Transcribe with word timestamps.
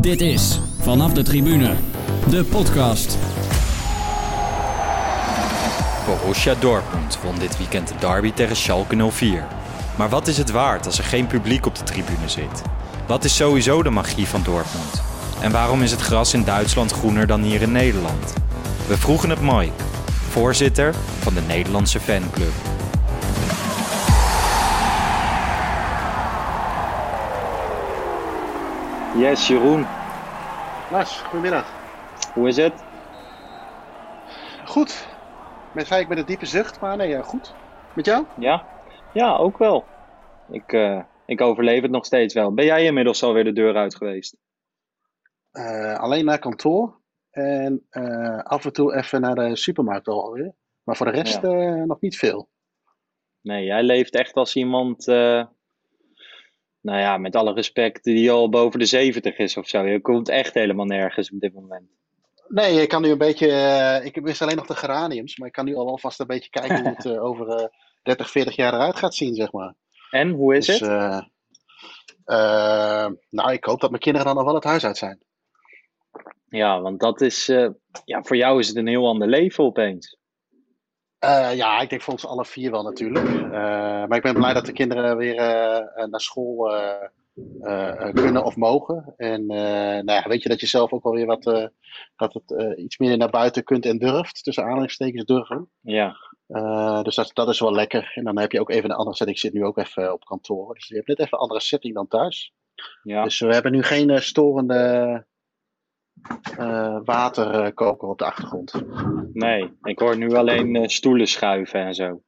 Dit 0.00 0.20
is 0.20 0.60
Vanaf 0.78 1.12
de 1.12 1.22
Tribune, 1.22 1.74
de 2.30 2.44
podcast. 2.44 3.18
Borussia 6.06 6.54
Dortmund 6.54 7.18
won 7.22 7.38
dit 7.38 7.58
weekend 7.58 7.88
de 7.88 7.94
derby 7.98 8.32
tegen 8.32 8.56
Schalke 8.56 9.10
04. 9.10 9.46
Maar 9.96 10.08
wat 10.08 10.26
is 10.26 10.38
het 10.38 10.50
waard 10.50 10.86
als 10.86 10.98
er 10.98 11.04
geen 11.04 11.26
publiek 11.26 11.66
op 11.66 11.78
de 11.78 11.84
tribune 11.84 12.28
zit? 12.28 12.62
Wat 13.06 13.24
is 13.24 13.36
sowieso 13.36 13.82
de 13.82 13.90
magie 13.90 14.26
van 14.26 14.42
Dortmund? 14.42 15.02
En 15.40 15.52
waarom 15.52 15.82
is 15.82 15.90
het 15.90 16.00
gras 16.00 16.34
in 16.34 16.44
Duitsland 16.44 16.92
groener 16.92 17.26
dan 17.26 17.42
hier 17.42 17.62
in 17.62 17.72
Nederland? 17.72 18.34
We 18.86 18.96
vroegen 18.96 19.30
het 19.30 19.40
Mike, 19.40 19.82
voorzitter 20.30 20.94
van 21.18 21.34
de 21.34 21.42
Nederlandse 21.46 22.00
fanclub. 22.00 22.69
Yes, 29.16 29.48
Jeroen. 29.48 29.86
Lars, 30.90 31.20
goedemiddag. 31.20 31.72
Hoe 32.34 32.48
is 32.48 32.56
het? 32.56 32.84
Goed. 34.64 35.08
Met 35.74 35.90
ik 35.90 36.08
met 36.08 36.18
een 36.18 36.24
diepe 36.24 36.46
zucht, 36.46 36.80
maar 36.80 36.96
nee, 36.96 37.22
goed. 37.22 37.54
Met 37.94 38.04
jou? 38.06 38.26
Ja, 38.38 38.66
ja 39.12 39.36
ook 39.36 39.58
wel. 39.58 39.84
Ik, 40.50 40.72
uh, 40.72 41.02
ik 41.26 41.40
overleef 41.40 41.82
het 41.82 41.90
nog 41.90 42.04
steeds 42.04 42.34
wel. 42.34 42.54
Ben 42.54 42.64
jij 42.64 42.84
inmiddels 42.84 43.22
alweer 43.22 43.44
de 43.44 43.52
deur 43.52 43.76
uit 43.76 43.96
geweest? 43.96 44.36
Uh, 45.52 45.98
alleen 45.98 46.24
naar 46.24 46.38
kantoor. 46.38 47.00
En 47.30 47.86
uh, 47.90 48.38
af 48.38 48.64
en 48.64 48.72
toe 48.72 48.94
even 48.94 49.20
naar 49.20 49.34
de 49.34 49.56
supermarkt 49.56 50.08
alweer. 50.08 50.54
Maar 50.82 50.96
voor 50.96 51.06
de 51.06 51.12
rest 51.12 51.42
ja. 51.42 51.84
nog 51.84 52.00
niet 52.00 52.18
veel. 52.18 52.48
Nee, 53.40 53.64
jij 53.64 53.82
leeft 53.82 54.14
echt 54.14 54.34
als 54.34 54.56
iemand 54.56 55.04
nou 56.80 56.98
ja, 56.98 57.18
met 57.18 57.36
alle 57.36 57.52
respect, 57.52 58.04
die 58.04 58.30
al 58.30 58.48
boven 58.48 58.78
de 58.78 58.84
70 58.84 59.38
is 59.38 59.56
of 59.56 59.68
zo. 59.68 59.86
Je 59.86 60.00
komt 60.00 60.28
echt 60.28 60.54
helemaal 60.54 60.86
nergens 60.86 61.30
op 61.32 61.40
dit 61.40 61.54
moment. 61.54 61.88
Nee, 62.48 62.82
ik 62.82 62.88
kan 62.88 63.02
nu 63.02 63.10
een 63.10 63.18
beetje. 63.18 63.46
Uh, 63.46 64.04
ik 64.04 64.22
mis 64.22 64.42
alleen 64.42 64.56
nog 64.56 64.66
de 64.66 64.76
geraniums, 64.76 65.36
maar 65.36 65.48
ik 65.48 65.54
kan 65.54 65.64
nu 65.64 65.74
al 65.74 65.88
alvast 65.88 66.20
een 66.20 66.26
beetje 66.26 66.50
kijken 66.50 66.80
hoe 66.80 66.94
het 66.94 67.04
uh, 67.04 67.24
over 67.24 67.60
uh, 67.60 67.66
30, 68.02 68.30
40 68.30 68.56
jaar 68.56 68.74
eruit 68.74 68.96
gaat 68.96 69.14
zien, 69.14 69.34
zeg 69.34 69.52
maar. 69.52 69.74
En 70.10 70.30
hoe 70.30 70.56
is 70.56 70.66
dus, 70.66 70.80
het? 70.80 71.28
eh, 72.24 73.06
nou, 73.30 73.52
ik 73.52 73.64
hoop 73.64 73.80
dat 73.80 73.90
mijn 73.90 74.02
kinderen 74.02 74.26
dan 74.26 74.36
nog 74.36 74.44
wel 74.44 74.54
het 74.54 74.64
huis 74.64 74.84
uit 74.84 74.96
zijn. 74.96 75.22
Ja, 76.48 76.80
want 76.80 77.00
dat 77.00 77.20
is. 77.20 77.46
ja, 78.04 78.22
voor 78.22 78.36
jou 78.36 78.58
is 78.58 78.68
het 78.68 78.76
een 78.76 78.86
heel 78.86 79.06
ander 79.06 79.28
leven 79.28 79.64
opeens. 79.64 80.18
Uh, 81.24 81.56
ja, 81.56 81.80
ik 81.80 81.90
denk 81.90 82.02
voor 82.02 82.12
ons 82.12 82.26
alle 82.26 82.44
vier 82.44 82.70
wel 82.70 82.82
natuurlijk. 82.82 83.28
Uh, 83.28 83.50
maar 84.06 84.16
ik 84.16 84.22
ben 84.22 84.34
blij 84.34 84.52
dat 84.52 84.66
de 84.66 84.72
kinderen 84.72 85.16
weer 85.16 85.34
uh, 85.34 86.04
naar 86.04 86.20
school 86.20 86.72
kunnen 88.12 88.44
of 88.44 88.56
mogen. 88.56 89.14
En 89.16 89.46
nou 89.46 90.12
ja, 90.12 90.28
weet 90.28 90.42
je 90.42 90.48
dat 90.48 90.60
je 90.60 90.66
zelf 90.66 90.92
ook 90.92 91.02
wel 91.02 91.12
weer 91.12 91.26
wat, 91.26 91.70
dat 92.16 92.34
het 92.34 92.78
iets 92.78 92.98
meer 92.98 93.16
naar 93.16 93.30
buiten 93.30 93.64
kunt 93.64 93.86
en 93.86 93.98
durft. 93.98 94.42
Tussen 94.42 94.64
aanhalingstekens 94.64 95.24
durven. 95.24 95.70
Ja. 95.80 96.16
dus 97.02 97.14
dat, 97.14 97.30
dat 97.32 97.48
is 97.48 97.60
wel 97.60 97.72
lekker. 97.72 98.12
En 98.14 98.24
dan 98.24 98.38
heb 98.38 98.52
je 98.52 98.60
ook 98.60 98.70
even 98.70 98.90
een 98.90 98.96
andere 98.96 99.16
setting. 99.16 99.36
Ik 99.36 99.42
zit 99.42 99.52
nu 99.52 99.64
ook 99.64 99.78
even 99.78 100.12
op 100.12 100.24
kantoor. 100.24 100.74
Dus 100.74 100.88
je 100.88 100.94
hebt 100.94 101.06
net 101.06 101.18
even 101.18 101.32
een 101.32 101.42
andere 101.42 101.60
setting 101.60 101.94
dan 101.94 102.08
thuis. 102.08 102.52
Ja. 103.02 103.24
Dus 103.24 103.38
we 103.38 103.52
hebben 103.52 103.72
nu 103.72 103.82
geen 103.82 104.22
storende 104.22 105.26
uh, 106.58 107.00
waterkoker 107.04 108.08
op 108.08 108.18
de 108.18 108.24
achtergrond. 108.24 108.72
Nee, 109.32 109.72
ik 109.82 109.98
hoor 109.98 110.16
nu 110.16 110.34
alleen 110.34 110.74
uh, 110.74 110.86
stoelen 110.86 111.26
schuiven 111.26 111.80
en 111.80 111.94
zo. 111.94 112.22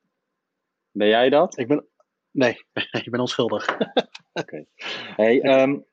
Ben 0.91 1.09
jij 1.09 1.29
dat? 1.29 1.59
Ik 1.59 1.69
ben. 1.69 1.87
Nee, 2.31 2.57
ik 3.05 3.11
ben 3.11 3.21
onschuldig. 3.21 3.69
Oké. 3.77 3.97
Okay. 4.33 4.67
Hey, 5.17 5.63
um, 5.63 5.85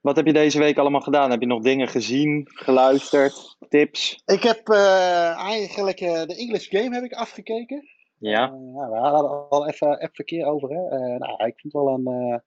wat 0.00 0.16
heb 0.16 0.26
je 0.26 0.32
deze 0.32 0.58
week 0.58 0.78
allemaal 0.78 1.00
gedaan? 1.00 1.30
Heb 1.30 1.40
je 1.40 1.46
nog 1.46 1.62
dingen 1.62 1.88
gezien, 1.88 2.46
geluisterd, 2.52 3.56
tips? 3.68 4.22
Ik 4.24 4.42
heb 4.42 4.68
uh, 4.68 5.38
eigenlijk 5.38 5.98
de 5.98 6.36
English 6.38 6.68
Game 6.68 6.94
heb 6.94 7.04
ik 7.04 7.12
afgekeken. 7.12 7.88
Ja. 8.18 8.40
ja 8.74 8.90
we 8.90 8.96
hadden 8.96 9.48
al 9.48 9.68
even, 9.68 10.00
even 10.00 10.24
keer 10.24 10.46
over. 10.46 10.68
Hè? 10.68 11.18
nou, 11.18 11.32
ik 11.32 11.60
vind 11.60 11.72
het 11.72 11.72
wel 11.72 11.88
een 11.88 12.42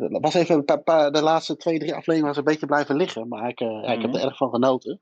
het 0.00 0.18
was 0.20 0.34
even 0.34 0.64
paar, 0.84 1.12
de 1.12 1.22
laatste 1.22 1.56
twee, 1.56 1.78
drie 1.78 1.94
afleveringen 1.94 2.26
was 2.26 2.36
een 2.36 2.44
beetje 2.44 2.66
blijven 2.66 2.96
liggen. 2.96 3.28
Maar 3.28 3.48
ik, 3.48 3.58
ja, 3.58 3.92
ik 3.92 4.02
heb 4.02 4.14
er 4.14 4.24
erg 4.24 4.36
van 4.36 4.50
genoten. 4.50 5.00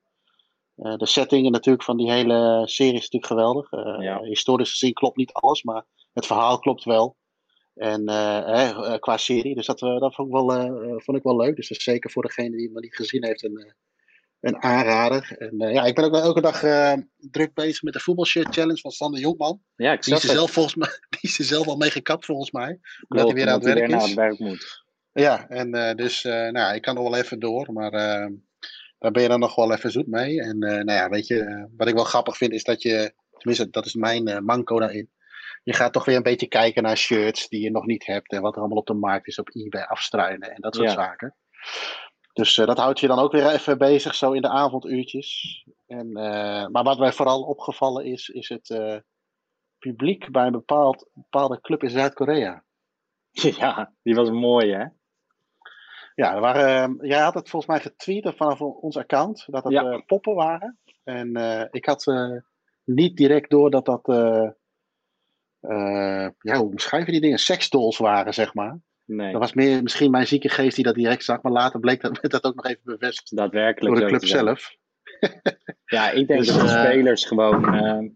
Uh, 0.77 0.97
de 0.97 1.07
setting 1.07 1.51
natuurlijk 1.51 1.85
van 1.85 1.97
die 1.97 2.11
hele 2.11 2.63
serie 2.65 2.95
is 2.95 3.11
natuurlijk 3.11 3.27
geweldig. 3.27 3.71
Ja. 4.01 4.21
Historisch 4.23 4.71
gezien 4.71 4.93
klopt 4.93 5.17
niet 5.17 5.33
alles, 5.33 5.63
maar 5.63 5.85
het 6.13 6.27
verhaal 6.27 6.59
klopt 6.59 6.85
wel. 6.85 7.17
En 7.75 8.05
qua 9.01 9.17
serie, 9.17 9.55
dus 9.55 9.67
dat, 9.67 9.79
dat 9.79 10.15
vond, 10.15 10.29
ik 10.29 10.35
wel, 10.35 10.49
vond 11.01 11.17
ik 11.17 11.23
wel 11.23 11.37
leuk. 11.37 11.57
Dus 11.57 11.69
dat 11.69 11.79
is 11.79 11.85
zeker 11.85 12.11
voor 12.11 12.23
degene 12.23 12.51
die 12.51 12.65
het 12.65 12.73
nog 12.73 12.83
niet 12.83 12.95
gezien 12.95 13.25
heeft 13.25 13.45
een, 13.45 13.75
een 14.41 14.63
aanrader. 14.63 15.37
En 15.39 15.73
ja, 15.73 15.85
ik 15.85 15.95
ben 15.95 16.05
ook 16.05 16.13
wel 16.13 16.23
elke 16.23 16.41
dag 16.41 16.61
druk 17.17 17.55
bezig 17.55 17.83
met 17.83 17.93
de 17.93 18.01
voetbalshirt 18.01 18.55
challenge 18.55 18.81
van 18.81 18.91
Sander 18.91 19.21
Jongman. 19.21 19.63
Ja, 19.77 19.93
ik 19.93 20.03
die 20.03 20.15
is, 20.15 20.23
er 20.23 20.31
zelf, 20.31 20.51
volgens 20.51 20.75
mij, 20.75 20.89
die 21.21 21.31
is 21.31 21.39
er 21.39 21.45
zelf 21.45 21.67
al 21.67 21.77
mee 21.77 21.91
gekapt 21.91 22.25
volgens 22.25 22.51
mij. 22.51 22.79
Klopt, 22.79 23.09
omdat 23.09 23.27
hij 23.27 23.35
weer 23.35 23.49
aan 23.49 23.55
het 23.55 23.65
werk 23.65 23.87
is. 23.87 23.91
Naar 23.91 24.01
het 24.01 24.15
werk 24.15 24.39
moet. 24.39 24.84
Ja, 25.15 25.49
en 25.49 25.77
uh, 25.77 25.93
dus, 25.93 26.25
uh, 26.25 26.49
nou, 26.49 26.75
ik 26.75 26.83
kan 26.83 26.95
nog 26.95 27.11
wel 27.11 27.17
even 27.17 27.39
door, 27.39 27.73
maar 27.73 27.93
uh, 27.93 28.37
daar 28.99 29.11
ben 29.11 29.23
je 29.23 29.29
dan 29.29 29.41
nog 29.41 29.55
wel 29.55 29.73
even 29.73 29.91
zoet 29.91 30.07
mee. 30.07 30.41
En 30.41 30.59
nou 30.59 30.93
ja, 30.93 31.09
weet 31.09 31.27
je, 31.27 31.69
wat 31.77 31.89
ik 31.89 31.95
wel 31.95 32.05
grappig 32.05 32.37
vind 32.37 32.53
is 32.53 32.65
dat 32.65 32.83
je, 32.83 33.15
tenminste, 33.31 33.71
dat 33.71 33.87
is 33.87 33.95
mijn 33.95 34.45
manco 34.45 34.79
daarin. 34.79 35.11
Je 35.63 35.73
gaat 35.73 35.93
toch 35.93 36.05
weer 36.05 36.17
een 36.17 36.23
beetje 36.23 36.47
kijken 36.47 36.83
naar 36.83 36.97
shirts 36.97 37.49
die 37.49 37.61
je 37.61 37.71
nog 37.71 37.87
niet 37.87 38.07
hebt 38.07 38.33
en 38.33 38.43
wat 38.43 38.55
er 38.55 38.61
allemaal 38.61 38.79
op 38.79 38.87
de 38.87 38.95
markt 38.95 39.27
is 39.27 39.39
op 39.39 39.49
eBay 39.55 39.83
afstruinen 39.83 40.51
en 40.55 40.61
dat 40.61 40.75
soort 40.75 40.89
Ja. 40.89 40.95
zaken. 40.95 41.35
Dus 42.33 42.55
dat 42.55 42.79
houdt 42.79 43.01
je 43.01 43.07
dan 43.07 43.19
ook 43.19 43.33
weer 43.33 43.51
even 43.51 43.79
bezig, 43.79 44.15
zo 44.15 44.33
in 44.33 44.43
de 44.43 44.49
avonduurtjes. 44.49 45.63
En, 45.87 46.13
maar 46.73 46.83
wat 46.83 46.99
mij 46.99 47.13
vooral 47.13 47.43
opgevallen 47.43 48.05
is, 48.05 48.29
is 48.29 48.49
het 48.49 49.03
publiek 49.79 50.31
bij 50.31 50.47
een 50.47 50.53
bepaald, 50.53 51.09
bepaalde 51.13 51.61
club 51.61 51.83
in 51.83 51.91
Zuid-Korea. 51.91 52.65
Ja, 53.59 53.95
die 54.03 54.15
was 54.15 54.31
mooi 54.31 54.73
hè? 54.73 54.87
Ja, 56.15 56.35
er 56.35 56.41
waren, 56.41 56.99
jij 57.01 57.21
had 57.21 57.35
het 57.35 57.49
volgens 57.49 57.73
mij 57.73 57.81
getweet 57.81 58.33
vanaf 58.37 58.61
ons 58.61 58.97
account 58.97 59.45
dat 59.47 59.65
het 59.65 59.73
Ja. 59.73 59.91
eh, 59.91 60.01
poppen 60.07 60.35
waren. 60.35 60.79
En 61.05 61.37
eh, 61.37 61.65
ik 61.71 61.85
had 61.85 62.07
eh, 62.07 62.37
niet 62.85 63.17
direct 63.17 63.51
door 63.51 63.71
dat 63.71 63.85
dat, 63.85 64.03
ja, 66.39 66.57
hoe 66.57 66.69
beschrijf 66.69 67.07
je 67.07 67.13
die 67.13 67.21
dingen? 67.21 67.39
Seksdolls 67.39 67.99
waren, 67.99 68.35
zeg 68.35 68.55
maar. 68.55 68.79
Nee, 69.07 69.33
Dat 69.33 69.41
was 69.41 69.53
meer 69.53 69.83
misschien 69.83 70.11
mijn 70.11 70.27
zieke 70.27 70.49
geest 70.49 70.75
die 70.75 70.85
dat 70.85 70.95
direct 70.95 71.25
zag, 71.25 71.43
maar 71.43 71.53
later 71.53 71.81
bleek 71.81 72.01
dat, 72.01 72.19
dat 72.21 72.45
ook 72.45 72.55
nog 72.55 72.67
even 72.67 72.83
bevestigd 72.85 73.37
daadwerkelijk 73.37 73.95
door 73.95 74.05
de 74.05 74.11
club 74.17 74.25
zelf. 74.25 74.77
Ja, 75.85 76.11
ik 76.11 76.27
denk 76.27 76.41
Dus, 76.41 76.49
dat 76.49 76.61
de 76.61 76.69
spelers 76.69 77.25
gewoon 77.25 77.75
eh, 77.75 78.11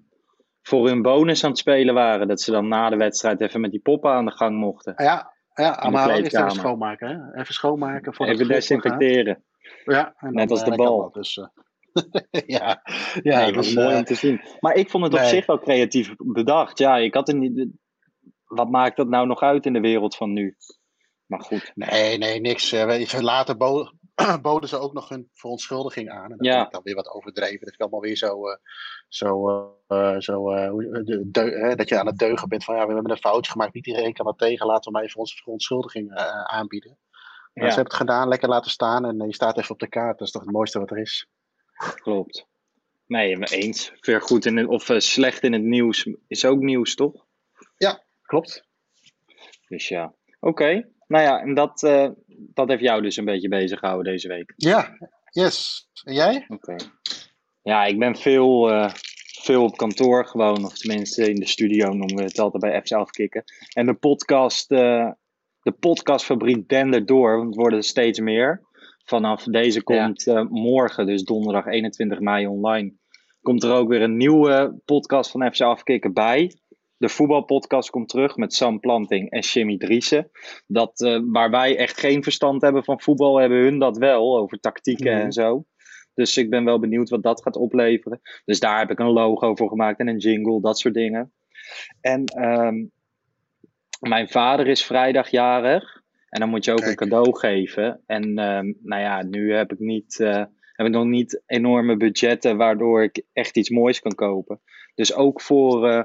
voor 0.62 0.86
hun 0.86 1.02
bonus 1.02 1.44
aan 1.44 1.50
het 1.50 1.58
spelen 1.58 1.94
waren. 1.94 2.28
Dat 2.28 2.40
ze 2.40 2.50
dan 2.50 2.68
na 2.68 2.90
de 2.90 2.96
wedstrijd 2.96 3.40
even 3.40 3.60
met 3.60 3.70
die 3.70 3.80
poppen 3.80 4.10
aan 4.10 4.24
de 4.24 4.30
gang 4.30 4.56
mochten. 4.56 4.94
Ja, 4.96 5.32
ja 5.62 5.90
maar 5.90 6.10
eerst 6.10 6.36
even 6.36 6.50
schoonmaken. 6.50 7.08
Hè? 7.08 7.40
Even 7.40 7.54
schoonmaken. 7.54 8.14
Voor 8.14 8.26
Even 8.26 8.48
desinfecteren. 8.48 9.44
Ja, 9.84 10.14
en 10.16 10.34
Net 10.34 10.50
als 10.50 10.60
eh, 10.60 10.64
de 10.64 10.76
kan 10.76 10.86
bal. 10.86 11.00
dat 11.00 11.14
Dus, 11.14 11.36
eh, 11.36 11.46
ja, 12.56 12.82
ja 13.22 13.36
nee, 13.36 13.46
dat 13.46 13.54
was 13.54 13.66
dus, 13.66 13.74
mooi 13.74 13.90
eh, 13.90 13.96
om 13.96 14.04
te 14.04 14.14
zien. 14.14 14.40
Maar 14.60 14.74
ik 14.74 14.90
vond 14.90 15.04
het 15.04 15.12
op 15.14 15.20
zich 15.20 15.46
wel 15.46 15.58
creatief 15.58 16.14
bedacht. 16.16 16.78
Ja, 16.78 16.96
ik 16.96 17.14
had 17.14 17.28
er 17.28 17.34
niet. 17.34 17.66
Wat 18.44 18.70
maakt 18.70 18.96
dat 18.96 19.08
nou 19.08 19.26
nog 19.26 19.40
uit 19.40 19.66
in 19.66 19.72
de 19.72 19.80
wereld 19.80 20.16
van 20.16 20.32
nu? 20.32 20.56
Maar 21.26 21.40
goed. 21.40 21.72
Nee, 21.74 22.18
nee, 22.18 22.40
niks. 22.40 22.72
Eh, 22.72 23.20
later 23.20 23.56
bo- 23.56 23.92
boden 24.42 24.68
ze 24.68 24.78
ook 24.78 24.92
nog 24.92 25.08
hun 25.08 25.28
verontschuldiging 25.32 26.10
aan. 26.10 26.30
En 26.30 26.36
dat 26.36 26.46
Ja. 26.46 26.52
vind 26.54 26.66
ik 26.66 26.72
dan 26.72 26.82
weer 26.82 26.94
wat 26.94 27.10
overdreven. 27.10 27.60
Dat 27.60 27.72
is 27.72 27.78
allemaal 27.78 28.00
weer 28.00 28.16
zo, 28.16 28.48
eh, 28.48 28.56
zo, 29.08 29.48
eh, 29.88 30.14
eh, 30.14 30.20
zo 30.20 30.44
de, 31.24 31.40
hè, 31.40 31.74
dat 31.74 31.88
je 31.88 31.98
aan 31.98 32.06
het 32.06 32.18
deugen 32.18 32.48
bent 32.48 32.64
van 32.64 32.74
ja, 32.76 32.86
we 32.86 32.92
hebben 32.92 33.10
een 33.10 33.18
foutje 33.18 33.50
gemaakt. 33.50 33.74
Niet 33.74 33.86
iedereen 33.86 34.12
kan 34.12 34.24
dat 34.24 34.38
tegen. 34.38 34.66
Laten 34.66 34.84
we 34.84 34.98
maar 34.98 35.06
even 35.06 35.20
onze 35.20 35.36
verontschuldiging 35.36 36.14
aanbieden. 36.44 36.98
Ja. 37.52 37.62
Ze 37.62 37.66
hebben 37.66 37.84
het 37.84 37.94
gedaan, 37.94 38.28
lekker 38.28 38.48
laten 38.48 38.70
staan 38.70 39.04
en 39.04 39.26
je 39.26 39.34
staat 39.34 39.58
even 39.58 39.70
op 39.70 39.78
de 39.78 39.88
kaart. 39.88 40.18
Dat 40.18 40.26
is 40.26 40.32
toch 40.32 40.42
het 40.42 40.52
mooiste 40.52 40.78
wat 40.78 40.90
er 40.90 40.98
is. 40.98 41.28
Klopt. 41.94 42.46
Nee, 43.06 43.36
me 43.36 43.46
eens. 43.46 43.92
Ver 44.00 44.20
goed 44.20 44.44
in 44.46 44.56
het, 44.56 44.66
of 44.66 44.90
slecht 44.96 45.42
in 45.42 45.52
het 45.52 45.62
nieuws 45.62 46.08
is 46.26 46.44
ook 46.44 46.60
nieuws, 46.60 46.94
toch? 46.94 47.26
Klopt. 48.22 48.66
Dus 49.68 49.88
ja. 49.88 50.14
Oké. 50.40 50.88
Nou 51.08 51.24
ja, 51.24 51.40
en 51.40 51.54
dat, 51.54 51.82
eh, 51.82 52.08
dat 52.26 52.68
heeft 52.68 52.82
jou 52.82 53.02
dus 53.02 53.16
een 53.16 53.24
beetje 53.24 53.48
bezig 53.48 53.78
gehouden 53.78 54.12
deze 54.12 54.28
week. 54.28 54.52
Ja, 54.56 54.96
yes. 55.30 55.88
En 56.04 56.14
jij? 56.14 56.44
Oké. 56.48 56.76
Ja, 57.62 57.84
ik 57.84 57.98
ben 57.98 58.16
veel, 58.16 58.70
eh, 58.70 58.90
veel 59.42 59.64
op 59.64 59.76
kantoor 59.76 60.26
gewoon, 60.26 60.64
of 60.64 60.78
tenminste 60.78 61.30
in 61.30 61.40
de 61.40 61.46
studio 61.46 61.88
noemen 61.88 62.16
we 62.16 62.22
het 62.22 62.38
altijd 62.38 62.62
bij 62.62 62.82
FC 62.82 62.92
Afkikken. 62.92 63.44
En 63.72 63.86
de 63.86 63.94
podcast, 63.94 64.70
eh, 64.70 65.10
de 65.62 65.72
podcastfabriek 65.72 66.68
dendert 66.68 67.08
door, 67.08 67.36
want 67.36 67.46
het 67.46 67.56
worden 67.56 67.78
er 67.78 67.84
steeds 67.84 68.20
meer. 68.20 68.62
Vanaf 69.04 69.44
deze 69.44 69.82
komt 69.82 70.26
eh, 70.26 70.44
morgen, 70.48 71.06
dus 71.06 71.22
donderdag 71.22 71.66
21 71.66 72.20
mei 72.20 72.46
online, 72.46 72.92
komt 73.42 73.62
er 73.62 73.72
ook 73.72 73.88
weer 73.88 74.02
een 74.02 74.16
nieuwe 74.16 74.80
podcast 74.84 75.30
van 75.30 75.52
FC 75.52 75.60
Afkikken 75.60 76.12
bij. 76.12 76.52
De 76.98 77.08
voetbalpodcast 77.08 77.90
komt 77.90 78.08
terug 78.08 78.36
met 78.36 78.54
Sam 78.54 78.80
Planting 78.80 79.30
en 79.30 79.40
Jimmy 79.40 79.76
Driessen. 79.78 80.30
Dat, 80.66 81.00
uh, 81.00 81.20
waar 81.24 81.50
wij 81.50 81.76
echt 81.76 82.00
geen 82.00 82.22
verstand 82.22 82.62
hebben 82.62 82.84
van 82.84 83.00
voetbal, 83.00 83.36
hebben 83.40 83.58
hun 83.58 83.78
dat 83.78 83.96
wel, 83.98 84.38
over 84.38 84.60
tactieken 84.60 85.12
Mhm. 85.14 85.24
en 85.24 85.32
zo. 85.32 85.64
Dus 86.14 86.36
ik 86.36 86.50
ben 86.50 86.64
wel 86.64 86.78
benieuwd 86.78 87.08
wat 87.08 87.22
dat 87.22 87.42
gaat 87.42 87.56
opleveren. 87.56 88.20
Dus 88.44 88.60
daar 88.60 88.78
heb 88.78 88.90
ik 88.90 88.98
een 88.98 89.10
logo 89.12 89.54
voor 89.54 89.68
gemaakt 89.68 89.98
en 89.98 90.08
een 90.08 90.16
jingle, 90.18 90.60
dat 90.60 90.78
soort 90.78 90.94
dingen. 90.94 91.32
En 92.00 92.24
ehm, 92.24 92.84
mijn 94.00 94.28
vader 94.28 94.66
is 94.66 94.84
vrijdag 94.84 95.28
jarig. 95.28 96.02
En 96.28 96.40
dan 96.40 96.48
moet 96.48 96.64
je 96.64 96.70
ook 96.72 96.78
Kijk. 96.78 96.90
een 96.90 96.96
cadeau 97.08 97.38
geven. 97.38 98.02
En 98.06 98.22
ehm, 98.38 98.72
nou 98.82 99.02
ja, 99.02 99.22
nu 99.22 99.54
heb 99.54 99.72
ik, 99.72 99.78
niet, 99.78 100.20
eh, 100.20 100.44
heb 100.72 100.86
ik 100.86 100.92
nog 100.92 101.04
niet 101.04 101.42
enorme 101.46 101.96
budgetten 101.96 102.56
waardoor 102.56 103.02
ik 103.02 103.22
echt 103.32 103.56
iets 103.56 103.70
moois 103.70 104.00
kan 104.00 104.14
kopen. 104.14 104.60
Dus 104.94 105.14
ook 105.14 105.40
voor. 105.40 105.88
eh, 105.88 106.04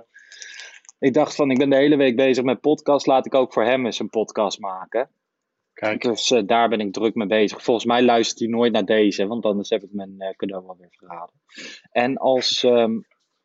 ik 1.03 1.13
dacht 1.13 1.35
van, 1.35 1.51
ik 1.51 1.57
ben 1.57 1.69
de 1.69 1.75
hele 1.75 1.95
week 1.95 2.15
bezig 2.15 2.44
met 2.44 2.61
podcast. 2.61 3.05
Laat 3.05 3.25
ik 3.25 3.33
ook 3.33 3.53
voor 3.53 3.63
hem 3.63 3.85
eens 3.85 4.00
een 4.00 4.09
podcast 4.09 4.59
maken. 4.59 5.09
Kijk, 5.73 6.01
Dus 6.01 6.31
eh, 6.31 6.41
daar 6.45 6.69
ben 6.69 6.79
ik 6.79 6.94
druk 6.94 7.15
mee 7.15 7.27
bezig. 7.27 7.63
Volgens 7.63 7.85
mij 7.85 8.03
luistert 8.03 8.39
hij 8.39 8.47
nooit 8.47 8.71
naar 8.71 8.85
deze, 8.85 9.27
want 9.27 9.45
anders 9.45 9.69
heb 9.69 9.83
ik 9.83 9.89
mijn 9.91 10.15
eh, 10.17 10.35
cadeau 10.35 10.67
alweer 10.67 10.88
verraden. 10.91 11.35
En 11.91 12.17
als 12.17 12.63
ehm, 12.63 13.00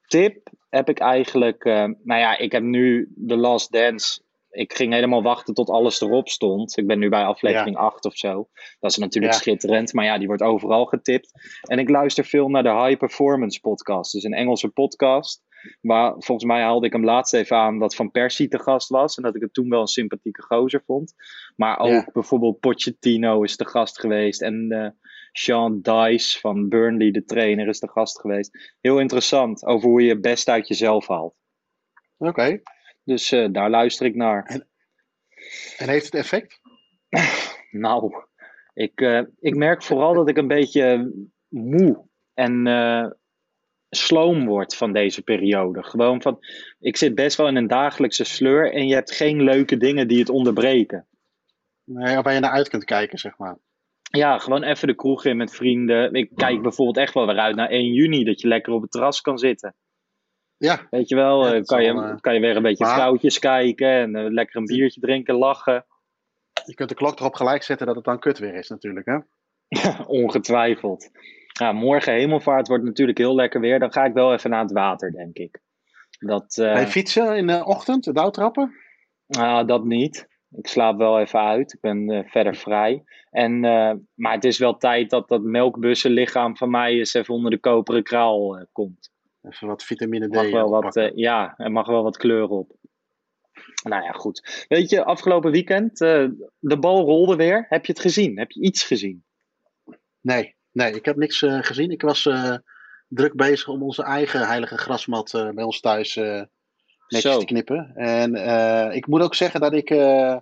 tip 0.07 0.51
heb 0.69 0.89
ik 0.89 0.99
eigenlijk, 0.99 1.65
eh, 1.65 1.85
nou 2.03 2.21
ja, 2.21 2.39
ik 2.39 2.53
heb 2.53 2.63
nu 2.63 3.13
The 3.27 3.37
Last 3.37 3.73
Dance. 3.73 4.23
Ik 4.51 4.73
ging 4.73 4.93
helemaal 4.93 5.23
wachten 5.23 5.55
tot 5.55 5.71
alles 5.71 6.01
erop 6.01 6.29
stond. 6.29 6.77
Ik 6.77 6.87
ben 6.87 6.99
nu 6.99 7.09
bij 7.09 7.25
aflevering 7.25 7.77
8 7.77 8.05
of 8.05 8.17
zo. 8.17 8.49
Dat 8.81 8.91
is 8.91 8.97
natuurlijk 8.97 9.33
Ja. 9.33 9.39
schitterend, 9.39 9.93
maar 9.93 10.05
ja, 10.05 10.19
die 10.19 10.27
wordt 10.27 10.43
overal 10.43 10.85
getipt. 10.85 11.31
En 11.63 11.79
ik 11.79 11.89
luister 11.89 12.25
veel 12.25 12.49
naar 12.49 12.63
de 12.63 12.85
High 12.85 12.99
Performance 12.99 13.61
Podcast. 13.61 14.13
Dus 14.13 14.25
een 14.25 14.33
Engelse 14.35 14.69
podcast. 14.69 15.43
Maar 15.81 16.11
volgens 16.19 16.45
mij 16.45 16.63
haalde 16.63 16.87
ik 16.87 16.93
hem 16.93 17.05
laatst 17.05 17.35
even 17.35 17.57
aan 17.57 17.79
dat 17.79 17.95
Van 17.95 18.11
Persie 18.11 18.49
te 18.49 18.59
gast 18.59 18.89
was. 18.89 19.17
En 19.17 19.23
dat 19.23 19.35
ik 19.35 19.43
het 19.43 19.55
toen 19.55 19.69
wel 19.69 19.81
een 19.81 19.87
sympathieke 19.87 20.43
gozer 20.43 20.83
vond. 20.87 21.15
Maar 21.57 21.79
ook 21.79 21.89
Ja. 21.91 22.09
bijvoorbeeld 22.13 22.61
Pochettino 22.61 23.43
is 23.43 23.57
te 23.57 23.67
gast 23.67 24.01
geweest. 24.01 24.43
En 24.43 24.67
eh 24.71 24.89
Sean 25.33 25.81
Dice 25.81 26.39
van 26.41 26.69
Burnley, 26.69 27.11
de 27.11 27.25
trainer, 27.25 27.69
is 27.69 27.79
te 27.79 27.89
gast 27.89 28.21
geweest. 28.21 28.75
Heel 28.81 28.99
interessant 29.01 29.65
over 29.65 29.89
hoe 29.89 30.03
je 30.03 30.09
het 30.09 30.21
best 30.21 30.49
uit 30.49 30.69
jezelf 30.69 31.07
haalt. 31.07 31.35
oké. 32.19 32.61
Dus 33.05 33.33
eh, 33.33 33.49
daar 33.53 33.71
luister 33.71 34.07
ik 34.07 34.15
naar. 34.15 34.67
En 35.79 35.89
heeft 35.89 36.05
het 36.05 36.15
effect? 36.15 36.61
Nou, 37.71 38.13
ik, 38.75 39.01
eh, 39.01 39.23
ik 39.41 39.55
merk 39.57 39.83
vooral 39.83 40.15
dat 40.15 40.29
ik 40.29 40.37
een 40.37 40.49
beetje 40.49 41.13
moe 41.49 42.07
en 42.35 42.67
sloom 43.91 44.47
word 44.47 44.77
van 44.77 44.93
deze 44.93 45.23
periode. 45.23 45.83
Gewoon 45.83 46.23
van, 46.23 46.39
ik 46.81 46.97
zit 46.97 47.15
best 47.15 47.37
wel 47.37 47.49
in 47.49 47.57
een 47.57 47.67
dagelijkse 47.67 48.25
sleur 48.25 48.73
en 48.73 48.87
je 48.87 48.95
hebt 48.95 49.13
geen 49.13 49.43
leuke 49.43 49.77
dingen 49.77 50.09
die 50.09 50.19
het 50.19 50.29
onderbreken. 50.29 51.07
Nee, 51.85 52.21
waar 52.21 52.35
je 52.35 52.41
naar 52.41 52.51
uit 52.51 52.69
kunt 52.69 52.85
kijken, 52.85 53.19
zeg 53.19 53.39
maar. 53.39 53.59
Ja, 54.11 54.39
gewoon 54.39 54.63
even 54.63 54.89
de 54.89 54.95
kroeg 54.95 55.25
in 55.25 55.37
met 55.37 55.55
vrienden. 55.55 56.13
Ik 56.15 56.31
kijk 56.35 56.63
bijvoorbeeld 56.63 56.97
echt 56.97 57.15
wel 57.15 57.27
weer 57.27 57.39
uit 57.39 57.57
naar 57.57 57.69
1 57.69 57.93
juni, 57.93 58.25
dat 58.25 58.41
je 58.41 58.49
lekker 58.49 58.73
op 58.73 58.83
het 58.83 58.91
terras 58.91 59.21
kan 59.21 59.39
zitten. 59.39 59.75
Ja, 60.57 60.87
Weet 60.91 61.09
je 61.09 61.15
wel, 61.15 61.47
Ja, 61.47 61.55
eh, 61.55 61.63
kan, 61.63 61.83
je, 61.85 61.93
wel, 61.95 62.03
eh, 62.05 62.17
kan 62.21 62.35
je 62.35 62.41
weer 62.41 62.57
een 62.57 62.63
beetje 62.63 62.85
maar- 62.85 62.95
vrouwtjes 62.95 63.39
kijken 63.39 63.89
en 63.89 64.17
eh, 64.17 64.31
lekker 64.31 64.57
een 64.57 64.65
biertje 64.65 65.01
drinken, 65.01 65.35
lachen. 65.35 65.87
je 66.67 66.75
kunt 66.75 66.89
de 66.89 66.95
klok 66.95 67.19
erop 67.21 67.35
gelijk 67.35 67.63
zetten 67.63 67.87
dat 67.87 67.97
het 67.97 68.05
dan 68.05 68.19
kut 68.19 68.39
weer 68.39 68.55
is 68.55 68.69
natuurlijk, 68.69 69.07
hè? 69.07 69.19
Ongetwijfeld. 70.23 71.11
Ja, 71.59 71.73
morgen 71.73 72.13
hemelvaart 72.13 72.69
wordt 72.69 72.85
natuurlijk 72.85 73.19
heel 73.19 73.35
lekker 73.35 73.61
weer. 73.61 73.79
Dan 73.79 73.93
ga 73.93 74.05
ik 74.05 74.13
wel 74.13 74.33
even 74.33 74.51
naar 74.51 74.63
het 74.63 74.73
water, 74.73 75.13
denk 75.13 75.37
ik. 75.37 75.61
Dat, 76.19 76.55
Ga 76.55 76.79
je 76.79 76.87
fietsen 76.87 77.37
in 77.37 77.47
de 77.47 77.65
ochtend, 77.65 78.05
de 78.05 78.13
douwtrappen? 78.13 78.75
ah, 79.29 79.67
dat 79.67 79.85
niet. 79.85 80.29
Ik 80.51 80.67
slaap 80.67 80.99
wel 80.99 81.21
even 81.21 81.41
uit. 81.41 81.73
Ik 81.73 81.81
ben 81.81 82.11
eh, 82.11 82.31
verder 82.31 82.57
vrij. 82.57 83.05
En, 83.31 83.65
eh, 83.65 83.93
maar 84.15 84.33
het 84.33 84.45
is 84.45 84.59
wel 84.59 84.77
tijd 84.77 85.11
dat 85.11 85.29
dat 85.29 85.43
melkbussenlichaam 85.43 86.57
van 86.57 86.71
mij 86.71 86.93
eens 86.93 87.15
even 87.15 87.35
onder 87.35 87.51
de 87.51 87.59
koperen 87.59 88.03
kraal 88.03 88.67
komt. 88.73 89.11
Even 89.43 89.67
wat 89.67 89.85
vitamine 89.85 90.29
D 90.29 90.35
mag 90.35 90.51
wel 90.51 90.71
wat, 90.71 91.11
ja, 91.15 91.55
er 91.57 91.73
mag 91.73 91.87
wel 91.87 92.03
wat 92.03 92.17
kleur 92.17 92.49
op. 92.49 92.77
Nou 93.83 94.03
ja, 94.03 94.11
goed. 94.11 94.65
Weet 94.69 94.91
je, 94.91 95.05
afgelopen 95.05 95.51
weekend, 95.51 95.99
de 95.99 96.79
bal 96.81 97.05
rolde 97.05 97.37
weer. 97.37 97.67
Heb 97.69 97.87
je 97.87 97.93
het 97.93 98.01
gezien? 98.01 98.39
Heb 98.39 98.51
je 98.51 98.61
iets 98.61 98.83
gezien? 98.83 99.25
Nee, 100.21 100.57
nee, 100.79 100.93
ik 100.93 101.05
heb 101.05 101.17
niks 101.17 101.43
eh, 101.43 101.59
gezien. 101.63 101.91
Ik 101.91 102.03
was 102.03 102.27
eh, 102.27 102.55
druk 103.09 103.35
bezig 103.37 103.69
om 103.69 103.83
onze 103.83 104.03
eigen 104.03 104.47
heilige 104.47 104.79
grasmat 104.79 105.35
eh, 105.35 105.49
bij 105.51 105.65
ons 105.65 105.81
thuis 105.81 106.15
netjes 107.09 107.33
Zo. 107.33 107.39
te 107.39 107.45
knippen. 107.45 107.93
En 107.95 108.35
ik 108.95 109.07
moet 109.07 109.23
ook 109.23 109.35
zeggen 109.35 109.61
dat 109.61 109.73
ik. 109.73 109.91
eh, 109.91 110.37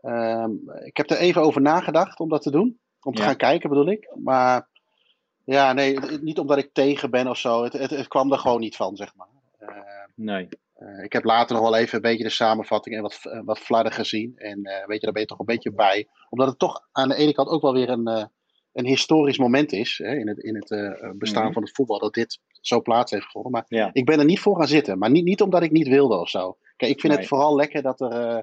ehm, 0.00 0.50
ik 0.84 0.96
heb 0.96 1.10
er 1.10 1.16
even 1.16 1.42
over 1.42 1.60
nagedacht 1.60 2.20
om 2.20 2.28
dat 2.28 2.42
te 2.42 2.50
doen. 2.50 2.80
Om 3.02 3.14
te 3.14 3.20
Ja. 3.20 3.26
gaan 3.26 3.36
kijken 3.36 3.68
bedoel 3.68 3.88
ik. 3.90 4.10
Maar 4.22 4.68
ja, 5.44 5.72
nee, 5.72 6.00
het- 6.00 6.22
niet 6.22 6.38
omdat 6.38 6.58
ik 6.58 6.70
tegen 6.72 7.10
ben 7.10 7.26
of 7.28 7.38
zo. 7.38 7.62
Het, 7.64 7.72
het, 7.72 7.90
het 7.90 8.08
kwam 8.08 8.32
er 8.32 8.38
gewoon 8.38 8.60
niet 8.60 8.76
van, 8.76 8.96
zeg 8.96 9.14
maar. 9.14 9.28
Nee. 10.14 10.48
ik 11.02 11.12
heb 11.12 11.24
later 11.24 11.54
nog 11.56 11.64
wel 11.64 11.76
even 11.76 11.94
een 11.96 12.00
beetje 12.10 12.24
de 12.24 12.30
samenvatting 12.30 12.96
en 12.96 13.02
wat, 13.02 13.20
wat 13.44 13.58
flarden 13.58 13.92
gezien. 13.92 14.32
En 14.36 14.62
weet 14.62 14.98
je, 15.00 15.04
daar 15.04 15.12
ben 15.12 15.22
je 15.22 15.28
toch 15.28 15.38
een 15.38 15.46
beetje 15.46 15.72
bij. 15.72 16.08
Omdat 16.30 16.48
het 16.48 16.58
toch 16.58 16.88
aan 16.92 17.08
de 17.08 17.14
ene 17.14 17.32
kant 17.32 17.48
ook 17.48 17.62
wel 17.62 17.72
weer 17.72 17.88
een, 17.88 18.30
een 18.72 18.86
historisch 18.86 19.38
moment 19.38 19.72
is. 19.72 19.98
Hè, 20.02 20.14
in 20.16 20.28
het, 20.28 20.38
in 20.38 20.54
het 20.54 20.70
eh, 20.70 21.10
bestaan 21.14 21.44
Mhm. 21.44 21.52
van 21.52 21.62
het 21.62 21.72
voetbal. 21.74 21.98
Dat 21.98 22.14
dit 22.14 22.38
zo 22.60 22.80
plaats 22.82 23.10
heeft 23.10 23.24
gevonden. 23.24 23.50
Maar 23.52 23.64
Ja. 23.68 23.90
ik 23.92 24.04
ben 24.04 24.18
er 24.18 24.24
niet 24.24 24.40
voor 24.40 24.56
gaan 24.56 24.68
zitten. 24.68 24.98
Maar 24.98 25.10
niet, 25.10 25.24
niet 25.24 25.42
omdat 25.42 25.62
ik 25.62 25.70
niet 25.70 25.88
wilde 25.88 26.16
of 26.18 26.28
zo. 26.28 26.56
Kijk, 26.76 26.90
ik 26.92 27.00
vind 27.00 27.12
Nee. 27.12 27.20
het 27.22 27.30
vooral 27.30 27.56
lekker 27.56 27.82
dat 27.82 28.00
er. 28.00 28.10
eh, 28.12 28.38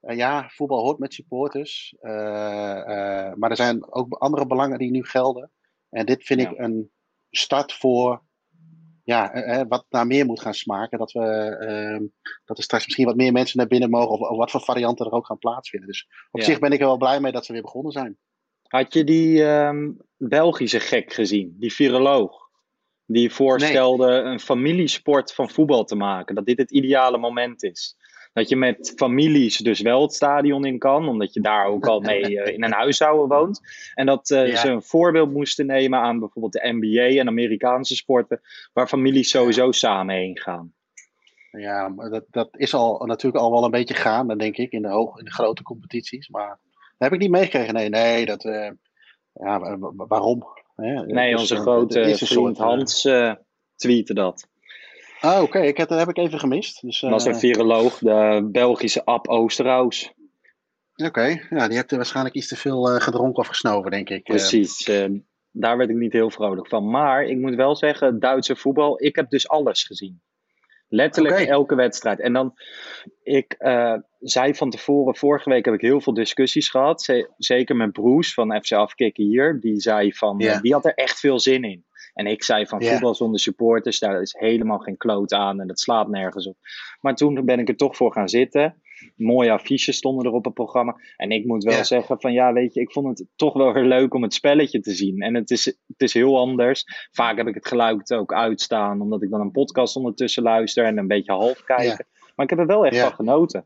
eh, 0.00 0.16
ja, 0.16 0.48
voetbal 0.48 0.82
hoort 0.82 0.98
met 0.98 1.14
supporters. 1.14 1.94
Eh, 2.00 2.78
eh, 2.80 3.34
maar 3.34 3.50
er 3.50 3.56
zijn 3.56 3.92
ook 3.92 4.12
andere 4.14 4.46
belangen 4.46 4.78
die 4.78 4.90
nu 4.90 5.04
gelden. 5.04 5.50
En 5.90 6.06
dit 6.06 6.24
vind 6.24 6.40
Ja. 6.40 6.50
ik 6.50 6.58
een 6.58 6.90
start 7.30 7.72
voor 7.72 8.22
ja, 9.04 9.32
eh, 9.32 9.60
eh, 9.60 9.66
wat 9.68 9.86
naar 9.90 10.06
meer 10.06 10.26
moet 10.26 10.40
gaan 10.40 10.54
smaken. 10.54 10.98
Dat, 10.98 11.12
we, 11.12 12.10
dat 12.44 12.56
er 12.58 12.62
straks 12.64 12.84
misschien 12.84 13.06
wat 13.06 13.16
meer 13.16 13.32
mensen 13.32 13.58
naar 13.58 13.66
binnen 13.66 13.90
mogen. 13.90 14.08
Of, 14.10 14.20
of 14.20 14.36
wat 14.36 14.50
voor 14.50 14.60
varianten 14.60 15.06
er 15.06 15.12
ook 15.12 15.26
gaan 15.26 15.38
plaatsvinden. 15.38 15.88
Dus 15.88 16.08
op 16.30 16.40
Ja. 16.40 16.46
zich 16.46 16.58
ben 16.58 16.72
ik 16.72 16.80
er 16.80 16.86
wel 16.86 16.96
blij 16.96 17.20
mee 17.20 17.32
dat 17.32 17.44
ze 17.46 17.52
weer 17.52 17.62
begonnen 17.62 17.92
zijn. 17.92 18.18
Had 18.72 18.92
je 18.92 19.04
die 19.04 19.44
ehm, 19.44 19.90
Belgische 20.16 20.80
gek 20.80 21.12
gezien, 21.12 21.56
die 21.58 21.72
viroloog? 21.72 22.48
Die 23.06 23.30
voorstelde 23.30 24.06
een 24.06 24.40
familiesport 24.40 25.34
van 25.34 25.50
voetbal 25.50 25.84
te 25.84 25.94
maken. 25.94 26.34
Dat 26.34 26.46
dit 26.46 26.58
het 26.58 26.70
ideale 26.70 27.18
moment 27.18 27.62
is. 27.62 27.96
Dat 28.32 28.48
je 28.48 28.56
met 28.56 28.92
families 28.96 29.56
dus 29.56 29.80
wel 29.80 30.02
het 30.02 30.14
stadion 30.14 30.64
in 30.64 30.78
kan, 30.78 31.08
omdat 31.08 31.32
je 31.34 31.40
daar 31.40 31.66
ook 31.66 31.86
al 31.86 32.00
mee 32.00 32.40
eh, 32.40 32.54
in 32.54 32.64
een 32.64 32.72
huishouden 32.72 33.38
woont. 33.38 33.60
En 33.94 34.06
dat 34.06 34.30
eh, 34.30 34.46
Ja. 34.46 34.56
ze 34.56 34.68
een 34.68 34.82
voorbeeld 34.82 35.32
moesten 35.32 35.66
nemen 35.66 35.98
aan 35.98 36.18
bijvoorbeeld 36.18 36.52
de 36.52 36.72
NBA 36.72 37.20
en 37.20 37.28
Amerikaanse 37.28 37.96
sporten, 37.96 38.40
waar 38.72 38.88
families 38.88 39.30
sowieso 39.30 39.72
samen 39.72 40.14
heen 40.14 40.38
gaan. 40.38 40.72
Ja, 41.50 41.88
maar 41.88 42.10
dat, 42.10 42.24
dat 42.30 42.48
is 42.56 42.74
al 42.74 43.06
natuurlijk 43.06 43.44
al 43.44 43.50
wel 43.50 43.64
een 43.64 43.70
beetje 43.70 43.94
gaande, 43.94 44.36
denk 44.36 44.56
ik, 44.56 44.72
in 44.72 44.82
de, 44.82 44.88
hoog, 44.88 45.18
in 45.18 45.24
de 45.24 45.32
grote 45.32 45.62
competities. 45.62 46.28
Maar 46.28 46.58
heb 47.02 47.12
ik 47.12 47.18
niet 47.18 47.30
meegekregen. 47.30 47.74
Nee, 47.74 47.88
nee, 47.88 48.26
dat. 48.26 48.44
eh, 48.44 48.70
ja, 49.32 49.58
wa- 49.60 49.78
wa- 49.78 50.06
waarom? 50.06 50.46
Hè? 50.76 51.06
Nee, 51.06 51.30
Dus, 51.32 51.40
onze 51.40 51.54
eh, 51.54 51.60
grote 51.60 52.00
vriend 52.02 52.18
soort, 52.18 52.56
eh, 52.58 52.62
Hans 52.64 53.04
eh 53.04 53.32
tweette 53.76 54.14
dat. 54.14 54.48
Ah, 55.20 55.42
oké, 55.42 55.58
ik 55.60 55.76
heb, 55.76 55.88
dat 55.88 55.98
heb 55.98 56.08
ik 56.08 56.16
even 56.16 56.38
gemist. 56.38 56.80
Dus, 56.82 57.00
Dat 57.00 57.10
was 57.10 57.26
eh, 57.26 57.32
een 57.32 57.38
viroloog, 57.38 57.98
de 57.98 58.48
Belgische 58.52 59.04
Ab 59.04 59.28
Oosterhuis. 59.28 60.12
Oké, 60.96 61.46
ja, 61.50 61.68
die 61.68 61.76
hebt 61.76 61.90
er 61.90 61.96
waarschijnlijk 61.96 62.34
iets 62.34 62.48
te 62.48 62.56
veel 62.56 62.88
eh, 62.90 63.00
gedronken 63.00 63.42
of 63.42 63.46
gesnoven, 63.46 63.90
denk 63.90 64.08
ik. 64.10 64.28
Eh, 64.28 64.34
Precies, 64.36 64.82
eh, 64.88 65.08
daar 65.50 65.76
werd 65.76 65.90
ik 65.90 65.96
niet 65.96 66.12
heel 66.12 66.30
vrolijk 66.30 66.68
van. 66.68 66.90
Maar 66.90 67.24
ik 67.24 67.36
moet 67.38 67.54
wel 67.54 67.76
zeggen, 67.76 68.20
Duitse 68.20 68.56
voetbal, 68.56 69.02
ik 69.02 69.16
heb 69.16 69.30
dus 69.30 69.48
alles 69.48 69.84
gezien. 69.84 70.22
Letterlijk 70.88 71.34
elke 71.48 71.74
wedstrijd. 71.74 72.20
En 72.20 72.32
dan, 72.32 72.54
ik 73.22 73.52
eh, 73.52 73.94
zei 74.22 74.54
van 74.54 74.70
tevoren, 74.70 75.16
vorige 75.16 75.50
week 75.50 75.64
heb 75.64 75.74
ik 75.74 75.80
heel 75.80 76.00
veel 76.00 76.14
discussies 76.14 76.68
gehad. 76.68 77.02
ze- 77.02 77.30
zeker 77.38 77.76
met 77.76 77.92
Broes 77.92 78.34
van 78.34 78.60
FC 78.62 78.72
Afkikken 78.72 79.24
hier. 79.24 79.60
Die 79.60 79.80
zei 79.80 80.12
van, 80.14 80.38
eh, 80.40 80.46
die 80.60 80.72
had 80.72 80.84
er 80.84 80.94
echt 80.94 81.18
veel 81.20 81.38
zin 81.38 81.62
in. 81.64 81.84
En 82.14 82.26
ik 82.26 82.42
zei 82.44 82.66
van 82.66 82.80
voetbal 82.90 83.14
zonder 83.14 83.40
supporters, 83.40 83.98
daar 83.98 84.20
is 84.20 84.34
helemaal 84.38 84.78
geen 84.78 84.96
kloot 84.96 85.32
aan 85.32 85.60
en 85.60 85.66
dat 85.66 85.80
slaat 85.80 86.08
nergens 86.08 86.46
op. 86.46 86.56
Maar 87.00 87.14
toen 87.14 87.44
ben 87.44 87.58
ik 87.58 87.68
er 87.68 87.76
toch 87.76 87.96
voor 87.96 88.12
gaan 88.12 88.28
zitten. 88.28 88.82
Mooie 89.16 89.50
affiches 89.50 89.96
stonden 89.96 90.24
er 90.26 90.32
op 90.32 90.44
het 90.44 90.54
programma. 90.54 90.96
En 91.16 91.30
ik 91.30 91.44
moet 91.46 91.64
wel 91.64 91.72
zeggen 91.84 92.20
van 92.20 92.32
ja, 92.32 92.52
weet 92.52 92.74
je, 92.74 92.80
ik 92.80 92.92
vond 92.92 93.18
het 93.18 93.26
toch 93.36 93.52
wel 93.52 93.72
weer 93.72 93.84
leuk 93.84 94.14
om 94.14 94.22
het 94.22 94.34
spelletje 94.34 94.80
te 94.80 94.90
zien. 94.92 95.20
En 95.20 95.34
het 95.34 95.50
is, 95.50 95.64
het 95.64 96.00
is 96.00 96.14
heel 96.14 96.38
anders. 96.38 96.84
Vaak 97.12 97.36
heb 97.36 97.46
ik 97.46 97.54
het 97.54 97.68
geluid 97.68 98.12
ook 98.14 98.32
uitstaan, 98.32 99.00
omdat 99.00 99.22
ik 99.22 99.30
dan 99.30 99.40
een 99.40 99.50
podcast 99.50 99.96
ondertussen 99.96 100.42
luister 100.42 100.84
en 100.84 100.98
een 100.98 101.06
beetje 101.06 101.32
half 101.32 101.62
kijken. 101.64 102.06
Maar 102.36 102.44
ik 102.44 102.50
heb 102.50 102.58
er 102.58 102.66
wel 102.66 102.86
echt 102.86 102.96
van 103.02 103.14
genoten. 103.14 103.64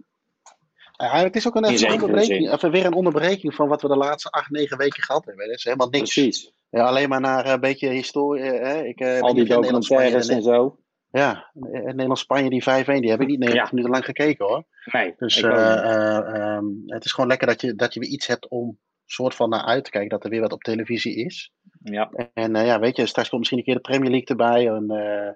Ja, 0.97 1.23
het 1.23 1.37
is 1.37 1.47
ook 1.47 1.55
een, 1.57 1.65
een 1.65 1.93
onderbreking, 1.93 2.61
weer 2.71 2.85
een 2.87 2.95
onderbreking 2.95 3.55
van 3.55 3.69
wat 3.69 3.83
we 3.83 3.89
de 3.89 3.97
laatste 3.97 4.31
acht, 4.31 4.51
negen 4.51 4.77
weken 4.79 5.03
gehad 5.03 5.25
hebben. 5.25 5.47
Dat 5.47 5.57
is 5.57 5.65
helemaal 5.65 5.89
niks. 5.89 6.13
Precies. 6.15 6.53
Ja, 6.71 6.85
alleen 6.85 7.09
maar 7.09 7.21
naar 7.21 7.47
een 7.47 7.61
beetje 7.61 7.89
historie. 7.89 8.43
eh, 8.43 8.63
Hè? 8.73 8.83
Ik, 8.85 9.01
eh, 9.01 9.21
Al 9.21 9.35
die 9.35 9.45
documentaires 9.45 10.29
eh, 10.29 10.37
en 10.37 10.43
zo. 10.43 10.79
Ja, 11.11 11.51
Nederland-Spanje 11.53 12.51
die 12.51 12.63
5-1, 12.63 12.65
die 13.01 13.11
heb 13.11 13.21
ik 13.21 13.27
niet 13.27 13.39
90 13.39 13.55
Ja. 13.55 13.69
minuten 13.71 13.91
lang 13.91 14.05
gekeken 14.05 14.47
hoor. 14.47 14.65
Nee, 14.93 15.15
Dus 15.17 15.43
eh, 15.43 15.73
eh, 15.73 16.17
ehm, 16.35 16.65
het 16.87 17.05
is 17.05 17.13
gewoon 17.13 17.29
lekker 17.29 17.47
dat 17.47 17.61
je, 17.61 17.75
dat 17.75 17.95
je 17.95 18.01
weer 18.01 18.09
iets 18.09 18.27
hebt 18.27 18.49
om 18.49 18.79
soort 19.05 19.35
van 19.35 19.49
naar 19.49 19.65
uit 19.65 19.85
te 19.85 19.91
kijken. 19.91 20.11
Dat 20.11 20.25
er 20.25 20.31
weer 20.31 20.41
wat 20.41 20.53
op 20.53 20.63
televisie 20.63 21.15
is. 21.25 21.53
ja. 21.83 22.11
En 22.35 22.57
eh, 22.57 22.67
ja, 22.67 22.79
weet 22.81 22.97
je, 22.97 23.07
straks 23.07 23.29
komt 23.29 23.41
misschien 23.41 23.59
een 23.59 23.67
keer 23.67 23.75
de 23.75 23.81
Premier 23.81 24.11
League 24.11 24.27
erbij. 24.29 24.67
En, 24.69 24.91
eh, 24.91 25.33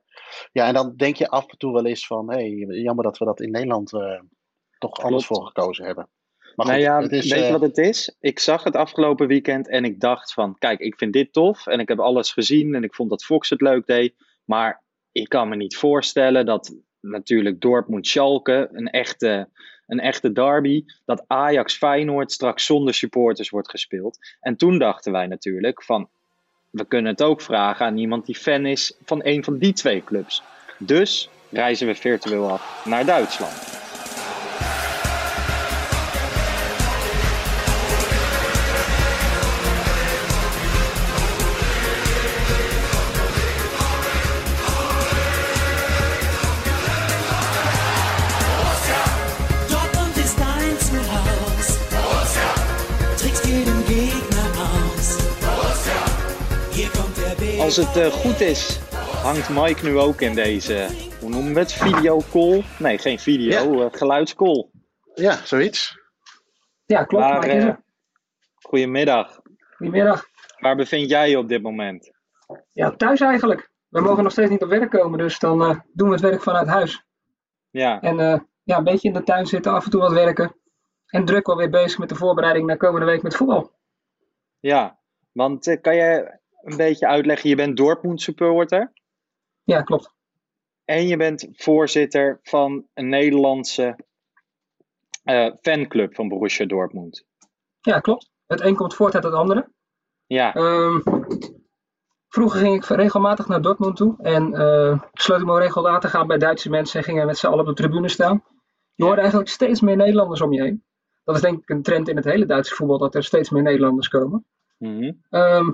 ja, 0.53 0.67
en 0.67 0.75
dan 0.75 0.97
denk 0.97 1.17
je 1.17 1.29
af 1.29 1.49
en 1.49 1.59
toe 1.59 1.73
wel 1.73 1.87
eens 1.87 2.07
van, 2.07 2.31
hé, 2.33 2.37
hey, 2.37 2.81
jammer 2.81 3.05
dat 3.05 3.19
we 3.19 3.25
dat 3.25 3.41
in 3.41 3.51
Nederland 3.51 3.91
toch 4.81 5.03
anders 5.03 5.27
Klopt. 5.27 5.43
voor 5.43 5.53
gekozen 5.53 5.85
hebben. 5.85 6.09
Maar 6.57 6.67
nou 6.67 6.79
goed, 6.79 6.87
ja, 6.87 7.03
het 7.03 7.13
is, 7.13 7.31
weet 7.31 7.39
je 7.39 7.45
eh, 7.45 7.53
wat 7.53 7.61
het 7.61 7.79
is? 7.79 8.17
Ik 8.21 8.39
zag 8.39 8.65
het 8.65 8.77
afgelopen 8.77 9.27
weekend 9.27 9.69
en 9.69 9.85
ik 9.85 10.01
dacht 10.01 10.33
van, 10.33 10.59
kijk, 10.59 10.81
ik 10.81 10.95
vind 10.97 11.13
dit 11.13 11.33
tof 11.33 11.67
en 11.67 11.81
ik 11.81 11.89
heb 11.89 12.01
alles 12.01 12.33
gezien 12.33 12.75
en 12.75 12.83
ik 12.83 12.95
vond 12.95 13.11
dat 13.11 13.25
Fox 13.25 13.51
het 13.51 13.61
leuk 13.61 13.87
deed. 13.87 14.15
Maar 14.45 14.83
ik 15.13 15.29
kan 15.29 15.49
me 15.49 15.57
niet 15.57 15.77
voorstellen 15.77 16.47
dat 16.47 16.75
natuurlijk 17.01 17.61
Dortmund-Schalke, 17.61 18.69
een 18.73 18.91
echte, 18.91 19.49
een 19.87 20.01
echte 20.01 20.33
derby, 20.33 20.85
dat 21.05 21.25
Ajax-Feyenoord 21.27 22.33
straks 22.33 22.67
zonder 22.67 22.95
supporters 22.95 23.51
wordt 23.51 23.71
gespeeld. 23.71 24.19
En 24.41 24.57
toen 24.57 24.79
dachten 24.79 25.13
wij 25.13 25.27
natuurlijk 25.27 25.83
van, 25.83 26.09
we 26.71 26.85
kunnen 26.85 27.11
het 27.11 27.23
ook 27.23 27.41
vragen 27.41 27.87
aan 27.87 27.99
iemand 27.99 28.27
die 28.27 28.37
fan 28.37 28.67
is 28.67 28.97
van 29.05 29.21
een 29.25 29.45
van 29.45 29.59
die 29.59 29.73
twee 29.73 30.05
clubs. 30.05 30.43
Dus 30.79 31.29
reizen 31.51 31.87
we 31.87 31.95
virtueel 31.95 32.51
af 32.51 32.85
naar 32.85 33.05
Duitsland. 33.05 33.90
Als 57.61 57.77
het 57.77 57.97
eh, 57.97 58.07
goed 58.07 58.41
is, 58.41 58.79
hangt 59.23 59.49
Mike 59.49 59.85
nu 59.85 59.99
ook 59.99 60.21
in 60.21 60.35
deze, 60.35 60.89
hoe 61.21 61.31
noemen 61.31 61.55
we 61.55 61.59
het, 61.59 61.73
videocall? 61.73 62.65
Nee, 62.79 62.99
geen 62.99 63.19
video, 63.19 63.83
eh, 63.83 63.93
geluidscall. 63.93 64.71
ja, 65.15 65.45
zoiets. 65.45 65.99
Ja, 66.87 67.05
klopt. 67.05 67.25
Waar, 67.25 67.45
is 67.47 67.53
eh, 67.53 67.65
er. 67.65 67.83
goedemiddag. 68.63 69.41
Goedemiddag. 69.77 70.25
Waar 70.59 70.77
bevind 70.77 71.11
jij 71.11 71.31
je 71.31 71.39
op 71.39 71.49
dit 71.49 71.63
moment? 71.63 72.13
Ja, 72.73 72.91
thuis 72.91 73.21
eigenlijk. 73.21 73.71
We 73.89 74.01
mogen 74.01 74.23
nog 74.23 74.33
steeds 74.33 74.51
niet 74.51 74.63
op 74.63 74.69
werk 74.69 74.91
komen, 74.91 75.19
dus 75.19 75.39
dan 75.39 75.63
eh, 75.63 75.81
doen 75.93 76.09
we 76.09 76.15
het 76.15 76.23
werk 76.23 76.43
vanuit 76.43 76.67
huis. 76.67 77.05
Ja, 77.71 78.01
En 78.01 78.21
eh, 78.21 78.39
ja, 78.63 78.77
een 78.77 78.85
beetje 78.85 79.09
in 79.09 79.15
de 79.15 79.23
tuin 79.23 79.47
zitten, 79.47 79.73
af 79.73 79.85
en 79.85 79.91
toe 79.91 80.01
wat 80.01 80.13
werken. 80.13 80.55
En 81.07 81.25
druk 81.25 81.49
alweer 81.49 81.71
bezig 81.71 81.99
met 81.99 82.09
de 82.09 82.15
voorbereiding 82.15 82.67
naar 82.67 82.77
komende 82.77 83.07
week 83.07 83.23
met 83.23 83.37
voetbal. 83.37 83.71
ja. 84.61 84.99
Want 85.33 85.81
kan 85.81 85.97
je 85.97 86.40
een 86.63 86.77
beetje 86.77 87.07
uitleggen, 87.07 87.49
je 87.49 87.57
bent 87.57 87.77
Dortmund 87.77 88.21
supporter 88.23 88.93
Ja, 89.63 89.83
klopt. 89.83 90.15
en 90.85 91.07
je 91.07 91.17
bent 91.17 91.49
voorzitter 91.53 92.39
van 92.43 92.87
een 92.95 93.09
Nederlandse 93.09 93.97
eh, 95.25 95.53
fanclub 95.61 96.15
van 96.15 96.29
Borussia 96.29 96.67
Dortmund. 96.67 97.25
Ja, 97.81 98.01
klopt. 98.01 98.31
Het 98.47 98.61
een 98.61 98.77
komt 98.77 98.95
voort 98.95 99.15
uit 99.15 99.25
het 99.25 99.33
andere. 99.33 99.71
Ja, 100.27 100.55
Ehm, 100.55 101.01
vroeger 102.29 102.61
ging 102.61 102.75
ik 102.75 102.85
regelmatig 102.85 103.49
naar 103.49 103.63
Dortmund 103.63 103.97
toe. 103.97 104.15
En 104.23 104.55
eh 104.55 105.03
sloot 105.13 105.41
ik 105.41 105.47
me 105.47 105.59
regelmatig 105.59 106.15
aan 106.15 106.27
bij 106.27 106.39
Duitse 106.39 106.71
mensen 106.71 106.99
en 106.99 107.05
gingen 107.05 107.27
met 107.27 107.39
z'n 107.39 107.47
allen 107.47 107.61
op 107.61 107.67
de 107.67 107.75
tribune 107.75 108.09
staan. 108.09 108.45
Je 108.95 109.05
hoorde 109.05 109.21
eigenlijk 109.21 109.51
steeds 109.51 109.81
meer 109.81 109.97
Nederlanders 109.97 110.41
om 110.41 110.53
je 110.53 110.63
heen. 110.63 110.85
Dat 111.25 111.35
is 111.35 111.41
denk 111.41 111.63
ik 111.63 111.69
een 111.69 111.83
trend 111.83 112.09
in 112.09 112.17
het 112.17 112.25
hele 112.25 112.47
Duitse 112.47 112.75
voetbal, 112.75 112.99
dat 112.99 113.15
er 113.15 113.25
steeds 113.25 113.51
meer 113.51 113.63
Nederlanders 113.63 114.09
komen. 114.09 114.47
Ehm, 115.31 115.71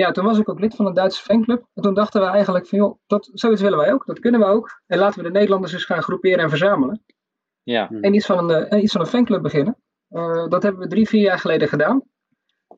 ja, 0.00 0.10
toen 0.10 0.24
was 0.24 0.38
ik 0.38 0.48
ook 0.48 0.60
lid 0.60 0.74
van 0.74 0.86
een 0.86 0.94
Duitse 0.94 1.22
fanclub. 1.22 1.66
En 1.74 1.82
toen 1.82 1.94
dachten 1.94 2.20
we 2.20 2.26
eigenlijk 2.26 2.66
van, 2.66 2.78
joh, 2.78 2.98
dat, 3.06 3.30
zoiets 3.32 3.62
willen 3.62 3.78
wij 3.78 3.92
ook. 3.92 4.06
Dat 4.06 4.18
kunnen 4.18 4.40
we 4.40 4.46
ook. 4.46 4.82
En 4.86 4.98
laten 4.98 5.18
we 5.22 5.26
de 5.26 5.32
Nederlanders 5.34 5.72
eens 5.72 5.84
gaan 5.84 6.02
groeperen 6.02 6.38
en 6.38 6.48
verzamelen. 6.48 7.04
ja. 7.62 7.90
En 8.00 8.14
iets 8.14 8.26
van 8.26 8.50
een, 8.50 8.66
eh, 8.68 8.82
iets 8.82 8.92
van 8.92 9.00
een 9.00 9.06
fanclub 9.06 9.42
beginnen. 9.42 9.76
Eh, 10.08 10.48
dat 10.48 10.62
hebben 10.62 10.82
we 10.82 10.88
drie, 10.88 11.08
vier 11.08 11.20
jaar 11.20 11.38
geleden 11.38 11.68
gedaan. 11.68 12.02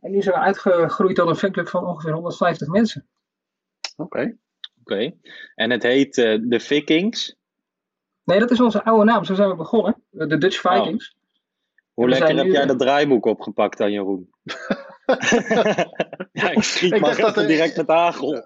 En 0.00 0.10
nu 0.10 0.22
zijn 0.22 0.34
we 0.34 0.40
uitgegroeid 0.40 1.16
tot 1.16 1.28
een 1.28 1.36
fanclub 1.36 1.68
van 1.68 1.86
ongeveer 1.86 2.12
150 2.12 2.68
mensen. 2.68 3.08
Oké. 3.96 4.36
oké. 4.80 5.12
En 5.54 5.70
het 5.70 5.82
heet 5.82 6.18
eh, 6.18 6.38
de 6.42 6.60
Vikings. 6.60 7.36
Nee, 8.24 8.38
dat 8.38 8.50
is 8.50 8.60
onze 8.60 8.84
oude 8.84 9.04
naam. 9.04 9.24
Zo 9.24 9.34
zijn 9.34 9.48
we 9.48 9.56
begonnen. 9.56 10.02
Eh, 10.10 10.28
De 10.28 10.38
Dutch 10.38 10.60
Vikings. 10.60 11.16
Hoe 11.92 12.08
lekker 12.08 12.36
heb 12.36 12.44
nu- 12.44 12.52
jij 12.52 12.66
dat 12.66 12.78
draaiboek 12.78 13.24
opgepakt 13.26 13.78
dan, 13.78 13.92
Jeroen? 13.92 14.30
ja, 16.32 16.50
ik 16.50 16.62
schiet 16.62 16.92
Ik 16.92 17.00
maar 17.00 17.16
dacht 17.16 17.34
dat, 17.34 17.46
direct 17.46 17.76
met 17.76 17.88
hagel. 17.88 18.32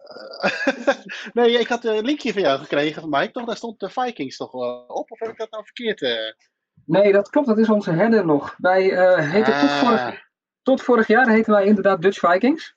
nee, 1.32 1.58
ik 1.58 1.66
had 1.68 1.84
een 1.84 2.04
linkje 2.04 2.32
van 2.32 2.42
jou 2.42 2.58
gekregen 2.58 3.00
van 3.00 3.10
Mike, 3.10 3.30
toch? 3.30 3.44
Daar 3.44 3.56
stond 3.56 3.80
de 3.80 3.90
Vikings 3.90 4.36
toch 4.36 4.52
wel 4.52 4.84
op? 4.86 5.10
Of 5.10 5.18
heb 5.18 5.28
ik 5.30 5.38
dat 5.38 5.50
nou 5.50 5.64
verkeerd? 5.64 6.02
eh? 6.02 6.32
Nee, 6.84 7.12
dat 7.12 7.30
klopt. 7.30 7.46
Dat 7.46 7.58
is 7.58 7.68
onze 7.70 7.92
header 7.92 8.26
nog. 8.26 8.54
Wij 8.58 8.90
eh 8.92 9.30
heten 9.30 9.52
tot, 9.60 9.68
Ah. 9.70 9.78
vorig, 9.78 10.24
tot 10.62 10.82
vorig 10.82 11.06
jaar 11.06 11.28
heten 11.28 11.52
wij 11.52 11.64
inderdaad 11.64 12.02
Dutch 12.02 12.18
Vikings. 12.18 12.74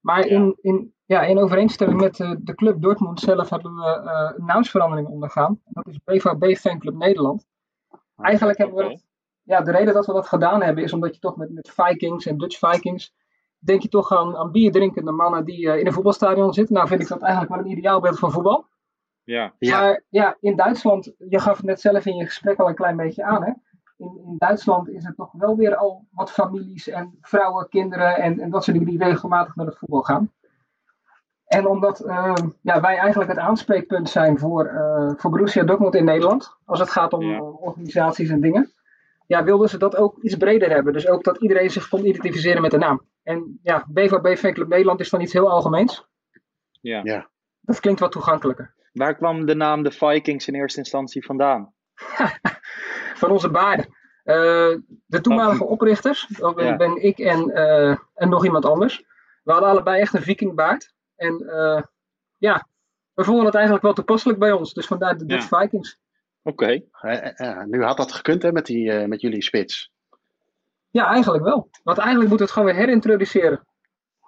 Maar 0.00 0.26
in, 0.26 0.58
in, 0.60 0.94
ja, 1.04 1.22
in 1.22 1.38
overeenstemming 1.38 2.00
met 2.00 2.20
eh, 2.20 2.32
de 2.38 2.54
club 2.54 2.82
Dortmund 2.82 3.20
zelf 3.20 3.50
hebben 3.50 3.74
we 3.74 3.86
eh, 3.86 4.32
een 4.36 4.44
naamsverandering 4.44 5.08
ondergaan. 5.08 5.60
Dat 5.64 5.86
is 5.86 5.98
BVB 6.04 6.56
Fanclub 6.56 6.94
Nederland. 6.94 7.46
Eigenlijk 8.16 8.58
hebben 8.58 8.76
we 8.76 9.00
ja, 9.48 9.60
de 9.60 9.70
reden 9.70 9.94
dat 9.94 10.06
we 10.06 10.12
dat 10.12 10.28
gedaan 10.28 10.62
hebben 10.62 10.84
is 10.84 10.92
omdat 10.92 11.14
je 11.14 11.20
toch 11.20 11.36
met, 11.36 11.50
met 11.52 11.70
Vikings 11.70 12.26
en 12.26 12.38
Dutch 12.38 12.58
Vikings 12.58 13.14
denk 13.58 13.82
je 13.82 13.88
toch 13.88 14.12
aan, 14.12 14.36
aan 14.36 14.50
bier 14.52 14.72
drinkende 14.72 15.10
mannen 15.12 15.44
die 15.44 15.70
eh, 15.70 15.78
in 15.80 15.86
een 15.86 15.92
voetbalstadion 15.92 16.52
zitten. 16.54 16.74
Nou 16.74 16.88
vind 16.88 17.00
ik 17.00 17.08
dat 17.08 17.22
eigenlijk 17.22 17.54
wel 17.54 17.64
een 17.64 17.78
ideaalbeeld 17.78 18.18
van 18.18 18.32
voetbal. 18.32 18.66
Ja, 19.24 19.52
Ja. 19.58 19.80
Maar 19.80 20.02
ja, 20.08 20.36
in 20.40 20.56
Duitsland, 20.56 21.12
je 21.28 21.38
gaf 21.40 21.56
het 21.56 21.66
net 21.66 21.80
zelf 21.80 22.06
in 22.06 22.16
je 22.16 22.24
gesprek 22.24 22.58
al 22.58 22.68
een 22.68 22.74
klein 22.74 22.96
beetje 22.96 23.24
aan. 23.24 23.42
Hè? 23.44 23.52
In, 23.96 24.20
in 24.26 24.34
Duitsland 24.38 24.88
is 24.88 25.04
het 25.04 25.16
toch 25.16 25.32
wel 25.32 25.56
weer 25.56 25.76
al 25.76 26.06
wat 26.10 26.30
families 26.32 26.88
en 26.88 27.18
vrouwen, 27.20 27.68
kinderen 27.68 28.16
en, 28.16 28.40
en 28.40 28.50
dat 28.50 28.64
soort 28.64 28.76
dingen 28.78 28.92
die 28.92 29.04
regelmatig 29.04 29.54
naar 29.56 29.66
het 29.66 29.78
voetbal 29.78 30.02
gaan. 30.02 30.32
En 31.46 31.66
omdat 31.66 32.00
eh, 32.00 32.34
ja, 32.60 32.80
wij 32.80 32.96
eigenlijk 32.96 33.30
het 33.30 33.38
aanspreekpunt 33.38 34.08
zijn 34.08 34.38
voor, 34.38 34.64
eh 34.66 35.12
voor 35.16 35.30
Borussia 35.30 35.64
Dortmund 35.64 35.94
in 35.94 36.04
Nederland, 36.04 36.56
als 36.64 36.80
het 36.80 36.90
gaat 36.90 37.12
om 37.12 37.22
Ja. 37.22 37.36
eh, 37.36 37.62
organisaties 37.62 38.28
en 38.30 38.40
dingen, 38.40 38.72
ja, 39.28 39.44
wilden 39.44 39.68
ze 39.68 39.78
dat 39.78 39.96
ook 39.96 40.18
iets 40.22 40.36
breder 40.36 40.70
hebben. 40.70 40.92
Dus 40.92 41.08
ook 41.08 41.24
dat 41.24 41.40
iedereen 41.42 41.70
zich 41.70 41.88
kon 41.88 42.06
identificeren 42.06 42.62
met 42.62 42.70
de 42.70 42.78
naam. 42.78 43.02
En 43.22 43.58
ja, 43.62 43.84
BVB 43.88 44.36
Fanclub 44.38 44.68
Nederland 44.68 45.00
is 45.00 45.10
dan 45.10 45.20
iets 45.20 45.32
heel 45.32 45.50
algemeens. 45.50 46.06
ja. 46.80 47.00
Ja. 47.04 47.30
Dat 47.60 47.80
klinkt 47.80 48.00
wat 48.00 48.12
toegankelijker. 48.12 48.74
Waar 48.92 49.16
kwam 49.16 49.46
de 49.46 49.54
naam 49.54 49.82
de 49.82 49.90
Vikings 49.90 50.48
in 50.48 50.54
eerste 50.54 50.78
instantie 50.78 51.24
vandaan? 51.24 51.74
van 53.20 53.30
onze 53.30 53.50
baarden. 53.50 53.86
Eh, 54.24 54.76
de 55.06 55.20
toenmalige 55.20 55.64
oprichters, 55.64 56.26
dat 56.28 56.54
ben, 56.54 56.66
Ja. 56.66 56.76
ben 56.76 57.02
ik 57.02 57.18
en, 57.18 57.50
eh, 57.50 57.96
en 58.14 58.28
nog 58.28 58.44
iemand 58.44 58.64
anders. 58.64 59.04
We 59.42 59.52
hadden 59.52 59.70
allebei 59.70 60.00
echt 60.00 60.14
een 60.14 60.22
vikingbaard. 60.22 60.94
En 61.16 61.48
eh, 61.48 61.82
ja, 62.36 62.66
we 63.14 63.24
vonden 63.24 63.44
het 63.44 63.54
eigenlijk 63.54 63.84
wel 63.84 63.94
toepasselijk 63.94 64.38
bij 64.38 64.52
ons. 64.52 64.72
Dus 64.72 64.86
vandaar 64.86 65.18
de 65.18 65.26
Dutch 65.26 65.48
Vikings. 65.48 66.00
Oké, 66.42 66.82
Eh, 67.00 67.40
eh, 67.40 67.64
nu 67.64 67.82
had 67.84 67.96
dat 67.96 68.12
gekund 68.12 68.42
hè, 68.42 68.52
met, 68.52 68.66
die, 68.66 68.92
eh, 68.92 69.06
met 69.08 69.20
jullie 69.20 69.42
spits. 69.42 69.92
Ja, 70.90 71.06
eigenlijk 71.06 71.44
wel. 71.44 71.68
Want 71.82 71.98
eigenlijk 71.98 72.28
moeten 72.28 72.36
we 72.46 72.52
het 72.52 72.52
gewoon 72.52 72.68
weer 72.68 72.78
herintroduceren. 72.86 73.66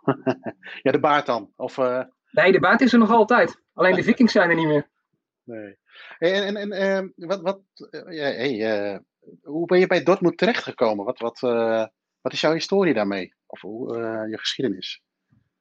Ja, 0.83 0.93
de 0.93 1.01
baard 1.01 1.27
dan. 1.27 1.53
Of, 1.57 1.79
eh, 1.79 2.03
Nee, 2.31 2.53
de 2.53 2.61
baard 2.61 2.81
is 2.81 2.93
er 2.93 2.99
nog 2.99 3.11
altijd. 3.11 3.63
Alleen 3.75 3.95
de 3.95 4.03
vikings 4.11 4.33
zijn 4.33 4.51
er 4.51 4.57
niet 4.57 4.67
meer. 4.67 4.89
nee. 5.45 5.79
En, 6.19 6.45
en, 6.47 6.57
en 6.57 6.73
ehm, 6.73 7.09
wat, 7.15 7.41
wat, 7.41 7.61
hey, 7.91 8.91
eh, 8.93 8.99
hoe 9.43 9.67
ben 9.67 9.79
je 9.79 9.87
bij 9.87 10.03
Dortmund 10.03 10.39
terechtgekomen? 10.39 11.05
Wat, 11.05 11.19
wat, 11.19 11.43
eh, 11.43 11.87
wat 12.21 12.33
is 12.33 12.41
jouw 12.41 12.53
historie 12.53 12.95
daarmee? 12.95 13.35
Of 13.47 13.61
hoe, 13.61 13.97
eh, 13.97 14.31
je 14.31 14.39
geschiedenis? 14.39 15.03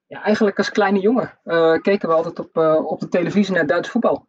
Ja, 0.07 0.23
eigenlijk 0.23 0.57
als 0.57 0.69
kleine 0.71 0.99
jongen 0.99 1.39
eh, 1.43 1.77
keken 1.81 2.09
we 2.09 2.15
altijd 2.15 2.39
op, 2.39 2.57
eh, 2.57 2.85
op 2.85 2.99
de 2.99 3.07
televisie 3.07 3.53
naar 3.55 3.67
Duits 3.67 3.89
voetbal. 3.89 4.27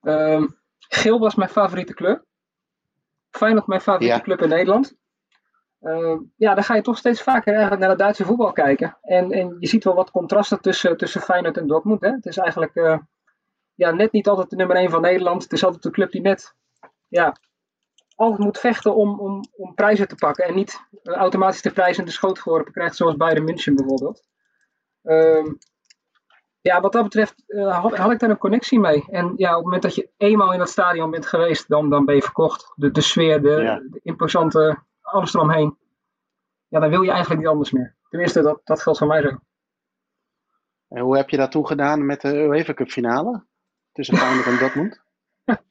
Ehm, 0.00 0.46
geel 0.88 1.18
was 1.18 1.34
mijn 1.34 1.50
favoriete 1.50 1.94
kleur. 1.94 2.24
Feyenoord 3.30 3.66
mijn 3.66 3.80
favoriete 3.80 4.16
Ja. 4.16 4.22
club 4.22 4.42
in 4.42 4.48
Nederland. 4.48 4.98
Ehm, 5.80 6.18
ja, 6.36 6.54
dan 6.54 6.64
ga 6.64 6.74
je 6.74 6.82
toch 6.82 6.98
steeds 6.98 7.22
vaker 7.22 7.50
eigenlijk 7.52 7.80
naar 7.80 7.90
het 7.90 7.98
Duitse 7.98 8.24
voetbal 8.24 8.52
kijken. 8.52 8.98
En, 9.02 9.30
en 9.30 9.56
je 9.58 9.66
ziet 9.66 9.84
wel 9.84 9.94
wat 9.94 10.10
contrasten 10.10 10.60
tussen, 10.60 10.96
tussen 10.96 11.20
Feyenoord 11.20 11.56
en 11.56 11.66
Dortmund. 11.66 12.00
Hè? 12.00 12.10
Het 12.10 12.26
is 12.26 12.36
eigenlijk 12.36 12.74
eh, 12.74 12.98
ja, 13.74 13.90
net 13.90 14.12
niet 14.12 14.28
altijd 14.28 14.50
de 14.50 14.56
nummer 14.56 14.76
1 14.76 14.90
van 14.90 15.00
Nederland. 15.00 15.42
Het 15.42 15.52
is 15.52 15.64
altijd 15.64 15.82
de 15.82 15.90
club 15.90 16.10
die 16.10 16.20
net 16.20 16.54
ja, 17.08 17.36
altijd 18.14 18.38
moet 18.40 18.58
vechten 18.58 18.94
om, 18.94 19.20
om, 19.20 19.44
om 19.56 19.74
prijzen 19.74 20.08
te 20.08 20.14
pakken. 20.14 20.44
En 20.44 20.54
niet 20.54 20.80
eh, 21.02 21.14
automatisch 21.14 21.62
de 21.62 21.72
prijs 21.72 21.98
in 21.98 22.04
de 22.04 22.10
schoot 22.10 22.38
geworpen 22.38 22.72
krijgt, 22.72 22.96
zoals 22.96 23.16
Bayern 23.16 23.44
München 23.44 23.74
bijvoorbeeld. 23.74 24.22
Ehm, 25.02 25.52
Ja, 26.62 26.80
wat 26.80 26.92
dat 26.92 27.02
betreft 27.02 27.44
eh, 27.46 27.80
had, 27.80 27.96
had 27.96 28.10
ik 28.12 28.18
daar 28.18 28.30
een 28.30 28.38
connectie 28.38 28.80
mee. 28.80 29.04
En 29.10 29.32
ja, 29.36 29.48
op 29.50 29.54
het 29.56 29.64
moment 29.64 29.82
dat 29.82 29.94
je 29.94 30.10
eenmaal 30.16 30.52
in 30.52 30.58
dat 30.58 30.68
stadion 30.68 31.10
bent 31.10 31.26
geweest, 31.26 31.68
dan, 31.68 31.90
dan 31.90 32.04
ben 32.04 32.14
je 32.14 32.22
verkocht. 32.22 32.72
De, 32.74 32.90
de 32.90 33.00
sfeer, 33.00 33.42
de, 33.42 33.50
Ja. 33.50 33.74
de 33.90 34.00
imposante, 34.02 34.82
alles 35.00 35.34
eromheen. 35.34 35.78
Ja, 36.68 36.80
dan 36.80 36.90
wil 36.90 37.02
je 37.02 37.10
eigenlijk 37.10 37.40
niet 37.40 37.50
anders 37.50 37.70
meer. 37.70 37.96
Tenminste, 38.08 38.42
dat, 38.42 38.60
dat 38.64 38.82
geldt 38.82 38.98
voor 38.98 39.08
mij 39.08 39.22
zo. 39.22 39.38
En 40.88 41.02
hoe 41.02 41.16
heb 41.16 41.30
je 41.30 41.36
dat 41.36 41.50
toen 41.50 41.66
gedaan 41.66 42.06
met 42.06 42.20
de 42.20 42.34
UEFA 42.34 42.74
Cup 42.74 42.88
finale? 42.90 43.44
Tussen 43.92 44.16
Feyenoord 44.16 44.46
en 44.46 44.58
Dortmund? 44.58 45.00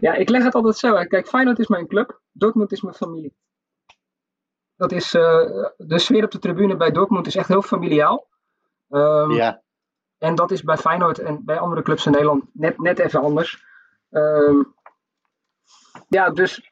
Ja, 0.00 0.14
ik 0.14 0.28
leg 0.28 0.44
het 0.44 0.54
altijd 0.54 0.76
zo. 0.76 1.04
Kijk, 1.04 1.28
Feyenoord 1.28 1.58
is 1.58 1.66
mijn 1.66 1.86
club, 1.86 2.20
Dortmund 2.32 2.72
is 2.72 2.80
mijn 2.82 2.94
familie. 2.94 3.34
Dat 4.76 4.92
is, 4.92 5.14
eh, 5.14 5.22
de 5.76 5.98
sfeer 5.98 6.24
op 6.24 6.30
de 6.30 6.38
tribune 6.38 6.76
bij 6.76 6.90
Dortmund 6.90 7.26
is 7.26 7.36
echt 7.36 7.48
heel 7.48 7.62
familiaal. 7.62 8.28
Ehm, 8.88 9.30
Ja. 9.30 9.61
En 10.22 10.34
dat 10.34 10.50
is 10.50 10.62
bij 10.62 10.76
Feyenoord 10.76 11.18
en 11.18 11.44
bij 11.44 11.58
andere 11.58 11.82
clubs 11.82 12.06
in 12.06 12.12
Nederland 12.12 12.44
net, 12.52 12.78
net 12.78 12.98
even 12.98 13.20
anders. 13.20 13.64
Ehm, 14.10 14.62
ja, 16.08 16.30
dus 16.30 16.70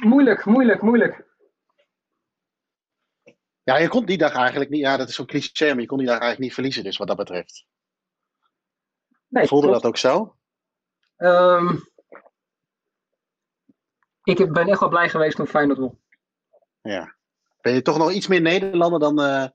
moeilijk, 0.00 0.44
moeilijk, 0.44 0.82
moeilijk. 0.82 1.26
Ja, 3.62 3.76
je 3.76 3.88
kon 3.88 4.04
die 4.04 4.18
dag 4.18 4.34
eigenlijk 4.34 4.70
niet. 4.70 4.80
Ja, 4.80 4.96
dat 4.96 5.08
is 5.08 5.14
zo'n 5.14 5.26
cliché, 5.26 5.68
maar 5.72 5.80
je 5.80 5.86
kon 5.86 5.98
die 5.98 6.06
dag 6.06 6.18
eigenlijk 6.18 6.42
niet 6.44 6.54
verliezen, 6.54 6.84
dus 6.84 6.96
wat 6.96 7.06
dat 7.06 7.16
betreft. 7.16 7.66
Nee, 9.28 9.46
Voelde 9.46 9.66
klopt. 9.66 9.82
dat 9.82 9.90
ook 9.90 9.98
zo? 9.98 10.36
Ehm, 11.16 11.76
ik 14.22 14.52
ben 14.52 14.68
echt 14.68 14.80
wel 14.80 14.88
blij 14.88 15.08
geweest 15.08 15.36
toen 15.36 15.46
Feyenoord 15.46 15.78
won. 15.78 15.98
Ja. 16.82 17.16
Ben 17.60 17.72
je 17.72 17.82
toch 17.82 17.98
nog 17.98 18.12
iets 18.12 18.26
meer 18.26 18.40
Nederlander 18.40 19.00
dan, 19.00 19.20
eh, 19.20 19.48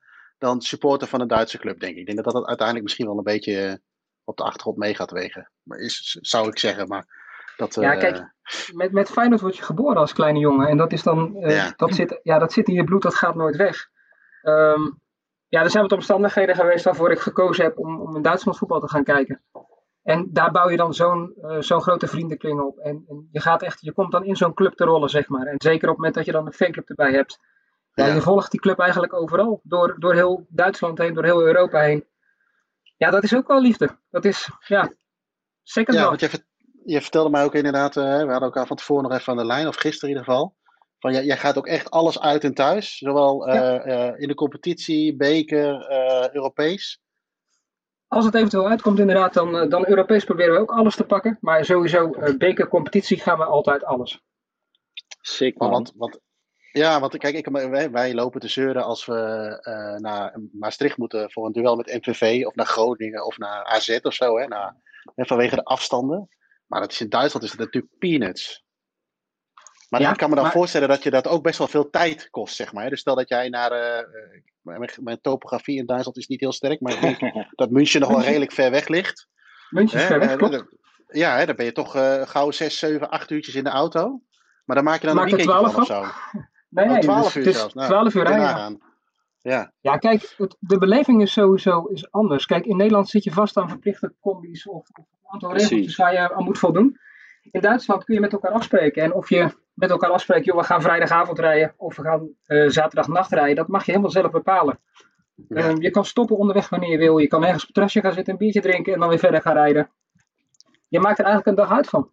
dan 0.44 0.62
supporter 0.62 1.08
van 1.08 1.22
een 1.22 1.28
Duitse 1.28 1.58
club, 1.58 1.80
denk 1.80 1.94
ik. 1.94 2.00
Ik 2.00 2.06
denk 2.06 2.24
dat 2.24 2.34
dat 2.34 2.46
uiteindelijk 2.46 2.86
misschien 2.86 3.06
wel 3.08 3.18
een 3.18 3.24
beetje 3.24 3.66
eh, 3.66 3.74
op 4.24 4.38
de 4.38 4.44
achtergrond 4.44 4.78
mee 4.78 4.96
gaat 4.96 5.12
wegen. 5.12 5.52
Maar 5.64 5.78
is, 5.78 6.18
zou 6.22 6.48
ik 6.48 6.60
zeggen, 6.60 6.88
maar 6.88 7.06
dat... 7.58 7.76
Ja, 7.76 7.94
eh, 7.94 8.00
kijk, 8.00 8.34
Met, 8.74 8.92
met 8.92 9.10
Feyenoord 9.10 9.42
word 9.42 9.58
je 9.58 9.64
geboren 9.64 9.98
als 9.98 10.14
kleine 10.14 10.40
jongen. 10.40 10.68
En 10.68 10.78
dat 10.78 10.92
is 10.92 11.04
dan, 11.04 11.36
eh, 11.36 11.56
Ja. 11.56 11.74
dat, 11.76 11.94
zit, 11.94 12.20
ja, 12.24 12.40
dat 12.40 12.54
zit 12.54 12.68
in 12.68 12.74
je 12.74 12.84
bloed, 12.84 13.02
dat 13.02 13.16
gaat 13.16 13.36
nooit 13.36 13.56
weg. 13.56 13.90
Ehm, 14.42 14.82
ja, 15.48 15.62
er 15.62 15.70
zijn 15.70 15.84
wat 15.84 15.92
omstandigheden 15.92 16.56
geweest 16.56 16.86
waarvoor 16.86 17.12
ik 17.12 17.20
gekozen 17.20 17.64
heb 17.64 17.78
om, 17.78 18.02
om 18.02 18.16
in 18.16 18.22
Duitsland 18.22 18.58
voetbal 18.58 18.80
te 18.80 18.90
gaan 18.90 19.04
kijken. 19.04 19.42
En 20.04 20.30
daar 20.32 20.52
bouw 20.52 20.70
je 20.70 20.78
dan 20.78 20.94
zo'n 20.94 21.34
zo'n 21.60 21.82
grote 21.82 22.08
vriendenkring 22.08 22.62
op. 22.62 22.78
En, 22.78 23.06
en 23.08 23.28
je 23.32 23.40
gaat 23.40 23.62
echt, 23.62 23.82
je 23.82 23.94
komt 23.94 24.12
dan 24.12 24.26
in 24.26 24.36
zo'n 24.36 24.54
club 24.54 24.74
te 24.74 24.84
rollen, 24.84 25.10
zeg 25.10 25.28
maar. 25.28 25.46
En 25.46 25.56
zeker 25.58 25.84
op 25.84 25.96
het 25.96 25.98
moment 25.98 26.14
dat 26.16 26.26
je 26.26 26.32
dan 26.32 26.46
een 26.46 26.54
fanclub 26.54 26.90
erbij 26.90 27.12
hebt. 27.12 27.40
Ja, 27.94 28.06
Ja. 28.06 28.14
Je 28.14 28.22
volgt 28.22 28.52
die 28.52 28.60
club 28.60 28.80
eigenlijk 28.80 29.14
overal. 29.14 29.60
Door, 29.64 29.96
door 30.00 30.14
heel 30.14 30.46
Duitsland 30.50 30.98
heen, 30.98 31.14
door 31.14 31.24
heel 31.24 31.42
Europa 31.42 31.80
heen. 31.80 32.06
Ja, 32.98 33.10
dat 33.10 33.24
is 33.24 33.36
ook 33.36 33.48
wel 33.48 33.62
liefde. 33.62 33.98
Dat 34.10 34.26
is, 34.26 34.50
ja, 34.68 34.94
second 35.64 35.98
Ja, 35.98 36.06
want 36.06 36.20
je, 36.20 36.46
je 36.86 37.02
vertelde 37.02 37.30
mij 37.30 37.44
ook 37.44 37.56
inderdaad, 37.56 37.98
eh, 37.98 38.04
we 38.04 38.10
hadden 38.10 38.42
elkaar 38.42 38.68
van 38.68 38.78
tevoren 38.78 39.04
nog 39.04 39.12
even 39.12 39.32
aan 39.32 39.38
de 39.38 39.46
lijn, 39.46 39.68
of 39.68 39.76
gisteren 39.76 40.10
in 40.10 40.16
ieder 40.16 40.34
geval. 40.34 40.56
Van, 41.04 41.14
jij, 41.14 41.26
jij 41.26 41.38
gaat 41.38 41.58
ook 41.58 41.68
echt 41.68 41.92
alles 41.92 42.20
uit 42.20 42.44
en 42.44 42.54
thuis, 42.54 42.98
zowel 42.98 43.48
eh, 43.48 44.08
eh, 44.08 44.20
in 44.20 44.28
de 44.28 44.34
competitie, 44.34 45.16
beker, 45.16 45.88
eh, 45.88 46.30
Europees. 46.34 47.02
Als 48.08 48.26
het 48.26 48.36
eventueel 48.36 48.68
uitkomt, 48.68 49.00
inderdaad, 49.00 49.34
dan, 49.34 49.70
dan 49.70 49.88
Europees 49.88 50.24
proberen 50.24 50.54
we 50.54 50.60
ook 50.60 50.72
alles 50.72 50.96
te 50.96 51.04
pakken. 51.04 51.38
Maar 51.42 51.66
sowieso, 51.66 52.12
eh 52.12 52.38
bekercompetitie 52.38 53.20
gaan 53.20 53.38
we 53.38 53.46
altijd 53.46 53.84
alles. 53.84 54.22
Want, 55.56 55.94
want, 55.96 56.20
ja, 56.74 57.00
want 57.00 57.18
kijk, 57.18 57.36
ik, 57.36 57.48
wij, 57.48 57.92
wij 57.92 58.14
lopen 58.14 58.40
te 58.40 58.48
zeuren 58.48 58.84
als 58.84 59.06
we 59.06 59.16
eh, 59.62 59.96
naar 60.02 60.40
Maastricht 60.52 60.98
moeten 60.98 61.32
voor 61.32 61.46
een 61.46 61.52
duel 61.52 61.76
met 61.76 61.94
MVV, 62.06 62.46
of 62.46 62.56
naar 62.56 62.66
Groningen, 62.66 63.26
of 63.26 63.38
naar 63.38 63.64
AZ 63.66 64.00
of 64.02 64.14
zo, 64.14 64.38
hè, 64.40 64.48
vanwege 65.16 65.56
de 65.56 65.64
afstanden. 65.64 66.30
Maar 66.68 66.80
dat 66.82 66.92
is 66.92 67.02
in 67.02 67.10
Duitsland 67.10 67.46
is 67.46 67.52
dat 67.52 67.60
natuurlijk 67.60 67.94
peanuts. 68.00 68.64
Maar 69.90 70.02
Ja, 70.02 70.12
ik 70.12 70.18
kan 70.18 70.30
me 70.30 70.36
dan 70.36 70.44
maar- 70.44 70.54
voorstellen 70.54 70.88
dat 70.88 71.04
je 71.04 71.10
dat 71.10 71.28
ook 71.28 71.44
best 71.44 71.58
wel 71.58 71.68
veel 71.68 71.90
tijd 71.90 72.30
kost, 72.30 72.56
zeg 72.56 72.74
maar. 72.74 72.84
hè. 72.84 72.90
Dus 72.90 73.00
stel 73.00 73.16
dat 73.16 73.30
jij 73.30 73.50
naar. 73.50 73.72
eh, 73.72 74.00
eh, 74.00 74.06
mijn, 74.62 74.90
mijn 75.02 75.22
topografie 75.22 75.78
in 75.78 75.86
Duitsland 75.86 76.18
is 76.18 76.28
niet 76.28 76.40
heel 76.40 76.52
sterk, 76.52 76.80
maar 76.82 76.94
ik 76.94 77.02
denk 77.02 77.20
dat 77.56 77.70
München 77.70 78.00
nog 78.00 78.10
wel 78.10 78.18
München- 78.18 78.34
redelijk 78.34 78.52
ver 78.56 78.72
weg 78.72 78.88
ligt. 78.88 79.28
Muntjes 79.70 80.02
Hè, 80.02 80.08
ver 80.08 80.20
weg, 80.20 80.36
klopt. 80.36 80.66
Ja, 81.08 81.38
hè, 81.38 81.46
dan 81.46 81.56
ben 81.56 81.66
je 81.66 81.72
toch 81.72 81.92
gauw 82.30 82.52
6, 82.52 82.80
7, 82.80 83.10
8 83.10 83.30
uurtjes 83.32 83.56
in 83.56 83.64
de 83.64 83.70
auto. 83.70 84.22
Maar 84.66 84.76
dan 84.76 84.86
maak 84.86 85.02
je 85.02 85.08
dan 85.08 85.18
een 85.18 85.24
weekendje 85.24 85.52
van 85.52 85.72
12 85.72 85.76
of 85.78 85.86
zo. 85.86 86.06
Nee, 86.74 86.86
Oh, 86.86 86.92
nee, 86.92 87.02
12 87.02 87.24
dus 87.24 87.36
uur 87.36 87.44
het 87.44 87.54
is 87.54 87.60
zelfs. 87.60 87.74
Nou, 87.74 87.88
12 87.88 88.16
uur 88.16 88.24
rijden. 88.24 88.80
Ja, 89.42 89.72
Ja, 89.82 89.98
kijk, 89.98 90.34
het, 90.38 90.56
de 90.60 90.78
beleving 90.78 91.22
is 91.22 91.32
sowieso 91.32 91.86
is 91.86 92.12
anders. 92.12 92.46
Kijk, 92.46 92.66
in 92.66 92.78
Nederland 92.78 93.10
zit 93.10 93.24
je 93.24 93.32
vast 93.32 93.58
aan 93.58 93.70
verplichte 93.70 94.14
combi's 94.22 94.68
of, 94.68 94.76
of 94.94 94.98
een 94.98 95.30
aantal 95.32 95.50
Precies. 95.50 95.70
regeltjes 95.70 95.96
waar 95.96 96.14
je 96.14 96.34
aan 96.34 96.44
moet 96.44 96.60
voldoen. 96.60 96.98
In 97.52 97.62
Duitsland 97.62 98.04
kun 98.04 98.14
je 98.14 98.20
met 98.20 98.32
elkaar 98.34 98.52
afspreken. 98.52 99.04
En 99.04 99.14
of 99.14 99.30
je 99.30 99.50
met 99.74 99.90
elkaar 99.90 100.10
afspreekt, 100.10 100.46
joh, 100.46 100.58
we 100.58 100.64
gaan 100.64 100.82
vrijdagavond 100.82 101.40
rijden 101.40 101.74
of 101.78 101.96
we 101.96 102.02
gaan 102.02 102.30
eh 102.46 102.70
zaterdagnacht 102.70 103.32
rijden, 103.32 103.56
dat 103.56 103.68
mag 103.68 103.86
je 103.86 103.92
helemaal 103.92 104.12
zelf 104.12 104.32
bepalen. 104.32 104.80
Ja. 105.48 105.56
Ehm, 105.56 105.82
je 105.82 105.90
kan 105.90 106.06
stoppen 106.06 106.38
onderweg 106.38 106.70
wanneer 106.70 106.90
je 106.92 106.98
wil. 106.98 107.18
Je 107.18 107.28
kan 107.28 107.42
ergens 107.44 107.60
op 107.62 107.66
het 107.66 107.74
terrasje 107.74 108.02
gaan 108.02 108.14
zitten, 108.14 108.34
een 108.34 108.40
biertje 108.40 108.62
drinken 108.62 108.94
en 108.94 109.00
dan 109.00 109.10
weer 109.10 109.20
verder 109.20 109.42
gaan 109.42 109.54
rijden. 109.54 109.90
Je 110.88 111.00
maakt 111.00 111.20
er 111.20 111.26
eigenlijk 111.26 111.58
een 111.58 111.64
dag 111.66 111.78
uit 111.78 111.90
van. 111.90 112.10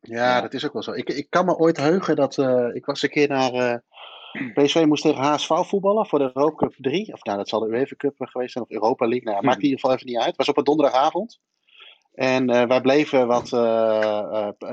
Ja, 0.00 0.40
dat 0.40 0.54
is 0.54 0.66
ook 0.66 0.72
wel 0.72 0.82
zo. 0.82 0.92
Ik, 0.92 1.08
ik 1.08 1.30
kan 1.30 1.44
me 1.44 1.56
ooit 1.56 1.76
heugen 1.76 2.16
dat. 2.16 2.38
eh, 2.38 2.74
ik 2.74 2.84
was 2.84 3.02
een 3.02 3.10
keer 3.10 3.28
naar. 3.28 3.52
eh, 3.52 3.76
PSV 4.54 4.84
moest 4.86 5.02
tegen 5.02 5.22
HSV 5.22 5.50
voetballen 5.54 6.06
voor 6.06 6.18
de 6.18 6.30
Europa 6.34 6.56
Cup 6.66 6.74
3. 6.78 7.12
Of 7.12 7.22
nou, 7.22 7.38
dat 7.38 7.48
zal 7.48 7.60
de 7.60 7.68
UEFA 7.68 7.96
Cup 7.96 8.14
geweest 8.18 8.52
zijn, 8.52 8.64
of 8.64 8.70
Europa 8.70 9.06
League. 9.08 9.32
Nou, 9.32 9.44
maakt 9.44 9.56
in 9.58 9.64
ieder 9.64 9.78
geval 9.78 9.94
even 9.94 10.06
niet 10.06 10.16
uit. 10.16 10.26
Het 10.26 10.36
was 10.36 10.48
op 10.48 10.56
een 10.56 10.64
donderdagavond. 10.64 11.40
En 12.12 12.50
eh, 12.50 12.66
wij 12.66 12.80
bleven 12.80 13.26
wat, 13.26 13.50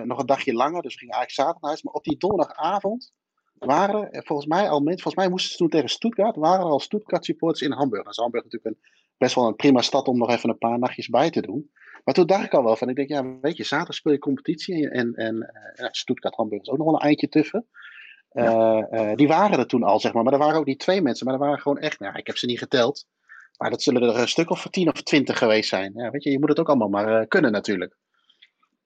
nog 0.06 0.20
een 0.20 0.26
dagje 0.26 0.54
langer, 0.54 0.82
dus 0.82 0.94
we 0.94 1.00
gingen 1.00 1.16
eigenlijk 1.16 1.32
zaterdag 1.32 1.62
naar 1.62 1.70
huis. 1.70 1.84
Maar 1.84 1.94
op 1.94 2.04
die 2.04 2.18
donderdagavond 2.18 3.14
waren 3.54 4.12
er 4.12 4.24
volgens 4.26 4.48
mij 4.48 4.70
al 4.70 4.80
mensen, 4.80 5.02
volgens 5.02 5.24
mij 5.24 5.30
moesten 5.30 5.52
ze 5.52 5.58
toen 5.58 5.70
tegen 5.70 5.90
Stuttgart, 5.90 6.36
waren 6.36 6.66
er 6.66 6.72
al 6.72 6.80
Stuttgart 6.80 7.26
supporters 7.26 7.62
in 7.62 7.72
Hamburg. 7.72 8.02
Nou 8.02 8.10
is 8.10 8.18
Hamburg 8.22 8.44
natuurlijk 8.44 8.76
een, 8.76 8.82
best 9.18 9.36
wel 9.36 9.48
een 9.48 9.56
prima 9.56 9.82
stad 9.82 10.08
om 10.08 10.18
nog 10.18 10.30
even 10.30 10.50
een 10.50 10.58
paar 10.58 10.80
nachtjes 10.80 11.08
bij 11.08 11.30
te 11.30 11.42
doen. 11.42 11.72
Maar 12.06 12.14
toen 12.14 12.26
dacht 12.26 12.46
ik 12.46 12.54
al 12.54 12.64
wel 12.64 12.76
van, 12.76 12.90
ik 12.90 12.96
denk, 12.96 13.10
ja, 13.10 13.40
weet 13.42 13.58
je, 13.58 13.64
zaterdag 13.64 13.96
speel 13.96 14.12
je 14.12 14.20
competitie 14.20 14.90
en, 14.90 15.14
en 15.14 15.42
eh, 15.42 15.76
ja, 15.76 15.88
Stuttgart, 15.92 16.36
Hamburg 16.36 16.62
is 16.62 16.70
ook 16.70 16.78
nog 16.78 16.86
wel 16.86 16.96
een 16.96 17.08
eindje 17.08 17.30
tuffen. 17.30 17.68
Eh, 18.36 18.84
eh, 18.90 19.16
die 19.16 19.28
waren 19.28 19.60
er 19.60 19.68
toen 19.68 19.84
al, 19.84 20.00
zeg 20.00 20.14
maar. 20.14 20.24
Maar 20.24 20.34
er 20.34 20.40
waren 20.40 20.60
ook 20.60 20.66
niet 20.66 20.80
twee 20.80 21.02
mensen, 21.02 21.26
maar 21.26 21.36
er 21.36 21.42
waren 21.42 21.60
gewoon 21.60 21.78
echt, 21.78 22.00
nou, 22.00 22.12
ja, 22.12 22.20
ik 22.20 22.28
heb 22.28 22.38
ze 22.38 22.46
niet 22.46 22.60
geteld. 22.60 23.06
Maar 23.58 23.70
dat 23.70 23.82
zullen 23.82 24.02
er 24.02 24.20
een 24.20 24.28
stuk 24.28 24.50
of 24.50 24.68
tien 24.70 24.88
of 24.88 25.02
twintig 25.04 25.38
geweest 25.38 25.70
zijn. 25.70 25.94
Ja, 25.96 26.10
weet 26.10 26.24
je, 26.24 26.32
je 26.32 26.40
moet 26.40 26.50
het 26.50 26.60
ook 26.60 26.68
allemaal 26.68 26.90
maar 26.90 27.20
eh, 27.20 27.28
kunnen 27.28 27.52
natuurlijk. 27.52 27.96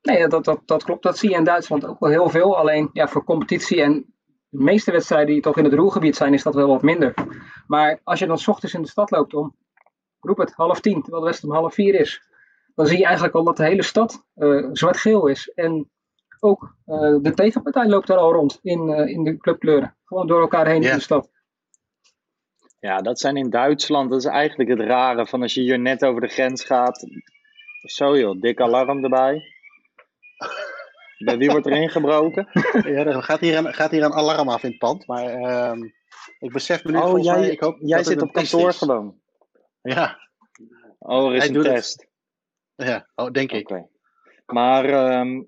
Nee, 0.02 0.28
dat, 0.28 0.46
dat, 0.46 0.62
dat 0.66 0.84
klopt. 0.84 1.04
Dat 1.04 1.18
zie 1.18 1.30
je 1.30 1.36
in 1.36 1.44
Duitsland 1.44 1.86
ook 1.86 2.00
wel 2.00 2.10
heel 2.10 2.30
veel. 2.30 2.58
Alleen 2.58 2.90
ja, 2.94 3.08
voor 3.08 3.24
competitie 3.24 3.82
en 3.82 3.94
de 4.50 4.64
meeste 4.64 4.92
wedstrijden 4.92 5.34
die 5.34 5.42
toch 5.42 5.58
in 5.58 5.64
het 5.64 5.74
roergebied 5.74 6.16
zijn, 6.16 6.34
is 6.34 6.44
dat 6.44 6.56
wel 6.56 6.68
wat 6.68 6.82
minder. 6.82 7.14
Maar 7.68 8.00
als 8.04 8.20
je 8.20 8.26
dan 8.26 8.38
's 8.38 8.48
ochtends 8.48 8.76
in 8.76 8.82
de 8.82 8.88
stad 8.88 9.12
loopt 9.12 9.34
om, 9.34 9.56
roep 10.20 10.38
het, 10.38 10.54
half 10.54 10.80
tien, 10.80 11.02
terwijl 11.02 11.22
de 11.22 11.28
wedstrijd 11.28 11.54
om 11.54 11.60
half 11.60 11.74
vier 11.74 12.00
is, 12.00 12.22
dan 12.80 12.88
zie 12.88 12.98
je 12.98 13.06
eigenlijk 13.06 13.36
al 13.36 13.44
dat 13.44 13.58
de 13.58 13.64
hele 13.64 13.84
stad 13.84 14.26
eh, 14.34 14.70
zwart-geel 14.72 15.28
is. 15.28 15.52
En 15.56 15.90
ook 16.40 16.76
eh, 16.86 17.16
de 17.22 17.34
tegenpartij 17.34 17.88
loopt 17.88 18.08
daar 18.08 18.18
al 18.18 18.34
rond 18.34 18.60
in, 18.62 18.90
eh, 18.90 19.08
in 19.08 19.24
de 19.24 19.38
clubkleuren. 19.38 19.98
Gewoon 20.04 20.28
door 20.28 20.42
elkaar 20.42 20.68
heen 20.68 20.84
in 20.84 20.94
de 20.94 21.00
stad. 21.00 21.30
Ja, 22.80 23.02
dat 23.02 23.20
zijn 23.20 23.38
in 23.38 23.50
Duitsland, 23.50 24.10
dat 24.10 24.20
is 24.20 24.26
eigenlijk 24.26 24.70
het 24.70 24.80
rare 24.80 25.28
van 25.28 25.42
als 25.42 25.54
je 25.54 25.62
hier 25.62 25.80
net 25.80 26.06
over 26.06 26.22
de 26.22 26.28
grens 26.28 26.64
gaat. 26.64 27.08
Zo 27.82 28.18
joh, 28.18 28.42
dik 28.42 28.62
alarm 28.62 29.04
erbij. 29.04 29.42
Bij 31.18 31.38
wie 31.38 31.50
wordt 31.50 31.66
er 31.66 31.82
ingebroken? 31.82 32.48
Ja, 32.94 33.06
er 33.06 33.24
gaat 33.24 33.40
hier, 33.40 33.58
een, 33.58 33.74
gaat 33.74 33.92
hier 33.92 34.04
een 34.04 34.14
alarm 34.14 34.50
af 34.50 34.64
in 34.64 34.70
het 34.70 34.80
pand. 34.80 35.08
Maar 35.08 35.26
ehm, 35.26 35.84
ik 36.40 36.52
besef 36.52 36.84
me 36.84 36.92
nu 36.92 36.98
Oh, 36.98 37.04
volgens 37.04 37.26
jij, 37.26 37.40
mij, 37.40 37.50
ik 37.50 37.60
hoop 37.60 37.78
jij 37.80 38.04
zit 38.04 38.22
op 38.22 38.32
kantoor 38.32 38.70
is. 38.70 38.78
gewoon. 38.78 39.22
Ja, 39.82 40.28
Oh, 41.00 41.30
er 41.30 41.36
is 41.36 41.48
Hij 41.48 41.56
een 41.56 41.64
test. 41.64 42.09
Ja. 42.86 43.08
Oh, 43.16 43.32
denk 43.32 43.52
ik. 43.52 43.70
Maar 44.46 44.86
ehm, 44.86 45.42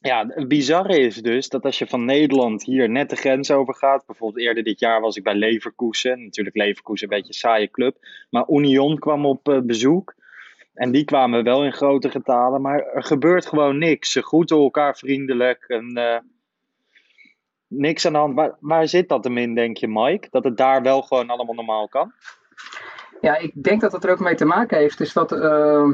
ja, 0.00 0.26
het 0.28 0.48
bizarre 0.48 0.98
is 0.98 1.16
dus 1.16 1.48
dat 1.48 1.64
als 1.64 1.78
je 1.78 1.86
van 1.86 2.04
Nederland 2.04 2.64
hier 2.64 2.90
net 2.90 3.10
de 3.10 3.16
grens 3.16 3.50
over 3.50 3.74
gaat. 3.74 4.06
Bijvoorbeeld 4.06 4.44
eerder 4.44 4.62
dit 4.62 4.80
jaar 4.80 5.00
was 5.00 5.16
ik 5.16 5.22
bij 5.22 5.34
Leverkusen. 5.34 6.24
Natuurlijk 6.24 6.56
Leverkusen 6.56 7.08
een 7.08 7.16
beetje 7.16 7.32
een 7.32 7.38
saaie 7.38 7.70
club. 7.70 7.96
Maar 8.30 8.48
Union 8.48 8.98
kwam 8.98 9.26
op 9.26 9.48
eh, 9.48 9.60
bezoek. 9.60 10.14
En 10.74 10.90
die 10.90 11.04
kwamen 11.04 11.44
wel 11.44 11.64
in 11.64 11.72
grote 11.72 12.10
getalen. 12.10 12.60
Maar 12.60 12.80
er 12.80 13.04
gebeurt 13.04 13.46
gewoon 13.46 13.78
niks. 13.78 14.12
Ze 14.12 14.22
groeten 14.22 14.56
elkaar 14.56 14.96
vriendelijk. 14.96 15.64
En, 15.68 15.96
eh, 15.96 16.18
niks 17.66 18.06
aan 18.06 18.12
de 18.12 18.18
hand. 18.18 18.34
Waar, 18.34 18.56
waar 18.60 18.88
zit 18.88 19.08
dat 19.08 19.24
hem 19.24 19.38
in, 19.38 19.54
denk 19.54 19.76
je, 19.76 19.88
Mike? 19.88 20.28
Dat 20.30 20.44
het 20.44 20.56
daar 20.56 20.82
wel 20.82 21.02
gewoon 21.02 21.30
allemaal 21.30 21.54
normaal 21.54 21.88
kan? 21.88 22.12
Ja, 23.22 23.36
ik 23.36 23.62
denk 23.62 23.80
dat 23.80 23.92
het 23.92 24.04
er 24.04 24.10
ook 24.10 24.20
mee 24.20 24.34
te 24.34 24.44
maken 24.44 24.78
heeft. 24.78 25.00
Is 25.00 25.12
dat 25.12 25.32
eh, 25.32 25.88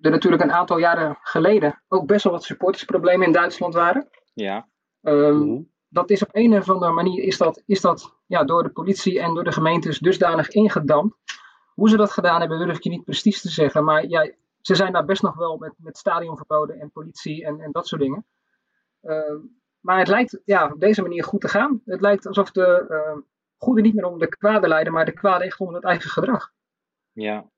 er 0.00 0.10
natuurlijk 0.10 0.42
een 0.42 0.52
aantal 0.52 0.78
jaren 0.78 1.18
geleden 1.22 1.82
ook 1.88 2.06
best 2.06 2.24
wel 2.24 2.32
wat 2.32 2.44
supportersproblemen 2.44 3.26
in 3.26 3.32
Duitsland 3.32 3.74
waren. 3.74 4.08
Ja. 4.34 4.68
Ehm, 5.02 5.36
Mhm. 5.38 5.62
dat 5.88 6.10
is 6.10 6.22
op 6.22 6.28
een 6.32 6.56
of 6.56 6.70
andere 6.70 6.92
manier 6.92 7.22
is 7.22 7.38
dat, 7.38 7.62
is 7.66 7.80
dat 7.80 8.14
ja, 8.26 8.44
door 8.44 8.62
de 8.62 8.68
politie 8.68 9.20
en 9.20 9.34
door 9.34 9.44
de 9.44 9.52
gemeentes 9.52 9.98
dusdanig 9.98 10.48
ingedampt. 10.48 11.16
Hoe 11.74 11.88
ze 11.88 11.96
dat 11.96 12.10
gedaan 12.12 12.40
hebben, 12.40 12.58
durf 12.58 12.76
ik 12.76 12.82
je 12.82 12.90
niet 12.90 13.04
precies 13.04 13.40
te 13.40 13.48
zeggen. 13.50 13.84
Maar 13.84 14.06
ja, 14.06 14.30
ze 14.60 14.74
zijn 14.74 14.92
daar 14.92 15.04
best 15.04 15.22
nog 15.22 15.34
wel 15.36 15.56
met, 15.56 15.72
met 15.76 15.96
stadionverboden 15.98 16.80
en 16.80 16.90
politie 16.92 17.44
en, 17.44 17.60
en 17.60 17.72
dat 17.72 17.86
soort 17.86 18.00
dingen. 18.00 18.26
Ehm, 19.02 19.36
maar 19.80 19.98
het 19.98 20.08
lijkt 20.08 20.40
ja, 20.44 20.70
op 20.72 20.80
deze 20.80 21.02
manier 21.02 21.24
goed 21.24 21.40
te 21.40 21.48
gaan. 21.48 21.82
Het 21.84 22.00
lijkt 22.00 22.26
alsof 22.26 22.50
de 22.50 22.86
uh, 22.90 23.22
goede 23.56 23.80
niet 23.82 23.94
meer 23.94 24.06
om 24.06 24.18
de 24.18 24.28
kwade 24.28 24.68
leiden, 24.68 24.92
maar 24.92 25.04
de 25.04 25.12
kwade 25.12 25.44
echt 25.44 25.60
onder 25.60 25.74
het 25.74 25.84
eigen 25.84 26.10
gedrag. 26.10 26.52
Ja. 27.14 27.50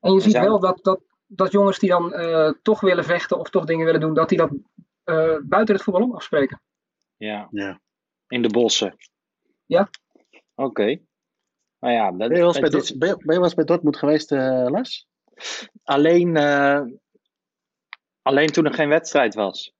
En 0.00 0.12
je 0.12 0.20
ziet 0.20 0.32
wel 0.38 0.60
dat, 0.60 0.78
dat, 0.82 1.00
dat 1.26 1.52
jongens 1.52 1.78
die 1.78 1.88
dan 1.90 2.12
eh, 2.14 2.52
toch 2.62 2.80
willen 2.80 3.04
vechten 3.04 3.38
of 3.38 3.50
toch 3.50 3.64
dingen 3.64 3.84
willen 3.84 4.00
doen, 4.00 4.14
dat 4.14 4.28
die 4.28 4.38
dat 4.38 4.50
eh, 5.04 5.36
buiten 5.42 5.74
het 5.74 5.84
voetbal 5.84 6.02
om 6.02 6.14
afspreken. 6.14 6.60
Ja. 7.16 7.48
Ja. 7.50 7.80
In 8.28 8.42
de 8.42 8.48
bossen. 8.48 8.96
Ja. 9.66 9.88
Oké. 10.54 10.98
Nou 11.78 11.94
ja, 11.94 12.10
dat, 12.10 12.18
Ben 12.18 12.28
je 12.28 12.34
wel 12.36 12.46
eens 12.56 12.60
bij, 12.60 12.70
ben 12.70 13.08
je, 13.08 13.16
ben 13.16 13.16
je 13.18 13.24
wel 13.26 13.42
eens 13.44 13.54
bij 13.54 13.64
Dortmund 13.64 13.96
geweest, 13.96 14.32
eh 14.32 14.66
Lars? 14.68 15.06
alleen, 15.82 16.36
eh, 16.36 16.80
alleen 18.22 18.48
toen 18.50 18.64
er 18.64 18.74
geen 18.74 18.88
wedstrijd 18.88 19.34
was. 19.34 19.72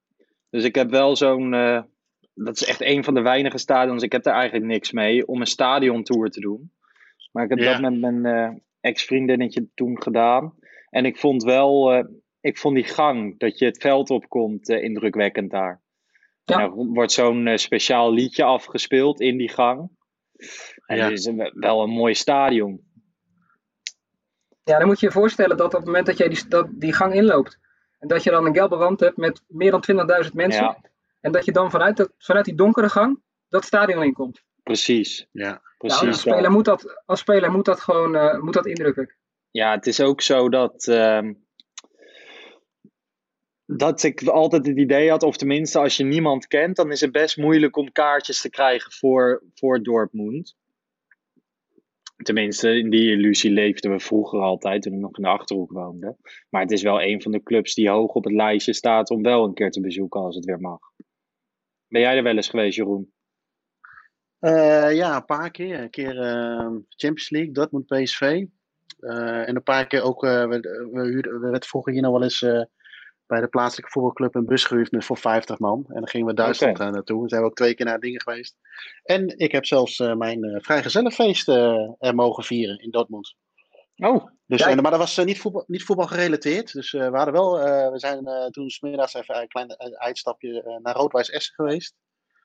Dus 0.50 0.64
ik 0.64 0.74
heb 0.74 0.90
wel 0.90 1.16
zo'n. 1.16 1.54
eh, 1.54 1.82
dat 2.34 2.54
is 2.56 2.64
echt 2.64 2.80
een 2.80 3.04
van 3.04 3.14
de 3.14 3.20
weinige 3.20 3.58
stadions. 3.58 4.02
Ik 4.02 4.12
heb 4.12 4.22
daar 4.22 4.34
eigenlijk 4.34 4.64
niks 4.66 4.92
mee 4.92 5.26
om 5.26 5.40
een 5.40 5.46
stadiontour 5.46 6.30
te 6.30 6.40
doen. 6.40 6.72
Maar 7.32 7.44
ik 7.44 7.50
heb 7.50 7.58
Ja. 7.58 7.72
dat 7.72 7.80
met 7.90 8.00
mijn 8.00 8.26
eh, 8.26 8.58
ex-vriendinnetje 8.82 9.68
toen 9.74 10.02
gedaan. 10.02 10.54
En 10.90 11.04
ik 11.04 11.18
vond 11.18 11.42
wel. 11.42 11.92
eh, 11.92 12.04
ik 12.40 12.58
vond 12.58 12.74
die 12.74 12.84
gang 12.84 13.38
dat 13.38 13.58
je 13.58 13.64
het 13.64 13.80
veld 13.82 14.10
opkomt 14.10 14.68
eh, 14.68 14.82
indrukwekkend 14.82 15.50
daar. 15.50 15.82
Ja. 16.44 16.54
En 16.58 16.60
er 16.64 16.70
wordt 16.74 17.12
zo'n 17.12 17.46
eh, 17.46 17.56
speciaal 17.56 18.12
liedje 18.12 18.44
afgespeeld 18.44 19.20
in 19.20 19.36
die 19.36 19.48
gang. 19.50 19.90
En 20.86 20.96
Ja. 20.96 21.04
het 21.04 21.12
is 21.18 21.24
een- 21.24 21.50
wel 21.54 21.82
een 21.82 21.90
mooi 21.90 22.14
stadion. 22.14 22.90
Ja, 24.64 24.78
dan 24.78 24.86
moet 24.86 25.00
je 25.00 25.06
je 25.06 25.12
voorstellen 25.12 25.56
dat 25.56 25.66
op 25.66 25.72
het 25.80 25.84
moment 25.84 26.06
dat 26.06 26.16
jij 26.18 26.28
die, 26.28 26.48
dat, 26.48 26.68
die 26.70 26.92
gang 26.92 27.14
inloopt, 27.14 27.58
en 27.98 28.08
dat 28.08 28.22
je 28.22 28.30
dan 28.30 28.46
een 28.46 28.54
gelbe 28.54 28.76
wand 28.76 29.00
hebt 29.00 29.16
met 29.16 29.42
meer 29.48 29.70
dan 29.70 29.80
20.000 29.80 30.34
mensen, 30.34 30.62
Ja. 30.64 30.80
en 31.20 31.32
dat 31.32 31.44
je 31.44 31.52
dan 31.52 31.70
vanuit, 31.70 31.96
dat, 31.96 32.12
vanuit 32.18 32.44
die 32.44 32.54
donkere 32.54 32.88
gang 32.88 33.20
dat 33.48 33.64
stadion 33.64 34.02
inkomt. 34.02 34.42
Precies. 34.62 35.26
Ja. 35.32 35.60
Ja, 35.82 36.08
als, 36.08 36.20
speler 36.20 36.50
moet 36.50 36.64
dat, 36.64 37.02
als 37.06 37.20
speler 37.20 37.50
moet 37.50 37.64
dat 37.64 37.80
gewoon 37.80 38.16
eh, 38.16 38.40
moet 38.40 38.54
dat 38.54 38.66
indrukken. 38.66 39.14
Ja, 39.50 39.70
het 39.70 39.86
is 39.86 40.00
ook 40.00 40.20
zo 40.20 40.48
dat. 40.48 40.86
ehm, 40.86 41.32
dat 43.66 44.02
ik 44.02 44.22
altijd 44.22 44.66
het 44.66 44.78
idee 44.78 45.10
had, 45.10 45.22
of 45.22 45.36
tenminste 45.36 45.78
als 45.78 45.96
je 45.96 46.04
niemand 46.04 46.46
kent, 46.46 46.76
dan 46.76 46.90
is 46.90 47.00
het 47.00 47.12
best 47.12 47.36
moeilijk 47.36 47.76
om 47.76 47.92
kaartjes 47.92 48.40
te 48.40 48.50
krijgen 48.50 48.92
voor, 48.92 49.42
voor 49.54 49.82
Dortmund. 49.82 50.56
Tenminste, 52.16 52.78
in 52.78 52.90
die 52.90 53.10
illusie 53.10 53.50
leefden 53.50 53.90
we 53.90 54.00
vroeger 54.00 54.40
altijd, 54.40 54.82
toen 54.82 54.92
ik 54.92 54.98
nog 54.98 55.16
in 55.16 55.22
de 55.22 55.28
Achterhoek 55.28 55.72
woonde. 55.72 56.16
Maar 56.50 56.62
het 56.62 56.70
is 56.70 56.82
wel 56.82 57.02
een 57.02 57.22
van 57.22 57.32
de 57.32 57.42
clubs 57.42 57.74
die 57.74 57.88
hoog 57.90 58.12
op 58.12 58.24
het 58.24 58.32
lijstje 58.32 58.74
staat 58.74 59.10
om 59.10 59.22
wel 59.22 59.44
een 59.44 59.54
keer 59.54 59.70
te 59.70 59.80
bezoeken 59.80 60.20
als 60.20 60.34
het 60.34 60.44
weer 60.44 60.60
mag. 60.60 60.80
Ben 61.88 62.00
jij 62.00 62.16
er 62.16 62.22
wel 62.22 62.36
eens 62.36 62.48
geweest, 62.48 62.76
Jeroen? 62.76 63.11
Eh, 64.42 64.94
ja, 64.94 65.16
een 65.16 65.24
paar 65.24 65.50
keer. 65.50 65.80
Een 65.80 65.90
keer 65.90 66.20
eh, 66.20 66.66
Champions 66.88 67.30
League, 67.30 67.52
Dortmund 67.52 67.86
PSV. 67.86 68.44
Eh, 69.02 69.48
en 69.48 69.56
een 69.56 69.62
paar 69.62 69.86
keer 69.86 70.02
ook, 70.02 70.24
eh, 70.24 70.46
we, 70.46 70.60
we, 70.92 71.02
huurden, 71.02 71.40
we 71.40 71.50
werd 71.50 71.66
vroeger 71.66 71.92
hier 71.92 72.02
nog 72.02 72.12
wel 72.12 72.22
eens 72.22 72.40
bij 73.26 73.40
de 73.40 73.48
plaatselijke 73.48 73.90
voetbalclub 73.90 74.34
een 74.34 74.46
bus 74.46 74.64
gehuurd 74.64 74.90
met 74.90 75.04
voor 75.04 75.18
50 75.18 75.58
man. 75.58 75.84
En 75.88 75.94
dan 75.94 76.08
gingen 76.08 76.26
we 76.26 76.34
Duitsland 76.34 76.80
eh, 76.80 76.88
naartoe. 76.88 77.18
Dan 77.18 77.28
zijn 77.28 77.40
we 77.40 77.46
ook 77.46 77.56
twee 77.56 77.74
keer 77.74 77.86
naar 77.86 78.00
dingen 78.00 78.20
geweest. 78.20 78.56
En 79.02 79.38
ik 79.38 79.52
heb 79.52 79.66
zelfs 79.66 79.98
mijn 79.98 80.58
vrijgezellenfeest 80.62 81.48
er 81.48 82.14
mogen 82.14 82.44
vieren 82.44 82.78
in 82.78 82.90
Dortmund. 82.90 83.34
Oh, 83.96 84.26
Dus, 84.46 84.60
en, 84.60 84.82
maar 84.82 84.90
dat 84.90 85.00
was 85.00 85.24
niet, 85.24 85.38
voetbal, 85.38 85.64
niet 85.66 85.84
voetbal 85.84 86.06
gerelateerd. 86.06 86.72
Dus 86.72 86.90
we 86.90 87.10
hadden 87.12 87.34
wel, 87.34 87.52
we 87.92 87.98
zijn 87.98 88.50
toen 88.50 88.70
smiddags 88.70 89.14
even 89.14 89.40
een 89.40 89.48
klein 89.48 89.76
uitstapje 89.98 90.78
naar 90.82 90.94
Roodwijs 90.94 91.30
Essen 91.30 91.54
geweest 91.54 91.94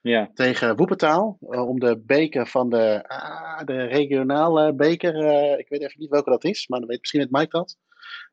ja. 0.02 0.30
tegen 0.34 0.76
Woepetaal. 0.76 1.38
eh, 1.50 1.68
om 1.68 1.80
de 1.80 1.98
beker 2.06 2.46
van 2.46 2.70
de, 2.70 3.04
ah, 3.08 3.64
de 3.64 3.84
regionale 3.84 4.74
beker. 4.74 5.14
eh, 5.24 5.58
ik 5.58 5.68
weet 5.68 5.80
even 5.80 6.00
niet 6.00 6.10
welke 6.10 6.30
dat 6.30 6.44
is, 6.44 6.68
maar 6.68 6.78
dan 6.78 6.88
weet 6.88 6.98
misschien 7.00 7.20
het 7.20 7.30
Mike 7.30 7.56
dat. 7.56 7.76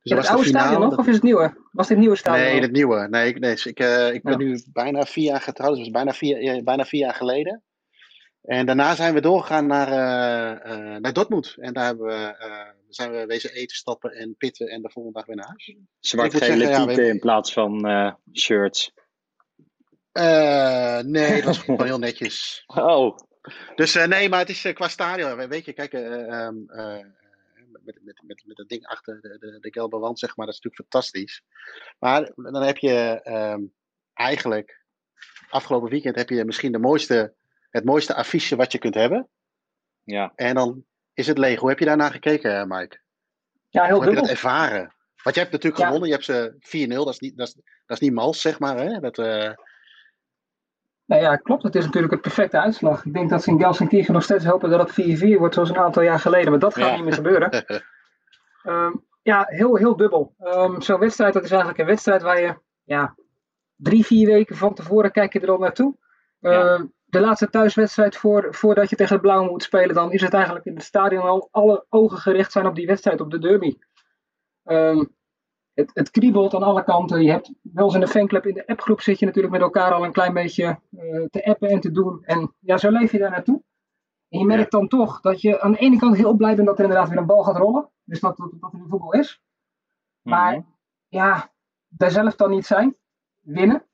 Dus 0.01 0.11
dat 0.13 0.17
het 0.17 0.27
was 0.27 0.27
oude 0.27 0.43
de 0.51 0.57
stadion 0.59 0.79
nog 0.81 0.97
of 0.97 1.07
is 1.07 1.13
het 1.13 1.23
nieuwe? 1.23 1.57
Was 1.71 1.87
dit 1.87 1.97
nieuwe 1.97 2.15
stadion? 2.15 2.45
Nee, 2.51 2.61
het 2.61 2.71
nieuwe. 2.71 3.07
Nee, 3.09 3.27
ik, 3.29 3.39
nee, 3.39 3.51
dus 3.51 3.65
ik, 3.65 3.79
eh, 3.79 4.13
ik 4.13 4.23
ben 4.23 4.31
Ja. 4.31 4.37
nu 4.37 4.63
bijna 4.73 5.03
vier 5.05 5.23
jaar 5.23 5.41
getrouwd. 5.41 5.69
Dus 5.71 5.79
was 5.79 5.89
bijna 5.89 6.13
vier, 6.13 6.37
eh, 6.37 6.63
bijna 6.63 6.85
vier 6.85 6.99
jaar 6.99 7.13
geleden. 7.13 7.63
En 8.41 8.65
daarna 8.65 8.95
zijn 8.95 9.13
we 9.13 9.21
doorgegaan 9.21 9.67
naar, 9.67 9.87
eh, 9.87 10.71
eh, 10.93 11.01
naar 11.01 11.13
Dortmund. 11.13 11.55
En 11.59 11.73
daar 11.73 11.85
hebben 11.85 12.05
we, 12.05 12.35
eh, 12.37 12.69
zijn 12.89 13.11
we 13.11 13.25
wezen 13.25 13.51
eten, 13.53 13.75
stappen 13.75 14.11
en 14.11 14.35
pitten. 14.37 14.67
En 14.67 14.81
de 14.81 14.89
volgende 14.89 15.17
dag 15.17 15.27
weer 15.27 15.35
naar 15.35 15.47
huis. 15.47 15.75
Zeggen, 15.99 16.29
ja, 16.31 16.39
we 16.39 16.45
tieten 16.55 16.77
hebben- 16.77 17.07
in 17.09 17.19
plaats 17.19 17.53
van 17.53 17.85
eh, 17.87 18.13
shirts. 18.33 18.91
Eh, 20.15 20.99
nee, 20.99 21.31
het 21.31 21.43
was 21.43 21.57
gewoon 21.57 21.85
heel 21.91 21.99
netjes. 21.99 22.63
Oh, 22.65 23.17
Dus 23.75 23.95
eh, 23.95 24.05
nee, 24.07 24.29
maar 24.29 24.39
het 24.39 24.49
is 24.49 24.65
eh, 24.65 24.73
qua 24.73 24.87
stadion. 24.87 25.47
Weet 25.47 25.65
je, 25.65 25.73
kijk, 25.73 25.93
eh, 25.93 26.27
ehm, 26.45 26.55
eh, 26.67 27.05
met, 27.83 27.99
met, 28.03 28.21
met, 28.23 28.43
met 28.45 28.57
dat 28.57 28.69
ding 28.69 28.85
achter 28.85 29.21
de, 29.21 29.37
de, 29.39 29.57
de 29.59 29.71
gelbe 29.71 29.97
wand, 29.97 30.19
zeg 30.19 30.35
maar, 30.35 30.45
dat 30.45 30.55
is 30.55 30.61
natuurlijk 30.61 30.91
fantastisch. 30.91 31.43
Maar 31.99 32.31
dan 32.35 32.61
heb 32.63 32.77
je 32.77 33.19
ehm, 33.23 33.61
eigenlijk, 34.13 34.83
afgelopen 35.49 35.89
weekend 35.89 36.15
heb 36.15 36.29
je 36.29 36.45
misschien 36.45 36.71
de 36.71 36.79
mooiste, 36.79 37.33
het 37.69 37.85
mooiste 37.85 38.13
affiche 38.15 38.55
wat 38.55 38.71
je 38.71 38.77
kunt 38.77 38.95
hebben. 38.95 39.27
ja. 40.03 40.31
En 40.35 40.55
dan 40.55 40.85
is 41.13 41.27
het 41.27 41.37
leeg. 41.37 41.59
Hoe 41.59 41.69
heb 41.69 41.79
je 41.79 41.85
daarnaar 41.85 42.11
gekeken, 42.11 42.67
Mike? 42.67 42.99
Ja, 43.69 43.83
heel 43.85 43.95
Hoe 43.95 44.03
heb 44.03 44.13
je 44.13 44.19
dat 44.19 44.29
ervaren? 44.29 44.93
Want 45.23 45.35
je 45.35 45.41
hebt 45.41 45.53
natuurlijk 45.53 45.81
Ja. 45.81 45.85
gewonnen. 45.85 46.09
Je 46.09 46.13
hebt 46.15 46.25
ze 46.25 46.55
4-0. 46.59 46.87
Dat 47.05 47.13
is 47.13 47.19
niet, 47.19 47.37
dat 47.37 47.47
is, 47.47 47.53
dat 47.85 47.97
is 47.97 47.99
niet 47.99 48.13
mals, 48.13 48.41
zeg 48.41 48.59
maar. 48.59 48.77
Hè? 48.77 48.99
Dat, 48.99 49.17
eh, 49.17 49.51
Nou 51.05 51.21
ja, 51.21 51.35
klopt. 51.35 51.63
Het 51.63 51.75
is 51.75 51.85
natuurlijk 51.85 52.13
het 52.13 52.21
perfecte 52.21 52.59
uitslag. 52.59 53.05
Ik 53.05 53.13
denk 53.13 53.29
dat 53.29 53.43
ze 53.43 53.51
in 53.51 53.59
Gelsenkirchen 53.59 54.13
nog 54.13 54.23
steeds 54.23 54.45
hopen 54.45 54.69
dat 54.69 54.79
het 54.95 55.19
4-4 55.19 55.37
wordt 55.37 55.53
zoals 55.53 55.69
een 55.69 55.77
aantal 55.77 56.03
jaar 56.03 56.19
geleden. 56.19 56.49
Maar 56.49 56.59
dat 56.59 56.73
gaat 56.73 56.89
Ja. 56.89 56.95
niet 56.95 57.03
meer 57.03 57.13
gebeuren. 57.13 57.49
Ehm, 58.63 58.91
ja, 59.21 59.43
heel, 59.47 59.75
heel 59.75 59.95
dubbel. 59.95 60.33
Ehm, 60.39 60.81
Zo'n 60.81 60.99
wedstrijd, 60.99 61.33
dat 61.33 61.43
is 61.43 61.49
eigenlijk 61.49 61.79
een 61.79 61.85
wedstrijd 61.85 62.21
waar 62.21 62.41
je 62.41 62.55
ja, 62.83 63.15
drie, 63.75 64.05
vier 64.05 64.27
weken 64.27 64.55
van 64.55 64.73
tevoren 64.73 65.11
kijk 65.11 65.33
je 65.33 65.39
er 65.39 65.51
al 65.51 65.57
naartoe. 65.57 65.95
Ja. 66.39 66.51
Ehm, 66.51 66.85
de 67.05 67.19
laatste 67.19 67.49
thuiswedstrijd 67.49 68.15
voor, 68.17 68.47
voordat 68.49 68.89
je 68.89 68.95
tegen 68.95 69.15
de 69.15 69.21
Blauw 69.21 69.43
moet 69.49 69.63
spelen, 69.63 69.95
dan 69.95 70.11
is 70.11 70.21
het 70.21 70.33
eigenlijk 70.33 70.65
in 70.65 70.73
het 70.75 70.83
stadion 70.83 71.21
al 71.21 71.47
alle 71.51 71.85
ogen 71.89 72.17
gericht 72.17 72.51
zijn 72.51 72.65
op 72.67 72.75
die 72.75 72.87
wedstrijd, 72.87 73.21
op 73.21 73.31
de 73.31 73.39
derby. 73.39 73.77
Ehm, 74.63 75.03
het, 75.75 75.91
het 75.93 76.11
kriebelt 76.11 76.53
aan 76.53 76.63
alle 76.63 76.83
kanten. 76.83 77.23
Je 77.23 77.31
hebt 77.31 77.51
wel 77.61 77.85
eens 77.85 77.93
in 77.93 77.99
de 77.99 78.07
fanclub, 78.07 78.45
in 78.45 78.53
de 78.53 78.67
appgroep 78.67 79.01
zit 79.01 79.19
je 79.19 79.25
natuurlijk 79.25 79.53
met 79.53 79.61
elkaar 79.63 79.93
al 79.93 80.03
een 80.05 80.11
klein 80.11 80.33
beetje 80.33 80.65
eh, 80.97 81.23
te 81.29 81.45
appen 81.45 81.69
en 81.69 81.79
te 81.79 81.91
doen. 81.91 82.23
En 82.23 82.53
ja, 82.59 82.77
zo 82.77 82.89
leef 82.89 83.11
je 83.11 83.17
daar 83.17 83.31
naartoe. 83.31 83.63
En 84.29 84.39
je 84.39 84.45
merkt 84.45 84.71
dan 84.71 84.87
toch 84.87 85.21
dat 85.21 85.41
je 85.41 85.61
aan 85.61 85.71
de 85.71 85.77
ene 85.77 85.97
kant 85.97 86.15
heel 86.17 86.33
blij 86.33 86.55
bent 86.55 86.67
dat 86.67 86.77
er 86.77 86.83
inderdaad 86.83 87.09
weer 87.09 87.17
een 87.17 87.25
bal 87.25 87.43
gaat 87.43 87.57
rollen. 87.57 87.89
Dus 88.03 88.19
dat, 88.19 88.37
dat, 88.37 88.51
dat 88.59 88.73
er 88.73 88.79
weer 88.79 88.87
voetbal 88.89 89.13
is. 89.13 89.41
Maar 90.21 90.51
Mhm. 90.57 90.67
ja, 91.07 91.53
daar 91.87 92.11
zelf 92.11 92.35
dan 92.35 92.49
niet 92.49 92.65
zijn. 92.65 92.95
Winnen. 93.39 93.85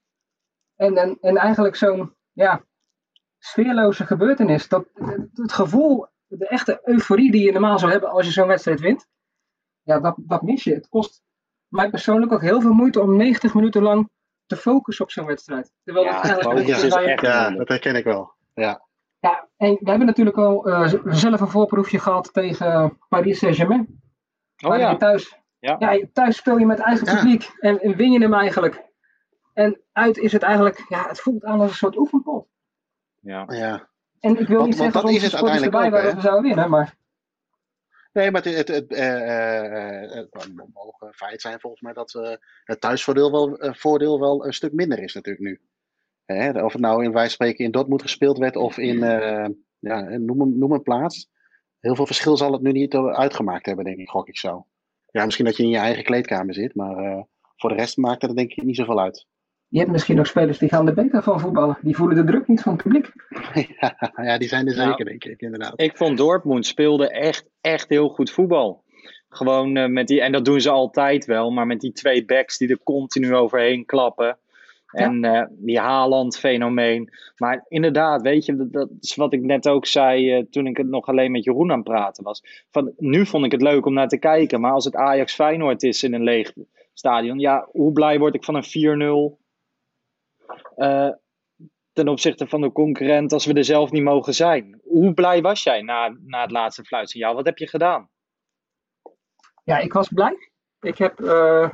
En, 0.76 0.98
en, 0.98 1.18
en 1.22 1.38
eigenlijk 1.38 1.76
zo'n 1.76 2.16
ja, 2.32 2.64
sfeerloze 3.38 4.06
gebeurtenis. 4.06 4.68
Dat, 4.68 4.88
het, 4.94 5.30
het 5.34 5.52
gevoel, 5.54 6.08
de 6.28 6.48
echte 6.48 6.80
euforie 6.84 7.32
die 7.32 7.46
je 7.46 7.52
normaal 7.52 7.80
zou 7.80 7.92
hebben 7.92 8.10
als 8.10 8.26
je 8.26 8.32
zo'n 8.32 8.48
wedstrijd 8.48 8.80
wint. 8.80 9.08
Ja, 9.82 10.00
dat, 10.00 10.16
dat 10.18 10.42
mis 10.42 10.64
je. 10.64 10.74
Het 10.74 10.88
kost 10.90 11.24
mij 11.72 11.90
persoonlijk 11.90 12.32
ook 12.32 12.42
heel 12.42 12.62
veel 12.62 12.74
moeite 12.74 13.02
om 13.02 13.16
90 13.18 13.54
minuten 13.54 13.82
lang 13.82 14.10
te 14.46 14.56
focussen 14.58 15.06
op 15.06 15.12
zo'n 15.12 15.26
wedstrijd. 15.26 15.72
Terwijl 15.84 16.06
Ja, 16.06 16.22
dat 16.22 16.42
focus 16.42 16.84
is 16.84 16.94
echt 16.94 17.22
ja, 17.22 17.50
dat 17.52 17.68
herken 17.68 17.96
ik 17.96 18.04
wel. 18.04 18.34
Ja. 18.54 18.86
ja, 19.20 19.48
en 19.58 19.78
we 19.80 19.90
hebben 19.90 20.08
natuurlijk 20.08 20.38
al 20.38 20.66
eh, 20.68 20.88
z- 20.88 21.02
zelf 21.06 21.40
een 21.42 21.48
voorproefje 21.48 22.00
gehad 22.00 22.34
tegen 22.34 22.98
Paris 23.10 23.40
Saint-Germain. 23.40 24.02
Oh 24.66 24.78
ja. 24.78 24.96
thuis, 24.98 25.38
Ja. 25.60 25.76
ja. 25.80 26.00
thuis 26.14 26.36
speel 26.38 26.58
je 26.58 26.66
met 26.66 26.80
eigen 26.80 27.06
Ja. 27.08 27.16
publiek 27.16 27.52
en, 27.60 27.80
en 27.82 27.96
win 27.96 28.12
je 28.12 28.20
hem 28.22 28.34
eigenlijk. 28.34 28.84
En 29.54 29.82
uit 29.92 30.18
is 30.18 30.32
het 30.32 30.42
eigenlijk, 30.44 30.86
ja, 30.90 31.08
het 31.08 31.20
voelt 31.22 31.44
aan 31.44 31.60
als 31.60 31.70
een 31.70 31.76
soort 31.76 31.98
oefenpot. 31.98 32.48
ja. 33.20 33.46
ja. 33.48 33.90
En 34.20 34.40
ik 34.40 34.48
wil 34.48 34.56
Want- 34.58 34.68
niet 34.70 34.78
zeggen 34.78 34.94
dat 34.94 35.02
sporters 35.12 35.34
uiteindelijk 35.34 35.74
erbij 35.74 35.86
ook, 35.86 35.92
waren 35.94 36.16
we 36.16 36.22
zouden 36.22 36.44
winnen, 36.44 36.70
maar 36.70 36.96
Nee, 38.14 38.32
maar 38.32 38.44
het, 38.44 38.56
het, 38.56 38.68
het, 38.68 38.92
eh, 38.94 39.16
eh, 39.16 40.04
eh, 40.04 40.26
het 40.32 40.54
mogen 40.74 41.14
feit 41.14 41.42
zijn 41.42 41.60
volgens 41.60 41.82
mij 41.82 41.94
dat 41.94 42.40
het 42.64 42.82
thuisvoordeel 42.82 43.32
wel, 43.32 43.74
voordeel 43.74 44.20
wel 44.20 44.46
een 44.46 44.54
stuk 44.54 44.74
minder 44.74 45.00
is 45.00 45.14
natuurlijk 45.14 45.46
nu. 45.46 45.62
Hè, 46.26 46.64
of 46.64 46.72
het 46.72 46.82
nou 46.82 47.04
in 47.04 47.12
wij 47.12 47.30
spreken 47.30 47.66
in 47.66 47.72
Dortmund 47.72 48.02
gespeeld 48.02 48.38
werd 48.38 48.56
of 48.56 48.78
in, 48.78 49.04
eh, 49.04 49.50
ja, 49.80 50.02
noem, 50.02 50.42
een, 50.42 50.58
noem 50.58 50.72
een 50.72 50.82
plaats. 50.82 51.30
Heel 51.80 51.96
veel 51.96 52.06
verschil 52.06 52.38
zal 52.38 52.52
het 52.52 52.62
nu 52.62 52.72
niet 52.72 52.96
uitgemaakt 52.96 53.66
hebben, 53.66 53.86
denk 53.86 53.98
ik, 53.98 54.10
gok 54.10 54.28
ik 54.28 54.38
zo. 54.38 54.66
Ja, 55.12 55.26
misschien 55.26 55.46
dat 55.46 55.58
je 55.58 55.64
in 55.64 55.70
je 55.70 55.78
eigen 55.78 56.04
kleedkamer 56.04 56.54
zit, 56.54 56.76
maar 56.76 57.26
voor 57.56 57.70
de 57.70 57.76
rest 57.76 57.98
maakt 57.98 58.22
het 58.22 58.30
er 58.32 58.36
denk 58.36 58.52
ik 58.52 58.64
niet 58.64 58.76
zoveel 58.76 59.00
uit. 59.00 59.28
Je 59.72 59.80
hebt 59.80 59.92
misschien 59.92 60.20
ook 60.20 60.26
spelers 60.26 60.58
die 60.58 60.70
gaan 60.70 60.88
er 60.88 60.94
beter 60.94 61.24
van 61.24 61.40
voetballen. 61.40 61.78
Die 61.82 61.96
voelen 61.96 62.16
de 62.16 62.24
druk 62.24 62.48
niet 62.48 62.62
van 62.62 62.74
het 62.74 62.84
publiek. 62.84 63.12
ja, 63.80 64.12
ja, 64.16 64.38
die 64.38 64.48
zijn 64.48 64.68
er 64.68 64.76
Nou, 64.76 64.90
zeker, 64.90 65.06
denk 65.06 65.24
ik, 65.24 65.42
inderdaad. 65.42 65.82
Ik 65.82 65.98
vond 65.98 66.18
Dortmund 66.18 66.66
speelde 66.66 67.10
echt, 67.10 67.50
echt 67.62 67.90
heel 67.90 68.10
goed 68.10 68.32
voetbal. 68.32 68.84
Gewoon 69.30 69.78
eh, 69.78 69.88
met 69.88 70.08
die, 70.08 70.22
en 70.22 70.32
dat 70.32 70.46
doen 70.46 70.62
ze 70.62 70.70
altijd 70.70 71.26
wel, 71.26 71.52
maar 71.52 71.68
met 71.68 71.80
die 71.80 71.92
twee 71.92 72.26
backs 72.26 72.58
die 72.58 72.70
er 72.70 72.84
continu 72.84 73.36
overheen 73.36 73.86
klappen. 73.86 74.38
En 74.92 75.24
eh, 75.24 75.46
die 75.50 75.80
Haaland-fenomeen. 75.80 77.10
Maar 77.38 77.66
inderdaad, 77.68 78.22
weet 78.22 78.46
je, 78.46 78.56
dat, 78.56 78.72
dat 78.72 78.90
is 79.00 79.16
wat 79.16 79.34
ik 79.34 79.42
net 79.42 79.68
ook 79.68 79.86
zei 79.86 80.34
eh, 80.34 80.44
toen 80.50 80.68
ik 80.68 80.78
het 80.78 80.88
nog 80.88 81.08
alleen 81.08 81.32
met 81.32 81.44
Jeroen 81.44 81.72
aan 81.72 81.80
het 81.80 81.88
praten 81.88 82.24
was. 82.24 82.66
Van, 82.72 82.94
nu 82.98 83.26
vond 83.26 83.46
ik 83.46 83.52
het 83.52 83.62
leuk 83.62 83.86
om 83.86 83.94
naar 83.94 84.08
te 84.08 84.20
kijken, 84.20 84.62
maar 84.62 84.72
als 84.72 84.86
het 84.86 84.96
Ajax-Feyenoord 84.96 85.84
is 85.84 86.04
in 86.04 86.14
een 86.14 86.24
leeg 86.24 86.54
stadion, 86.94 87.40
ja, 87.40 87.68
hoe 87.72 87.92
blij 87.92 88.20
word 88.20 88.36
ik 88.36 88.44
van 88.44 88.56
een 88.56 88.64
4-0 88.64 88.70
eh, 88.70 89.40
ten 91.94 92.08
opzichte 92.08 92.48
van 92.48 92.62
de 92.62 92.72
concurrent 92.72 93.34
als 93.34 93.46
we 93.46 93.54
er 93.54 93.64
zelf 93.64 93.92
niet 93.92 94.04
mogen 94.04 94.34
zijn? 94.34 94.82
Hoe 94.84 95.14
blij 95.14 95.42
was 95.42 95.64
jij 95.64 95.82
na, 95.82 96.16
na 96.26 96.42
het 96.42 96.52
laatste 96.52 96.84
fluitsignaal? 96.84 97.34
Wat 97.36 97.46
heb 97.46 97.58
je 97.58 97.68
gedaan? 97.68 98.10
Ja, 99.64 99.78
ik 99.78 99.94
was 99.94 100.08
blij. 100.08 100.52
Ik 100.80 100.98
heb 100.98 101.20
eh, 101.20 101.70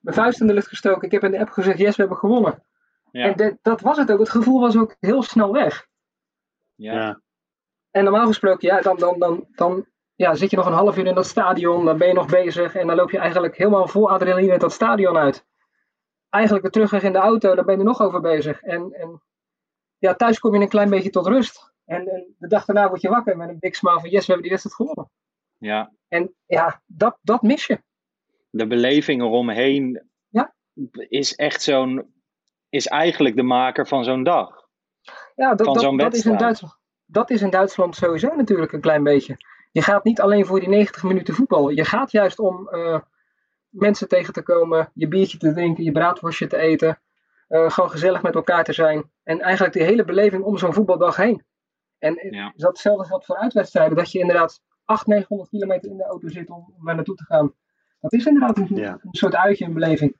mijn 0.00 0.16
vuist 0.16 0.40
in 0.40 0.46
de 0.46 0.52
lucht 0.54 0.68
gestoken. 0.68 1.02
Ik 1.02 1.12
heb 1.12 1.22
in 1.24 1.30
de 1.30 1.38
app 1.40 1.48
gezegd, 1.50 1.78
yes, 1.78 1.96
we 1.96 2.00
hebben 2.02 2.18
gewonnen. 2.18 2.62
Ja, 3.10 3.24
En 3.24 3.36
de- 3.36 3.58
dat 3.62 3.80
was 3.80 3.96
het 3.96 4.12
ook. 4.12 4.18
Het 4.18 4.30
gevoel 4.30 4.60
was 4.60 4.76
ook 4.76 4.96
heel 5.00 5.22
snel 5.22 5.52
weg. 5.52 5.86
ja. 6.74 6.92
Ja. 6.94 7.20
En 7.90 8.04
normaal 8.04 8.26
gesproken, 8.26 8.68
ja, 8.68 8.80
dan, 8.80 8.96
dan, 8.96 9.18
dan, 9.18 9.46
dan 9.50 9.86
ja, 10.14 10.34
zit 10.34 10.50
je 10.50 10.56
nog 10.56 10.66
een 10.66 10.72
half 10.72 10.96
uur 10.98 11.06
in 11.06 11.14
dat 11.14 11.26
stadion. 11.26 11.84
Dan 11.84 11.98
ben 11.98 12.08
je 12.08 12.14
nog 12.14 12.26
bezig. 12.26 12.74
En 12.74 12.86
dan 12.86 12.96
loop 12.96 13.10
je 13.10 13.18
eigenlijk 13.18 13.56
helemaal 13.56 13.88
vol 13.88 14.10
adrenaline 14.10 14.58
dat 14.58 14.72
stadion 14.72 15.16
uit. 15.16 15.46
Eigenlijk 16.32 16.64
de 16.64 16.70
terugweg 16.70 17.02
in 17.02 17.12
de 17.12 17.18
auto, 17.18 17.54
daar 17.54 17.64
ben 17.64 17.74
je 17.74 17.80
er 17.80 17.86
nog 17.86 18.00
over 18.00 18.20
bezig. 18.20 18.62
En, 18.62 18.92
en 18.92 19.22
ja, 19.98 20.14
thuis 20.14 20.38
kom 20.38 20.54
je 20.54 20.60
een 20.60 20.68
klein 20.68 20.90
beetje 20.90 21.10
tot 21.10 21.26
rust. 21.26 21.72
En, 21.84 22.08
en 22.08 22.34
de 22.38 22.46
dag 22.48 22.64
daarna 22.64 22.88
word 22.88 23.00
je 23.00 23.08
wakker 23.08 23.36
met 23.36 23.48
een 23.48 23.58
big 23.58 23.74
smile 23.76 24.00
van 24.00 24.10
yes, 24.10 24.26
we 24.26 24.32
hebben 24.32 24.42
die 24.42 24.50
wedstrijd 24.50 24.76
gewonnen. 24.76 25.10
ja. 25.58 25.92
En 26.08 26.34
ja, 26.46 26.82
dat, 26.86 27.18
dat 27.22 27.42
mis 27.42 27.66
je. 27.66 27.82
de 28.50 28.66
beleving 28.66 29.22
eromheen 29.22 30.10
Ja. 30.28 30.54
is 31.08 31.34
echt 31.34 31.62
zo'n. 31.62 32.14
is 32.68 32.86
eigenlijk 32.86 33.36
de 33.36 33.42
maker 33.42 33.86
van 33.86 34.04
zo'n 34.04 34.22
dag. 34.22 34.68
Ja, 35.34 35.54
dat, 35.54 35.66
dat, 35.66 36.14
is 36.14 36.24
in. 36.24 36.36
Duitsland, 36.36 36.78
dat 37.04 37.30
is 37.30 37.42
in 37.42 37.50
Duitsland 37.50 37.96
sowieso 37.96 38.34
natuurlijk 38.34 38.72
een 38.72 38.80
klein 38.80 39.02
beetje. 39.02 39.36
Je 39.70 39.82
gaat 39.82 40.04
niet 40.04 40.20
alleen 40.20 40.46
voor 40.46 40.60
die 40.60 40.68
90 40.68 41.02
minuten 41.02 41.34
voetbal. 41.34 41.68
Je 41.68 41.84
gaat 41.84 42.10
juist 42.10 42.38
om 42.38 42.68
eh, 42.68 43.00
mensen 43.72 44.08
tegen 44.08 44.32
te 44.32 44.42
komen, 44.42 44.90
je 44.94 45.08
biertje 45.08 45.38
te 45.38 45.52
drinken, 45.52 45.84
je 45.84 45.92
braadworstje 45.92 46.46
te 46.46 46.56
eten. 46.56 47.00
eh, 47.48 47.70
gewoon 47.70 47.90
gezellig 47.90 48.22
met 48.22 48.34
elkaar 48.34 48.64
te 48.64 48.72
zijn. 48.72 49.10
En 49.22 49.40
eigenlijk 49.40 49.74
die 49.74 49.82
hele 49.82 50.04
beleving 50.04 50.42
om 50.44 50.58
zo'n 50.58 50.72
voetbaldag 50.74 51.16
heen. 51.16 51.44
En 51.98 52.18
Ja. 52.30 52.46
is 52.54 52.60
dat 52.62 52.70
hetzelfde 52.70 53.04
geldt 53.06 53.24
voor 53.26 53.36
uitwedstrijden. 53.36 53.96
Dat 53.96 54.12
je 54.12 54.18
inderdaad 54.18 54.60
800, 54.84 55.06
900 55.30 55.50
kilometer 55.50 55.90
in 55.90 55.96
de 55.96 56.04
auto 56.04 56.28
zit 56.28 56.50
om, 56.50 56.74
om 56.78 56.84
daar 56.84 56.94
naartoe 56.94 57.14
te 57.16 57.24
gaan. 57.24 57.54
Dat 58.00 58.12
is 58.12 58.26
inderdaad 58.26 58.58
een, 58.58 58.76
Ja. 58.76 58.92
een 58.92 59.08
soort 59.14 59.34
uitje, 59.34 59.64
een 59.64 59.72
beleving. 59.74 60.16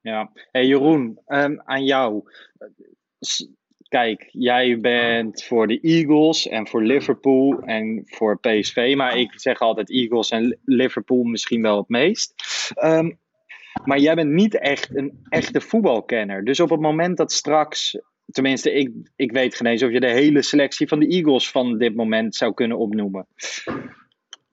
Ja. 0.00 0.30
Hey 0.50 0.66
Jeroen, 0.66 1.20
ehm, 1.26 1.58
aan 1.64 1.84
jou. 1.84 2.22
Kijk, 3.92 4.28
jij 4.30 4.80
bent 4.80 5.44
voor 5.44 5.66
de 5.66 5.80
Eagles 5.80 6.48
en 6.48 6.68
voor 6.68 6.82
Liverpool 6.82 7.62
en 7.62 8.02
voor 8.06 8.38
PSV. 8.40 8.94
Maar 8.96 9.16
ik 9.18 9.32
zeg 9.40 9.60
altijd 9.60 9.90
Eagles 9.90 10.30
en 10.30 10.58
Liverpool 10.64 11.22
misschien 11.22 11.62
wel 11.62 11.76
het 11.76 11.88
meest. 11.88 12.34
Ehm, 12.74 13.10
maar 13.84 13.98
jij 13.98 14.14
bent 14.14 14.30
niet 14.30 14.58
echt 14.58 14.96
een 14.96 15.18
echte 15.28 15.60
voetbalkenner. 15.60 16.44
Dus 16.44 16.60
op 16.60 16.70
het 16.70 16.80
moment 16.80 17.16
dat 17.16 17.32
straks. 17.32 17.98
Tenminste, 18.26 18.72
ik, 18.72 18.90
ik 19.16 19.32
weet 19.32 19.54
geen 19.54 19.66
eens 19.66 19.82
of 19.82 19.90
je 19.90 20.00
de 20.00 20.10
hele 20.10 20.42
selectie 20.42 20.88
van 20.88 21.00
de 21.00 21.06
Eagles 21.06 21.50
van 21.50 21.78
dit 21.78 21.94
moment 21.94 22.34
zou 22.34 22.54
kunnen 22.54 22.78
opnoemen. 22.78 23.26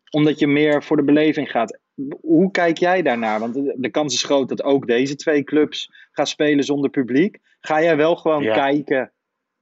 Omdat 0.10 0.40
je 0.40 0.48
meer 0.48 0.84
voor 0.84 0.98
de 0.98 1.04
beleving 1.04 1.52
gaat. 1.52 1.80
Hoe 2.22 2.52
kijk 2.52 2.78
jij 2.78 3.02
daarnaar? 3.02 3.40
Want 3.40 3.54
de, 3.54 3.76
de 3.78 3.90
kans 3.90 4.14
is 4.14 4.24
groot 4.24 4.50
dat 4.50 4.64
ook 4.64 4.88
deze 4.88 5.16
twee 5.16 5.44
clubs 5.44 5.92
gaan 6.12 6.28
spelen 6.28 6.64
zonder 6.64 6.90
publiek. 6.90 7.38
Ga 7.60 7.82
jij 7.82 7.98
wel 7.98 8.16
gewoon 8.16 8.44
Ja. 8.44 8.54
kijken 8.54 9.12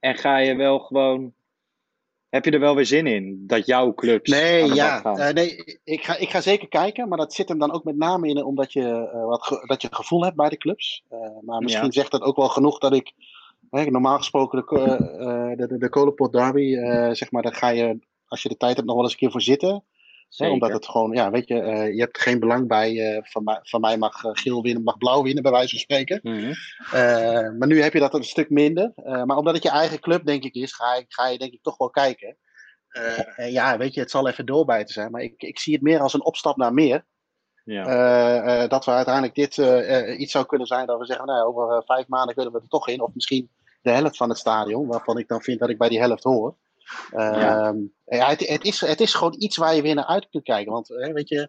en 0.00 0.16
ga 0.16 0.38
je 0.38 0.54
wel 0.56 0.78
gewoon. 0.78 1.32
Heb 2.28 2.44
je 2.44 2.50
er 2.50 2.60
wel 2.60 2.74
weer 2.74 2.86
zin 2.86 3.06
in 3.06 3.44
dat 3.46 3.66
jouw 3.66 3.94
clubs. 3.94 4.30
Nee, 4.30 4.74
ja. 4.74 5.02
eh, 5.02 5.32
nee 5.34 5.78
ik, 5.84 6.04
ga, 6.04 6.16
ik 6.16 6.30
ga 6.30 6.40
zeker 6.40 6.68
kijken, 6.68 7.08
maar 7.08 7.18
dat 7.18 7.34
zit 7.34 7.48
hem 7.48 7.58
dan 7.58 7.72
ook 7.72 7.84
met 7.84 7.96
name 7.96 8.28
in 8.28 8.44
omdat 8.44 8.72
je, 8.72 9.08
eh, 9.12 9.24
wat 9.24 9.42
ge- 9.42 9.64
dat 9.66 9.82
je 9.82 9.88
gevoel 9.90 10.24
hebt 10.24 10.36
bij 10.36 10.48
de 10.48 10.56
clubs. 10.56 11.04
Eh, 11.08 11.18
maar 11.40 11.62
misschien 11.62 11.86
Ja. 11.86 11.92
zegt 11.92 12.10
dat 12.10 12.22
ook 12.22 12.36
wel 12.36 12.48
genoeg 12.48 12.78
dat 12.78 12.92
ik, 12.92 13.12
hè, 13.70 13.84
normaal 13.84 14.16
gesproken 14.18 14.64
de, 14.66 15.54
de, 15.56 15.66
de, 15.66 15.78
de 15.78 15.88
Kolenpot 15.88 16.32
Derby, 16.32 16.74
zeg 17.14 17.30
maar, 17.30 17.42
daar 17.42 17.54
ga 17.54 17.68
je, 17.68 17.98
als 18.26 18.42
je 18.42 18.48
de 18.48 18.56
tijd 18.56 18.74
hebt, 18.74 18.86
nog 18.86 18.94
wel 18.96 19.04
eens 19.04 19.12
een 19.12 19.18
keer 19.18 19.30
voor 19.30 19.42
zitten. 19.42 19.84
Hè, 20.36 20.48
omdat 20.48 20.72
het 20.72 20.86
gewoon, 20.86 21.12
ja, 21.12 21.30
weet 21.30 21.48
je, 21.48 21.60
eh, 21.60 21.94
je 21.94 22.00
hebt 22.00 22.20
geen 22.20 22.38
belang 22.38 22.68
bij, 22.68 23.14
eh, 23.14 23.22
van, 23.22 23.44
mij, 23.44 23.58
van 23.62 23.80
mij 23.80 23.98
mag 23.98 24.24
eh, 24.24 24.30
geel 24.32 24.62
winnen, 24.62 24.82
mag 24.82 24.98
blauw 24.98 25.22
winnen, 25.22 25.42
bij 25.42 25.52
wijze 25.52 25.68
van 25.68 25.78
spreken. 25.78 26.20
Mhm. 26.22 27.58
Maar 27.58 27.68
nu 27.68 27.82
heb 27.82 27.92
je 27.92 27.98
dat 27.98 28.14
een 28.14 28.24
stuk 28.24 28.50
minder. 28.50 28.92
Maar 28.94 29.36
omdat 29.36 29.54
het 29.54 29.62
je 29.62 29.70
eigen 29.70 30.00
club, 30.00 30.26
denk 30.26 30.44
ik, 30.44 30.54
is, 30.54 30.74
ga, 30.74 31.02
ga 31.08 31.28
je 31.28 31.38
denk 31.38 31.52
ik 31.52 31.62
toch 31.62 31.76
wel 31.76 31.90
kijken. 31.90 32.36
En 33.36 33.52
ja, 33.52 33.76
weet 33.76 33.94
je, 33.94 34.00
het 34.00 34.10
zal 34.10 34.28
even 34.28 34.46
doorbijten 34.46 34.94
zijn. 34.94 35.10
Maar 35.10 35.22
ik, 35.22 35.42
ik 35.42 35.58
zie 35.58 35.72
het 35.74 35.82
meer 35.82 36.00
als 36.00 36.14
een 36.14 36.24
opstap 36.24 36.56
naar 36.56 36.74
meer. 36.74 37.04
Ja. 37.64 38.66
Dat 38.66 38.84
we 38.84 38.90
uiteindelijk 38.90 39.34
dit 39.34 39.56
iets 40.18 40.32
zou 40.32 40.46
kunnen 40.46 40.66
zijn 40.66 40.86
dat 40.86 40.98
we 40.98 41.06
zeggen, 41.06 41.26
nou, 41.26 41.46
over 41.46 41.82
vijf 41.86 42.08
maanden 42.08 42.34
kunnen 42.34 42.52
we 42.52 42.60
er 42.60 42.68
toch 42.68 42.88
in. 42.88 43.00
Of 43.00 43.10
misschien 43.14 43.50
de 43.82 43.90
helft 43.90 44.16
van 44.16 44.28
het 44.28 44.38
stadion, 44.38 44.86
waarvan 44.86 45.18
ik 45.18 45.28
dan 45.28 45.42
vind 45.42 45.60
dat 45.60 45.68
ik 45.68 45.78
bij 45.78 45.88
die 45.88 46.00
helft 46.00 46.24
hoor. 46.24 46.56
Ja. 47.10 47.58
Ehm, 47.66 47.76
ja, 48.04 48.28
het, 48.28 48.48
het, 48.48 48.64
is, 48.64 48.80
het 48.80 49.00
is 49.00 49.14
gewoon 49.14 49.34
iets 49.38 49.56
waar 49.56 49.74
je 49.74 49.82
weer 49.82 49.94
naar 49.94 50.06
uit 50.06 50.28
kunt 50.30 50.44
kijken. 50.44 50.72
Want 50.72 50.90
eh, 50.90 51.12
weet 51.12 51.28
je, 51.28 51.48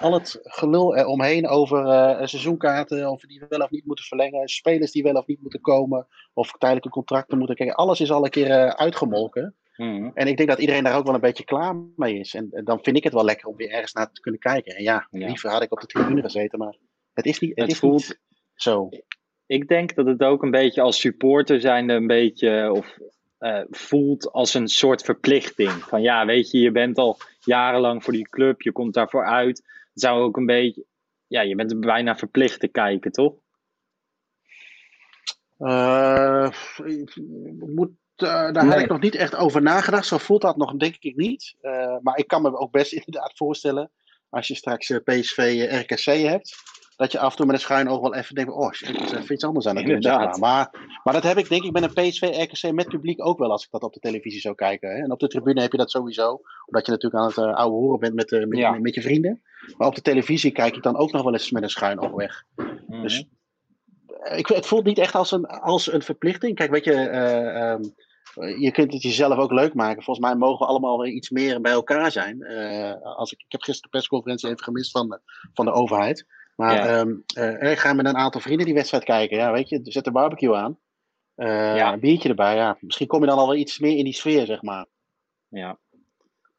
al 0.00 0.12
het 0.12 0.38
gelul 0.42 0.96
eromheen 0.96 1.48
over 1.48 1.86
eh, 1.86 2.26
seizoenkaarten, 2.26 3.10
of 3.10 3.20
die 3.22 3.44
wel 3.48 3.60
of 3.60 3.70
niet 3.70 3.86
moeten 3.86 4.04
verlengen, 4.04 4.48
spelers 4.48 4.92
die 4.92 5.02
wel 5.02 5.14
of 5.14 5.26
niet 5.26 5.40
moeten 5.42 5.60
komen, 5.60 6.06
of 6.32 6.52
tijdelijke 6.58 6.88
contracten 6.88 7.38
moeten 7.38 7.56
kijken, 7.56 7.76
alles 7.76 8.00
is 8.00 8.10
al 8.10 8.24
een 8.24 8.30
keer 8.30 8.50
eh, 8.50 8.68
uitgemolken. 8.68 9.56
Mhm. 9.76 10.10
En 10.14 10.26
ik 10.26 10.36
denk 10.36 10.48
dat 10.48 10.58
iedereen 10.58 10.84
daar 10.84 10.96
ook 10.96 11.04
wel 11.04 11.14
een 11.14 11.20
beetje 11.20 11.44
klaar 11.44 11.76
mee 11.96 12.18
is. 12.18 12.34
En, 12.34 12.48
en 12.50 12.64
dan 12.64 12.78
vind 12.82 12.96
ik 12.96 13.04
het 13.04 13.12
wel 13.12 13.24
lekker 13.24 13.48
om 13.48 13.56
weer 13.56 13.70
ergens 13.70 13.92
naar 13.92 14.12
te 14.12 14.20
kunnen 14.20 14.40
kijken. 14.40 14.76
En 14.76 14.82
ja, 14.82 15.06
Ja. 15.10 15.26
liever 15.26 15.50
had 15.50 15.62
ik 15.62 15.72
op 15.72 15.80
de 15.80 15.86
tribune 15.86 16.22
gezeten, 16.22 16.58
maar 16.58 16.76
het 17.12 17.26
is 17.26 17.38
niet, 17.38 17.50
het 17.50 17.58
Het 17.60 17.70
is 17.70 17.78
voelt- 17.78 18.08
niet 18.08 18.18
zo. 18.54 18.88
Ik 19.46 19.68
denk 19.68 19.94
dat 19.94 20.06
het 20.06 20.22
ook 20.22 20.42
een 20.42 20.50
beetje 20.50 20.80
als 20.82 21.00
supporter 21.00 21.60
zijnde 21.60 21.92
een 21.94 22.06
beetje 22.06 22.72
of 22.72 22.96
eh, 23.42 23.60
voelt 23.70 24.32
als 24.32 24.54
een 24.54 24.68
soort 24.68 25.02
verplichting. 25.02 25.70
Van 25.70 26.02
ja, 26.02 26.26
weet 26.26 26.50
je, 26.50 26.58
je 26.58 26.70
bent 26.70 26.98
al 26.98 27.18
jarenlang 27.40 28.04
voor 28.04 28.12
die 28.12 28.28
club, 28.28 28.62
je 28.62 28.72
komt 28.72 28.94
daarvoor 28.94 29.24
uit. 29.24 29.56
Het 29.92 30.02
zou 30.02 30.22
ook 30.22 30.36
een 30.36 30.46
beetje, 30.46 30.84
ja, 31.26 31.40
je 31.40 31.54
bent 31.54 31.70
er 31.70 31.78
bijna 31.78 32.16
verplicht 32.16 32.60
te 32.60 32.68
kijken, 32.68 33.12
toch? 33.12 33.34
Eh, 35.58 36.50
moet, 37.58 37.90
eh, 38.16 38.52
daar 38.52 38.66
Nee. 38.66 38.82
ik 38.82 38.88
nog 38.88 39.00
niet 39.00 39.14
echt 39.14 39.34
over 39.34 39.62
nagedacht. 39.62 40.06
Zo 40.06 40.18
voelt 40.18 40.42
dat 40.42 40.56
nog, 40.56 40.76
denk 40.76 40.96
ik 40.98 41.16
niet. 41.16 41.56
Maar 42.02 42.18
ik 42.18 42.26
kan 42.26 42.42
me 42.42 42.56
ook 42.58 42.72
best 42.72 42.92
inderdaad 43.02 43.32
voorstellen, 43.36 43.90
als 44.28 44.48
je 44.48 44.54
straks 44.54 44.98
PSV 45.04 45.66
RKC 45.70 46.04
hebt, 46.04 46.54
dat 46.96 47.12
je 47.12 47.18
af 47.18 47.30
en 47.30 47.36
toe 47.36 47.46
met 47.46 47.54
een 47.54 47.60
schuin 47.60 47.88
oog 47.88 48.00
wel 48.00 48.14
even 48.14 48.34
denkt: 48.34 48.52
oh, 48.52 48.72
shit, 48.72 49.00
is 49.00 49.12
even 49.12 49.34
iets 49.34 49.44
anders 49.44 49.66
aan 49.66 49.76
het 49.76 49.86
doen. 49.86 50.00
maar. 50.40 50.90
Maar, 51.02 51.14
dat 51.14 51.22
heb 51.22 51.38
ik 51.38 51.48
denk 51.48 51.64
ik 51.64 51.72
met 51.72 51.82
een 51.82 51.92
PSV 51.92 52.22
RKC 52.22 52.72
met 52.72 52.88
publiek 52.88 53.26
ook 53.26 53.38
wel 53.38 53.50
als 53.50 53.64
ik 53.64 53.70
dat 53.70 53.82
op 53.82 53.92
de 53.92 54.00
televisie 54.00 54.40
zou 54.40 54.54
kijken. 54.54 54.90
Hè. 54.90 55.02
En 55.02 55.12
op 55.12 55.20
de 55.20 55.28
tribune 55.28 55.60
heb 55.60 55.72
je 55.72 55.78
dat 55.78 55.90
sowieso, 55.90 56.40
omdat 56.66 56.86
je 56.86 56.92
natuurlijk 56.92 57.22
aan 57.22 57.28
het 57.28 57.36
eh, 57.36 57.54
oude 57.54 57.76
horen 57.76 58.00
bent 58.00 58.14
met, 58.14 58.32
eh, 58.32 58.46
met, 58.46 58.58
Ja. 58.58 58.72
met, 58.72 58.94
je 58.94 59.02
vrienden. 59.02 59.42
Maar 59.76 59.88
op 59.88 59.94
de 59.94 60.02
televisie 60.02 60.50
kijk 60.50 60.76
ik 60.76 60.82
dan 60.82 60.96
ook 60.96 61.12
nog 61.12 61.22
wel 61.22 61.32
eens 61.32 61.50
met 61.50 61.62
een 61.62 61.70
schuin 61.70 62.00
oog 62.00 62.10
weg. 62.10 62.44
Mhm. 62.86 63.02
Dus 63.02 63.26
eh, 64.22 64.38
ik, 64.38 64.46
het 64.46 64.66
voelt 64.66 64.84
niet 64.84 64.98
echt 64.98 65.14
als 65.14 65.30
een, 65.30 65.46
als 65.46 65.92
een 65.92 66.02
verplichting. 66.02 66.54
Kijk, 66.56 66.70
weet 66.70 66.84
je, 66.84 66.92
eh, 66.92 67.70
ehm, 67.70 67.82
je 68.60 68.70
kunt 68.70 68.92
het 68.92 69.02
jezelf 69.02 69.38
ook 69.38 69.52
leuk 69.52 69.74
maken. 69.74 70.02
Volgens 70.02 70.26
mij 70.26 70.36
mogen 70.36 70.58
we 70.58 70.72
allemaal 70.72 71.00
weer 71.00 71.12
iets 71.12 71.30
meer 71.30 71.60
bij 71.60 71.72
elkaar 71.72 72.10
zijn. 72.10 72.42
Eh, 72.42 73.16
als 73.16 73.32
ik, 73.32 73.38
ik 73.38 73.52
heb 73.52 73.62
gisteren 73.62 73.90
de 73.90 73.98
persconferentie 73.98 74.48
even 74.48 74.64
gemist 74.64 74.90
van 74.90 75.08
de, 75.08 75.20
van 75.54 75.64
de 75.64 75.72
overheid. 75.72 76.26
Maar 76.56 76.74
Ja. 77.34 77.70
ik 77.70 77.78
ga 77.78 77.92
met 77.92 78.06
een 78.06 78.16
aantal 78.16 78.40
vrienden 78.40 78.66
die 78.66 78.74
wedstrijd 78.74 79.04
kijken. 79.04 79.36
Ja, 79.36 79.52
weet 79.52 79.68
je, 79.68 79.80
zet 79.82 80.04
de 80.04 80.12
barbecue 80.12 80.54
aan. 80.54 80.78
Ja. 81.34 81.92
Een 81.92 82.00
biertje 82.00 82.28
erbij. 82.28 82.54
Ja. 82.54 82.76
Misschien 82.80 83.06
kom 83.06 83.20
je 83.20 83.26
dan 83.26 83.38
alweer 83.38 83.58
iets 83.58 83.78
meer 83.78 83.96
in 83.96 84.04
die 84.04 84.12
sfeer, 84.14 84.46
zeg 84.46 84.62
maar. 84.62 84.86
Ja. 85.48 85.78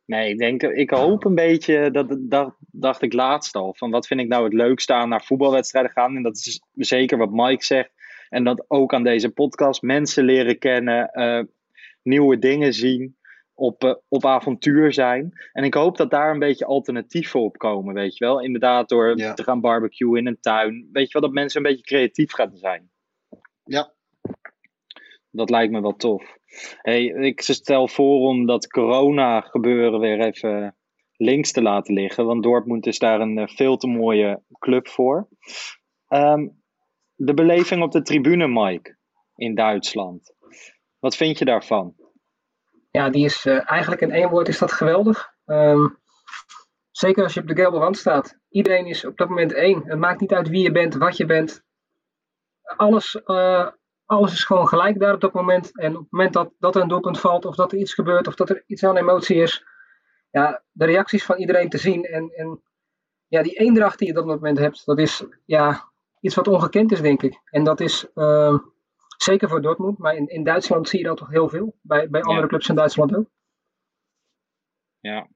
Nee, 0.05 0.29
ik 0.29 0.37
denk, 0.37 0.61
ik 0.63 0.89
hoop 0.89 1.25
een 1.25 1.35
beetje, 1.35 1.91
dat, 1.91 2.17
dat 2.19 2.55
dacht 2.59 3.01
ik 3.01 3.13
laatst 3.13 3.55
al, 3.55 3.73
van 3.77 3.91
wat 3.91 4.07
vind 4.07 4.19
ik 4.19 4.27
nou 4.27 4.43
het 4.43 4.53
leukste 4.53 4.93
aan 4.93 5.09
naar 5.09 5.23
voetbalwedstrijden 5.23 5.91
gaan. 5.91 6.15
En 6.15 6.23
dat 6.23 6.35
is 6.35 6.61
zeker 6.73 7.17
wat 7.17 7.31
Mike 7.31 7.63
zegt. 7.63 7.91
En 8.29 8.43
dat 8.43 8.65
ook 8.67 8.93
aan 8.93 9.03
deze 9.03 9.29
podcast 9.29 9.81
mensen 9.81 10.23
leren 10.23 10.59
kennen, 10.59 11.09
eh, 11.11 11.43
nieuwe 12.01 12.39
dingen 12.39 12.73
zien. 12.73 13.17
Op, 13.55 13.83
eh, 13.83 13.93
op 14.07 14.25
avontuur 14.25 14.93
zijn. 14.93 15.31
En 15.51 15.63
ik 15.63 15.73
hoop 15.73 15.97
dat 15.97 16.11
daar 16.11 16.31
een 16.31 16.39
beetje 16.39 16.65
alternatieven 16.65 17.39
op 17.39 17.57
komen, 17.57 17.93
weet 17.93 18.17
je 18.17 18.25
wel. 18.25 18.41
Inderdaad, 18.41 18.89
door 18.89 19.17
Ja. 19.17 19.33
te 19.33 19.43
gaan 19.43 19.61
barbecuen 19.61 20.19
in 20.19 20.27
een 20.27 20.39
tuin. 20.39 20.89
Weet 20.91 21.05
je 21.07 21.13
wel, 21.13 21.21
dat 21.21 21.31
mensen 21.31 21.57
een 21.65 21.71
beetje 21.71 21.85
creatief 21.85 22.31
gaan 22.31 22.57
zijn. 22.57 22.91
Ja. 23.63 23.93
Dat 25.31 25.49
lijkt 25.49 25.71
me 25.71 25.81
wel 25.81 25.95
tof. 25.95 26.37
Hey, 26.81 27.03
ik 27.05 27.41
stel 27.41 27.87
voor 27.87 28.19
om 28.19 28.45
dat 28.45 28.67
corona 28.67 29.41
gebeuren 29.41 29.99
weer 29.99 30.19
even 30.19 30.75
links 31.17 31.51
te 31.51 31.61
laten 31.61 31.93
liggen. 31.93 32.25
Want 32.25 32.43
Dortmund 32.43 32.85
is 32.85 32.99
daar 32.99 33.21
een 33.21 33.37
eh, 33.37 33.47
veel 33.47 33.77
te 33.77 33.87
mooie 33.87 34.41
club 34.59 34.87
voor. 34.87 35.27
Ehm, 36.07 36.47
de 37.15 37.33
beleving 37.33 37.83
op 37.83 37.91
de 37.91 38.01
tribune, 38.01 38.47
Mike, 38.47 38.97
in 39.35 39.55
Duitsland. 39.55 40.33
Wat 40.99 41.15
vind 41.15 41.39
je 41.39 41.45
daarvan? 41.45 41.95
Ja, 42.97 43.09
die 43.09 43.25
is 43.25 43.45
eh, 43.45 43.69
eigenlijk 43.71 44.01
in 44.01 44.11
één 44.11 44.29
woord 44.29 44.47
is 44.47 44.57
dat 44.57 44.71
geweldig. 44.71 45.33
Ehm, 45.45 45.87
zeker 46.91 47.23
als 47.23 47.33
je 47.33 47.41
op 47.41 47.47
de 47.47 47.55
gelbe 47.55 47.95
staat. 47.95 48.37
Iedereen 48.49 48.85
is 48.85 49.05
op 49.05 49.17
dat 49.17 49.29
moment 49.29 49.53
één. 49.53 49.83
Het 49.85 49.99
maakt 49.99 50.19
niet 50.19 50.33
uit 50.33 50.49
wie 50.49 50.63
je 50.63 50.71
bent, 50.71 50.95
wat 50.95 51.17
je 51.17 51.25
bent. 51.25 51.63
Alles, 52.61 53.23
eh, 53.23 53.67
alles 54.05 54.33
is 54.33 54.43
gewoon 54.43 54.67
gelijk 54.67 54.99
daar 54.99 55.13
op 55.13 55.21
dat 55.21 55.33
moment. 55.33 55.79
En 55.79 55.95
op 55.95 56.01
het 56.01 56.11
moment 56.11 56.33
dat, 56.33 56.53
dat 56.59 56.75
er 56.75 56.81
een 56.81 56.87
doelpunt 56.87 57.19
valt, 57.19 57.45
of 57.45 57.55
dat 57.55 57.71
er 57.71 57.77
iets 57.77 57.93
gebeurt, 57.93 58.27
of 58.27 58.35
dat 58.35 58.49
er 58.49 58.63
iets 58.67 58.83
aan 58.83 58.97
emotie 58.97 59.41
is. 59.41 59.65
Ja, 60.29 60.63
de 60.71 60.85
reacties 60.85 61.25
van 61.25 61.37
iedereen 61.37 61.69
te 61.69 61.77
zien. 61.77 62.03
En, 62.03 62.29
en 62.29 62.63
ja, 63.27 63.43
die 63.43 63.59
eendracht 63.59 63.99
die 63.99 64.07
je 64.07 64.19
op 64.19 64.27
dat 64.27 64.35
moment 64.35 64.57
hebt, 64.57 64.85
dat 64.85 64.99
is 64.99 65.25
ja, 65.45 65.91
iets 66.19 66.35
wat 66.35 66.47
ongekend 66.47 66.91
is, 66.91 67.01
denk 67.01 67.21
ik. 67.21 67.41
En 67.45 67.63
dat 67.63 67.79
is 67.79 68.11
ehm, 68.13 68.57
zeker 69.17 69.49
voor 69.49 69.61
Dortmund, 69.61 69.97
maar 69.97 70.15
in, 70.15 70.27
in 70.27 70.43
Duitsland 70.43 70.89
zie 70.89 70.99
je 70.99 71.05
dat 71.05 71.17
toch 71.17 71.29
heel 71.29 71.49
veel. 71.49 71.75
Bij, 71.81 72.09
bij 72.09 72.21
andere 72.21 72.41
Ja. 72.41 72.47
clubs 72.47 72.69
in 72.69 72.75
Duitsland 72.75 73.15
ook. 73.15 73.29
Ja. 74.99 75.27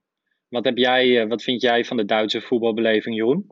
Wat, 0.48 0.64
heb 0.64 0.76
jij, 0.76 1.20
eh, 1.22 1.28
wat 1.28 1.42
vind 1.42 1.62
jij 1.62 1.84
van 1.84 1.96
de 1.96 2.04
Duitse 2.04 2.40
voetbalbeleving, 2.40 3.16
Jeroen? 3.16 3.50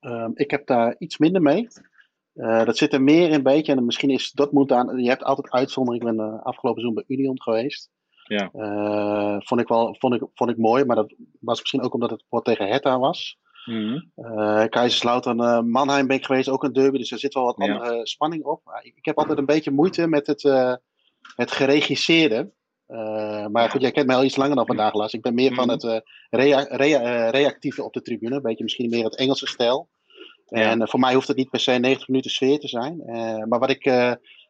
Ehm, 0.00 0.30
ik 0.34 0.50
heb 0.50 0.66
daar 0.66 0.94
iets 0.98 1.18
minder 1.18 1.42
mee. 1.42 1.68
Eh, 2.32 2.64
dat 2.64 2.76
zit 2.76 2.92
er 2.92 3.02
meer 3.02 3.28
in 3.28 3.34
een 3.34 3.42
beetje. 3.42 3.72
En 3.72 3.84
misschien 3.84 4.10
is 4.10 4.32
Dortmund 4.32 4.72
aan. 4.72 4.98
Je 4.98 5.08
hebt 5.08 5.22
altijd 5.22 5.50
uitzonderingen. 5.50 6.10
Ik 6.10 6.16
ben 6.16 6.26
eh, 6.26 6.42
afgelopen 6.42 6.80
seizoen 6.82 7.04
bij 7.06 7.16
Union 7.16 7.42
geweest. 7.42 7.90
Ja. 8.24 8.50
Eh, 8.52 9.36
vond, 9.38 9.60
ik 9.60 9.68
wel, 9.68 9.96
vond, 9.98 10.14
ik, 10.14 10.22
vond 10.34 10.50
ik 10.50 10.56
mooi. 10.56 10.84
Maar 10.84 10.96
dat 10.96 11.14
was 11.40 11.60
misschien 11.60 11.82
ook 11.82 11.94
omdat 11.94 12.10
het 12.10 12.24
wat 12.28 12.44
tegen 12.44 12.68
Hertha 12.68 12.98
was. 12.98 13.38
Mhm. 13.66 14.00
Eh 14.14 14.64
Kaiserslautern, 14.64 15.40
eh 15.40 15.60
Mannheim 15.60 16.06
ben 16.06 16.16
ik 16.16 16.24
geweest. 16.24 16.48
Ook 16.48 16.62
een 16.64 16.72
derby. 16.72 16.98
Dus 16.98 17.10
er 17.12 17.18
zit 17.18 17.34
wel 17.34 17.44
wat 17.44 17.54
Ja. 17.58 17.72
andere 17.74 18.06
spanning 18.06 18.44
op. 18.44 18.60
Ik, 18.82 18.92
ik 18.96 19.04
heb 19.04 19.18
altijd 19.18 19.38
een 19.38 19.46
beetje 19.46 19.70
moeite 19.70 20.06
met 20.06 20.26
het, 20.26 20.44
eh, 20.44 20.74
het 21.36 21.50
geregisseerde. 21.52 22.52
Maar 23.50 23.70
goed, 23.70 23.80
jij 23.80 23.90
kent 23.90 24.06
mij 24.06 24.16
al 24.16 24.24
iets 24.24 24.36
langer 24.36 24.56
dan 24.56 24.66
vandaag, 24.66 24.94
Lars. 24.94 25.12
Ik 25.12 25.22
ben 25.22 25.34
meer 25.34 25.54
van 25.54 25.66
Mhm. 25.66 25.72
het 25.74 26.02
rea- 26.30 26.66
rea- 26.68 27.30
reactieve 27.30 27.82
op 27.84 27.92
de 27.92 28.02
tribune. 28.02 28.34
Een 28.36 28.42
beetje 28.42 28.64
misschien 28.64 28.88
meer 28.90 29.04
het 29.04 29.16
Engelse 29.16 29.46
stijl. 29.46 29.88
En 30.46 30.88
voor 30.88 31.00
mij 31.00 31.14
hoeft 31.14 31.28
het 31.28 31.36
niet 31.36 31.50
per 31.50 31.60
se 31.60 31.72
90 31.72 32.08
minuten 32.08 32.30
sfeer 32.30 32.58
te 32.58 32.68
zijn. 32.68 32.96
Maar 33.48 33.58
wat 33.58 33.70
ik. 33.70 33.84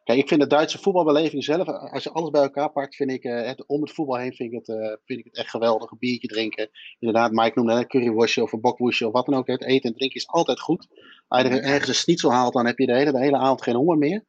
Kijk, 0.07 0.19
ik 0.19 0.27
vind 0.27 0.41
de 0.41 0.47
Duitse 0.47 0.77
voetbalbeleving 0.77 1.43
zelf. 1.43 1.67
Als 1.67 2.03
je 2.03 2.11
alles 2.11 2.29
bij 2.29 2.41
elkaar 2.41 2.71
pakt, 2.71 2.95
vind 2.95 3.11
ik. 3.11 3.23
eh, 3.23 3.45
het, 3.47 3.67
om 3.67 3.81
het 3.81 3.91
voetbal 3.91 4.17
heen 4.17 4.33
vind 4.33 4.53
ik 4.53 4.57
het, 4.59 4.69
eh, 4.77 4.93
vind 5.05 5.19
ik 5.19 5.25
het 5.25 5.35
echt 5.35 5.49
geweldig. 5.49 5.91
Een 5.91 5.97
biertje 5.99 6.27
drinken. 6.27 6.69
Inderdaad, 6.99 7.31
Mike 7.31 7.51
noemde 7.55 7.73
een 7.73 7.87
curryworstje 7.87 8.43
of 8.43 8.51
een 8.51 8.61
bokwoesje 8.61 9.07
of 9.07 9.13
wat 9.13 9.25
dan 9.25 9.35
ook. 9.35 9.47
Het 9.47 9.63
eten 9.63 9.89
en 9.89 9.95
drinken 9.95 10.19
is 10.19 10.27
altijd 10.27 10.59
goed. 10.59 10.87
Als 11.27 11.41
je 11.41 11.47
er 11.49 11.63
ergens 11.63 11.87
een 11.87 11.95
schnitzel 11.95 12.31
haalt, 12.31 12.53
dan 12.53 12.65
heb 12.65 12.77
je 12.77 12.85
de 12.85 12.95
hele, 12.95 13.11
de 13.11 13.19
hele 13.19 13.37
avond 13.37 13.61
geen 13.61 13.75
honger 13.75 13.97
meer. 13.97 14.23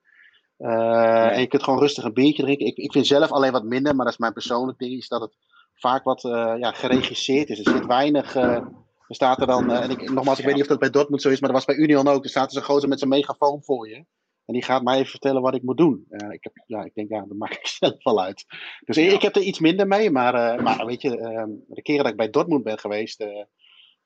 Eh, 0.57 1.33
En 1.33 1.41
je 1.41 1.47
kunt 1.47 1.63
gewoon 1.63 1.79
rustig 1.79 2.05
een 2.05 2.13
biertje 2.13 2.43
drinken. 2.43 2.67
Ik, 2.67 2.77
ik 2.77 2.93
vind 2.93 3.07
zelf 3.07 3.31
alleen 3.33 3.53
wat 3.53 3.65
minder, 3.65 3.95
maar 3.95 4.05
dat 4.05 4.15
is 4.15 4.21
mijn 4.21 4.33
persoonlijk 4.33 4.79
ding. 4.79 4.93
Is 4.93 5.09
dat 5.09 5.21
het 5.21 5.37
vaak 5.75 6.05
wat 6.05 6.23
ja, 6.59 6.73
geregisseerd 6.73 7.49
is. 7.49 7.59
Er 7.59 7.73
zit 7.73 7.87
weinig. 7.87 8.35
er 8.35 8.65
staat 9.09 9.41
er 9.41 9.47
dan, 9.47 9.71
en 9.73 9.91
ik, 9.91 10.11
nogmaals, 10.11 10.39
ik 10.39 10.45
weet 10.45 10.55
niet 10.55 10.63
of 10.63 10.69
dat 10.69 10.79
bij 10.79 10.91
Dortmund 10.91 11.23
zo 11.23 11.29
is, 11.29 11.41
maar 11.41 11.53
dat 11.53 11.65
was 11.65 11.77
bij 11.77 11.85
Union 11.85 12.09
ook. 12.09 12.25
Er 12.25 12.31
staat 12.31 12.47
er 12.47 12.53
zo'n 12.53 12.63
gozer 12.63 12.89
met 12.89 12.99
zijn 12.99 13.11
megafoon 13.11 13.63
voor 13.63 13.89
je. 13.89 14.05
En 14.49 14.55
die 14.55 14.63
gaat 14.63 14.83
mij 14.83 14.99
even 14.99 15.11
vertellen 15.11 15.43
wat 15.43 15.55
ik 15.55 15.63
moet 15.63 15.77
doen. 15.77 16.07
Eh, 16.09 16.31
ik, 16.31 16.45
heb, 16.45 16.53
ja, 16.67 16.85
ik 16.85 16.95
denk, 16.95 17.09
ja, 17.09 17.21
dat 17.21 17.37
maak 17.37 17.53
ik 17.63 17.67
zelf 17.67 18.05
wel 18.05 18.23
uit. 18.23 18.45
Dus 18.85 18.97
ik, 18.97 19.13
ik 19.13 19.23
heb 19.23 19.37
er 19.37 19.43
iets 19.43 19.59
minder 19.59 19.87
mee. 19.87 20.11
Maar, 20.11 20.35
eh, 20.35 20.63
maar 20.65 20.87
weet 20.87 21.03
je, 21.03 21.19
ehm, 21.19 21.51
de 21.67 21.83
keren 21.83 22.03
dat 22.03 22.13
ik 22.13 22.19
bij 22.19 22.31
Dortmund 22.31 22.65
ben 22.65 22.79
geweest, 22.79 23.21
eh, 23.21 23.45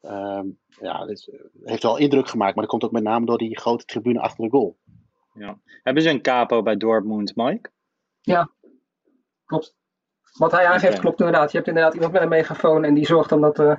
ehm, 0.00 0.46
ja, 0.80 1.06
heeft 1.62 1.82
wel 1.82 1.96
indruk 1.96 2.28
gemaakt. 2.28 2.54
Maar 2.54 2.64
dat 2.64 2.72
komt 2.72 2.84
ook 2.84 2.92
met 2.92 3.02
name 3.02 3.26
door 3.26 3.38
die 3.38 3.58
grote 3.58 3.84
tribune 3.84 4.20
achter 4.20 4.44
de 4.44 4.50
goal. 4.50 4.78
Hebben 5.82 6.02
ze 6.02 6.10
een 6.10 6.22
capo 6.22 6.62
bij 6.62 6.76
Dortmund, 6.76 7.36
Mike? 7.36 7.70
Klopt. 9.44 9.74
Wat 10.38 10.52
hij 10.52 10.66
aangeeft 10.66 10.98
klopt 10.98 11.20
inderdaad. 11.20 11.50
Je 11.50 11.56
hebt 11.56 11.68
inderdaad 11.68 11.94
iemand 11.94 12.12
met 12.12 12.22
een 12.22 12.28
megafoon 12.28 12.84
en 12.84 12.94
die 12.94 13.06
zorgt 13.06 13.28
dan 13.28 13.40
dat 13.40 13.58
eh, 13.58 13.76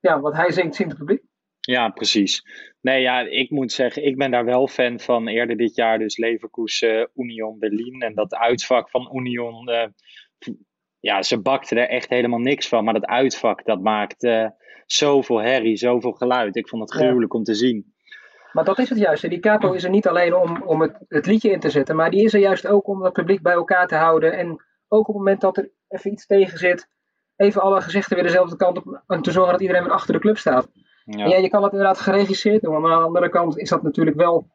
ja, 0.00 0.20
wat 0.20 0.34
hij 0.34 0.52
zingt, 0.52 0.74
zingt 0.74 0.90
het 0.90 1.00
publiek. 1.00 1.22
Ja, 1.70 1.88
precies. 1.88 2.42
Nee, 2.80 3.00
ja, 3.02 3.20
ik 3.20 3.50
moet 3.50 3.72
zeggen, 3.72 4.04
ik 4.04 4.16
ben 4.16 4.30
daar 4.30 4.44
wel 4.44 4.68
fan 4.68 5.00
van. 5.00 5.28
Eerder 5.28 5.56
dit 5.56 5.74
jaar 5.74 5.98
dus 5.98 6.16
Leverkusen, 6.16 7.10
Union 7.14 7.58
Berlin. 7.58 8.00
En 8.00 8.14
dat 8.14 8.34
uitvak 8.34 8.90
van 8.90 9.10
Union, 9.14 9.68
eh, 9.68 9.86
ja, 11.00 11.22
ze 11.22 11.40
bakten 11.40 11.76
er 11.76 11.88
echt 11.88 12.08
helemaal 12.08 12.38
niks 12.38 12.68
van. 12.68 12.84
Maar 12.84 12.94
dat 12.94 13.06
uitvak, 13.06 13.64
dat 13.64 13.80
maakt 13.80 14.24
eh, 14.24 14.46
zoveel 14.86 15.40
herrie, 15.40 15.76
zoveel 15.76 16.12
geluid. 16.12 16.56
Ik 16.56 16.68
vond 16.68 16.82
het 16.82 16.92
Ja. 16.92 17.06
gruwelijk 17.06 17.34
om 17.34 17.42
te 17.42 17.54
zien. 17.54 17.94
Maar 18.52 18.64
dat 18.64 18.78
is 18.78 18.88
het 18.88 18.98
juist. 18.98 19.22
hè. 19.22 19.28
Die 19.28 19.40
capo 19.40 19.72
is 19.72 19.84
er 19.84 19.90
niet 19.90 20.06
alleen 20.08 20.34
om, 20.34 20.62
om 20.62 20.80
het, 20.80 20.96
het 21.08 21.26
liedje 21.26 21.50
in 21.50 21.60
te 21.60 21.70
zetten, 21.70 21.96
maar 21.96 22.10
die 22.10 22.24
is 22.24 22.34
er 22.34 22.40
juist 22.40 22.66
ook 22.66 22.86
om 22.88 23.02
het 23.02 23.12
publiek 23.12 23.42
bij 23.42 23.52
elkaar 23.52 23.86
te 23.86 23.94
houden. 23.94 24.32
En 24.32 24.48
ook 24.88 25.00
op 25.08 25.14
het 25.14 25.16
moment 25.16 25.40
dat 25.40 25.56
er 25.56 25.70
even 25.88 26.12
iets 26.12 26.26
tegen 26.26 26.58
zit, 26.58 26.88
even 27.36 27.60
alle 27.62 27.80
gezichten 27.80 28.14
weer 28.14 28.24
dezelfde 28.24 28.56
kant 28.56 28.76
op 28.76 29.02
en 29.06 29.22
te 29.22 29.30
zorgen 29.30 29.52
dat 29.52 29.60
iedereen 29.60 29.82
weer 29.82 29.92
achter 29.92 30.12
de 30.12 30.20
club 30.20 30.38
staat. 30.38 30.68
Ja. 31.10 31.36
Je 31.36 31.48
kan 31.48 31.62
dat 31.62 31.72
inderdaad 31.72 31.98
geregisseerd 31.98 32.62
doen, 32.62 32.80
maar 32.80 32.92
aan 32.92 32.98
de 32.98 33.06
andere 33.06 33.28
kant 33.28 33.58
is 33.58 33.68
dat 33.68 33.82
natuurlijk 33.82 34.16
wel, 34.16 34.46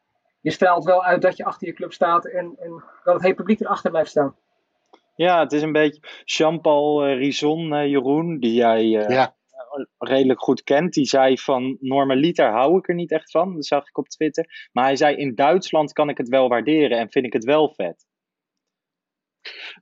je 0.41 0.51
straalt 0.51 0.83
wel 0.83 1.03
uit 1.03 1.21
dat 1.21 1.37
je 1.37 1.45
achter 1.45 1.67
je 1.67 1.73
club 1.73 1.93
staat 1.93 2.25
en, 2.25 2.55
en 2.59 2.83
dat 3.03 3.13
het 3.13 3.23
hele 3.23 3.35
publiek 3.35 3.59
erachter 3.59 3.89
blijft 3.89 4.09
staan. 4.09 4.35
Ja, 5.15 5.39
het 5.39 5.51
is 5.51 5.61
een 5.61 5.71
beetje 5.71 6.01
Jean-Paul 6.23 7.03
eh, 7.05 7.17
Rison, 7.17 7.73
eh, 7.73 7.87
Jeroen, 7.89 8.39
die 8.39 8.53
jij 8.53 8.97
eh, 8.97 9.09
Ja. 9.09 9.35
redelijk 9.97 10.41
goed 10.41 10.63
kent. 10.63 10.93
Die 10.93 11.05
zei 11.05 11.37
van 11.37 11.77
normaliter 11.79 12.51
hou 12.51 12.77
ik 12.77 12.87
er 12.87 12.95
niet 12.95 13.11
echt 13.11 13.31
van. 13.31 13.53
Dat 13.53 13.65
zag 13.65 13.87
ik 13.87 13.97
op 13.97 14.07
Twitter. 14.07 14.69
Maar 14.71 14.83
hij 14.83 14.95
zei 14.95 15.15
in 15.15 15.35
Duitsland 15.35 15.93
kan 15.93 16.09
ik 16.09 16.17
het 16.17 16.29
wel 16.29 16.49
waarderen 16.49 16.97
en 16.97 17.11
vind 17.11 17.25
ik 17.25 17.33
het 17.33 17.43
wel 17.43 17.73
vet. 17.73 18.05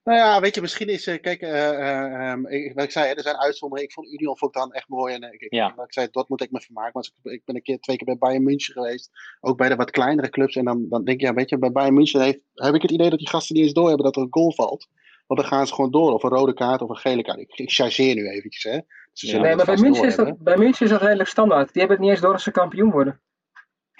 Nou 0.03 0.17
ja, 0.17 0.39
weet 0.39 0.55
je, 0.55 0.61
misschien 0.61 0.87
is, 0.87 1.07
eh, 1.07 1.21
kijk, 1.21 1.41
ehm, 1.41 2.45
ik, 2.45 2.73
wat 2.73 2.83
ik 2.83 2.91
zei, 2.91 3.13
er 3.13 3.21
zijn 3.21 3.37
uitzonderingen. 3.37 3.89
Ik 3.89 3.93
vond 3.93 4.13
Union 4.13 4.37
vond 4.37 4.55
ik 4.55 4.61
dan 4.61 4.73
echt 4.73 4.87
mooi. 4.87 5.13
En 5.13 5.33
ik, 5.33 5.53
Ja. 5.53 5.73
wat 5.75 5.85
ik 5.85 5.93
zei, 5.93 6.07
dat 6.11 6.29
moet 6.29 6.41
ik 6.41 6.51
me 6.51 6.61
vermaken. 6.61 6.91
Maar 6.93 7.03
ik, 7.03 7.31
ik 7.31 7.45
ben 7.45 7.55
een 7.55 7.61
keer, 7.61 7.79
twee 7.79 7.97
keer 7.97 8.05
bij 8.05 8.17
Bayern 8.17 8.43
München 8.43 8.73
geweest. 8.73 9.09
Ook 9.39 9.57
bij 9.57 9.69
de 9.69 9.75
wat 9.75 9.91
kleinere 9.91 10.29
clubs. 10.29 10.55
En 10.55 10.65
dan, 10.65 10.85
dan 10.89 11.03
denk 11.03 11.19
je, 11.19 11.25
ja, 11.25 11.33
weet 11.33 11.49
je, 11.49 11.57
bij 11.57 11.71
Bayern 11.71 11.93
München 11.93 12.21
heeft, 12.21 12.39
heb 12.53 12.73
ik 12.73 12.81
het 12.81 12.91
idee 12.91 13.09
dat 13.09 13.19
die 13.19 13.29
gasten 13.29 13.55
niet 13.55 13.63
eens 13.63 13.73
doorhebben 13.73 14.05
dat 14.05 14.15
er 14.15 14.21
een 14.21 14.27
goal 14.33 14.53
valt. 14.53 14.87
Want 15.27 15.39
dan 15.39 15.49
gaan 15.49 15.67
ze 15.67 15.73
gewoon 15.73 15.91
door. 15.91 16.13
Of 16.13 16.23
een 16.23 16.29
rode 16.29 16.53
kaart 16.53 16.81
of 16.81 16.89
een 16.89 16.97
gele 16.97 17.21
kaart. 17.21 17.39
Ik, 17.39 17.53
ik 17.55 17.71
chargeer 17.71 18.15
nu 18.15 18.29
eventjes, 18.29 18.63
hè. 18.63 18.79
Ze 19.13 19.27
zullen 19.27 19.41
Ja. 19.41 19.47
Nee, 19.47 19.55
maar 19.55 19.65
bij 19.65 19.89
München, 19.89 20.07
is 20.07 20.15
dat, 20.15 20.37
bij 20.37 20.57
München 20.57 20.85
is 20.85 20.91
dat 20.91 21.01
redelijk 21.01 21.29
standaard. 21.29 21.73
Die 21.73 21.79
hebben 21.81 21.97
het 21.97 22.05
niet 22.05 22.15
eens 22.15 22.21
door 22.25 22.33
als 22.33 22.43
ze 22.43 22.51
kampioen 22.51 22.91
worden. 22.91 23.21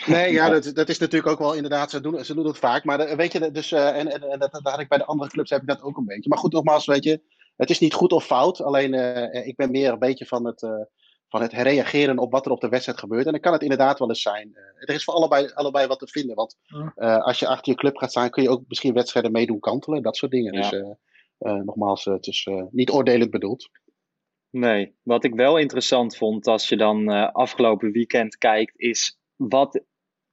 Nee, 0.06 0.32
ja, 0.32 0.50
dat, 0.50 0.72
dat 0.74 0.90
is 0.90 0.98
natuurlijk 0.98 1.32
ook 1.32 1.40
wel 1.40 1.54
inderdaad, 1.54 1.90
ze 1.90 2.02
doen, 2.02 2.26
ze 2.26 2.34
doen 2.34 2.46
het 2.46 2.58
vaak. 2.58 2.84
Maar 2.84 3.00
eh, 3.00 3.16
weet 3.16 3.32
je, 3.32 3.52
dus, 3.52 3.72
eh, 3.72 3.98
en, 3.98 4.08
en, 4.08 4.24
en 4.24 4.40
dat, 4.40 4.52
dat 4.52 4.62
had 4.64 4.80
ik 4.80 4.88
bij 4.88 4.98
de 4.98 5.06
andere 5.06 5.30
clubs 5.30 5.50
heb 5.50 5.62
ik 5.62 5.68
dat 5.68 5.82
ook 5.82 5.98
een 5.98 6.06
beetje. 6.06 6.30
Maar 6.30 6.38
goed, 6.38 6.52
nogmaals, 6.52 6.86
weet 6.86 7.04
je, 7.04 7.22
het 7.56 7.70
is 7.70 7.80
niet 7.80 7.94
goed 7.94 8.12
of 8.12 8.26
fout. 8.26 8.62
Alleen 8.62 8.94
eh, 8.94 9.48
ik 9.48 9.56
ben 9.56 9.72
meer 9.72 9.92
een 9.92 10.00
beetje 10.00 10.26
van 10.26 10.46
het, 10.46 10.60
van 11.28 11.42
het 11.42 11.54
reageren 11.54 12.18
op 12.18 12.32
wat 12.32 12.46
er 12.46 12.52
op 12.52 12.62
de 12.62 12.70
wedstrijd 12.70 13.00
gebeurt. 13.00 13.26
En 13.26 13.32
dan 13.32 13.42
kan 13.42 13.54
het 13.54 13.62
inderdaad 13.62 14.00
wel 14.00 14.10
eens 14.10 14.22
zijn. 14.22 14.56
er 14.80 14.96
is 14.96 15.04
voor 15.04 15.14
allebei, 15.14 15.52
allebei 15.54 15.88
wat 15.88 16.00
te 16.00 16.08
vinden. 16.08 16.36
Want 16.36 16.58
als 17.24 17.40
je 17.40 17.48
achter 17.48 17.72
je 17.72 17.78
club 17.78 17.98
gaat 17.98 18.12
staan, 18.12 18.30
kun 18.30 18.44
je 18.44 18.50
ook 18.50 18.64
misschien 18.68 18.94
wedstrijden 18.94 19.32
meedoen 19.32 19.60
kantelen. 19.60 20.04
Dat 20.04 20.18
soort 20.18 20.32
dingen. 20.32 20.54
Ja. 20.54 20.70
Dus 20.70 20.84
nogmaals, 21.38 22.06
het 22.06 22.28
is 22.28 22.48
niet 22.72 22.92
oordelend 22.92 23.32
bedoeld. 23.32 23.70
Nee, 24.50 24.96
wat 25.04 25.24
ik 25.24 25.34
wel 25.34 25.58
interessant 25.58 26.18
vond 26.18 26.48
als 26.48 26.70
je 26.70 26.78
dan 26.78 27.08
afgelopen 27.34 27.92
weekend 27.92 28.38
kijkt, 28.38 28.80
is 28.80 29.20
wat, 29.36 29.82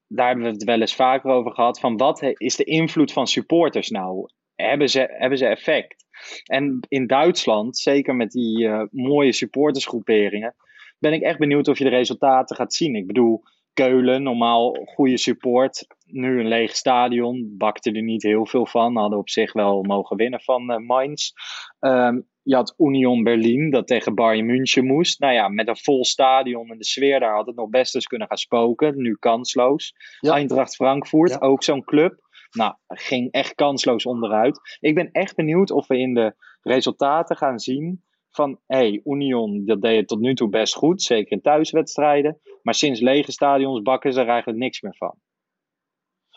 daar 0.09 0.27
hebben 0.27 0.45
we 0.45 0.51
het 0.51 0.65
wel 0.65 0.81
eens 0.81 0.95
vaker 0.95 1.31
over 1.31 1.53
gehad, 1.53 1.81
van 1.81 1.97
wat 1.97 2.23
is 2.33 2.57
de 2.57 2.65
invloed 2.65 3.13
van 3.13 3.27
supporters 3.27 3.89
nou? 3.89 4.29
Hebben 4.55 4.89
ze, 4.89 5.07
hebben 5.11 5.39
ze 5.39 5.47
effect? 5.47 6.07
En 6.45 6.81
in 6.89 7.07
Duitsland, 7.07 7.79
zeker 7.79 8.17
met 8.17 8.31
die 8.31 8.67
eh, 8.67 8.83
mooie 8.91 9.33
supportersgroeperingen, 9.33 10.55
ben 10.99 11.13
ik 11.13 11.23
echt 11.23 11.39
benieuwd 11.39 11.69
of 11.69 11.79
je 11.79 11.85
de 11.85 11.91
resultaten 11.91 12.57
gaat 12.57 12.75
zien. 12.75 12.95
Ik 12.95 13.07
bedoel, 13.07 13.43
Keulen, 13.73 14.23
normaal 14.23 14.75
goede 14.85 15.19
support, 15.19 15.87
nu 16.05 16.41
een 16.41 16.49
leeg 16.49 16.77
stadion, 16.77 17.55
bakte 17.57 17.93
er 17.93 18.03
niet 18.03 18.23
heel 18.23 18.47
veel 18.47 18.67
van, 18.67 18.97
hadden 18.97 19.19
op 19.19 19.29
zich 19.29 19.53
wel 19.53 19.83
mogen 19.83 20.17
winnen 20.17 20.41
van 20.41 20.71
eh 20.71 20.79
Mainz. 20.79 21.31
Ehm, 21.79 22.21
je 22.49 22.55
had 22.55 22.75
Union 22.79 23.23
Berlin, 23.23 23.71
dat 23.71 23.87
tegen 23.87 24.15
Bayern 24.15 24.47
München 24.47 24.85
moest. 24.85 25.21
Nou 25.21 25.33
ja, 25.33 25.49
met 25.49 25.69
een 25.69 25.77
vol 25.77 26.05
stadion 26.05 26.71
en 26.71 26.79
de 26.79 26.85
sfeer 26.85 27.21
daar 27.21 27.35
had 27.35 27.47
het 27.47 27.57
nog 27.57 27.69
best 27.69 27.95
eens 27.95 28.07
kunnen 28.07 28.27
gaan 28.29 28.37
spoken. 28.37 28.97
Nu 28.97 29.17
kansloos. 29.19 29.95
Ja. 30.21 30.33
Eindracht 30.33 30.75
Frankfurt, 30.75 31.31
Ja. 31.31 31.39
ook 31.39 31.63
zo'n 31.63 31.85
club. 31.85 32.21
Nou, 32.51 32.75
ging 32.87 33.33
echt 33.33 33.55
kansloos 33.55 34.07
onderuit. 34.07 34.61
Ik 34.81 34.95
ben 34.95 35.11
echt 35.13 35.35
benieuwd 35.35 35.71
of 35.71 35.87
we 35.87 35.99
in 35.99 36.15
de 36.15 36.35
resultaten 36.63 37.37
gaan 37.37 37.59
zien 37.59 38.05
van... 38.31 38.61
hé, 38.67 38.77
hey, 38.77 39.01
Union, 39.05 39.65
dat 39.65 39.83
deed 39.83 39.97
het 39.97 40.09
tot 40.09 40.21
nu 40.21 40.35
toe 40.35 40.49
best 40.49 40.75
goed. 40.75 41.03
Zeker 41.03 41.33
in 41.33 41.41
thuiswedstrijden. 41.41 42.41
Maar 42.63 42.75
sinds 42.75 43.01
lege 43.01 43.33
stadions 43.33 43.83
bakken 43.83 44.13
ze 44.13 44.21
er 44.21 44.29
eigenlijk 44.29 44.59
niks 44.59 44.81
meer 44.81 44.97
van. 44.97 45.19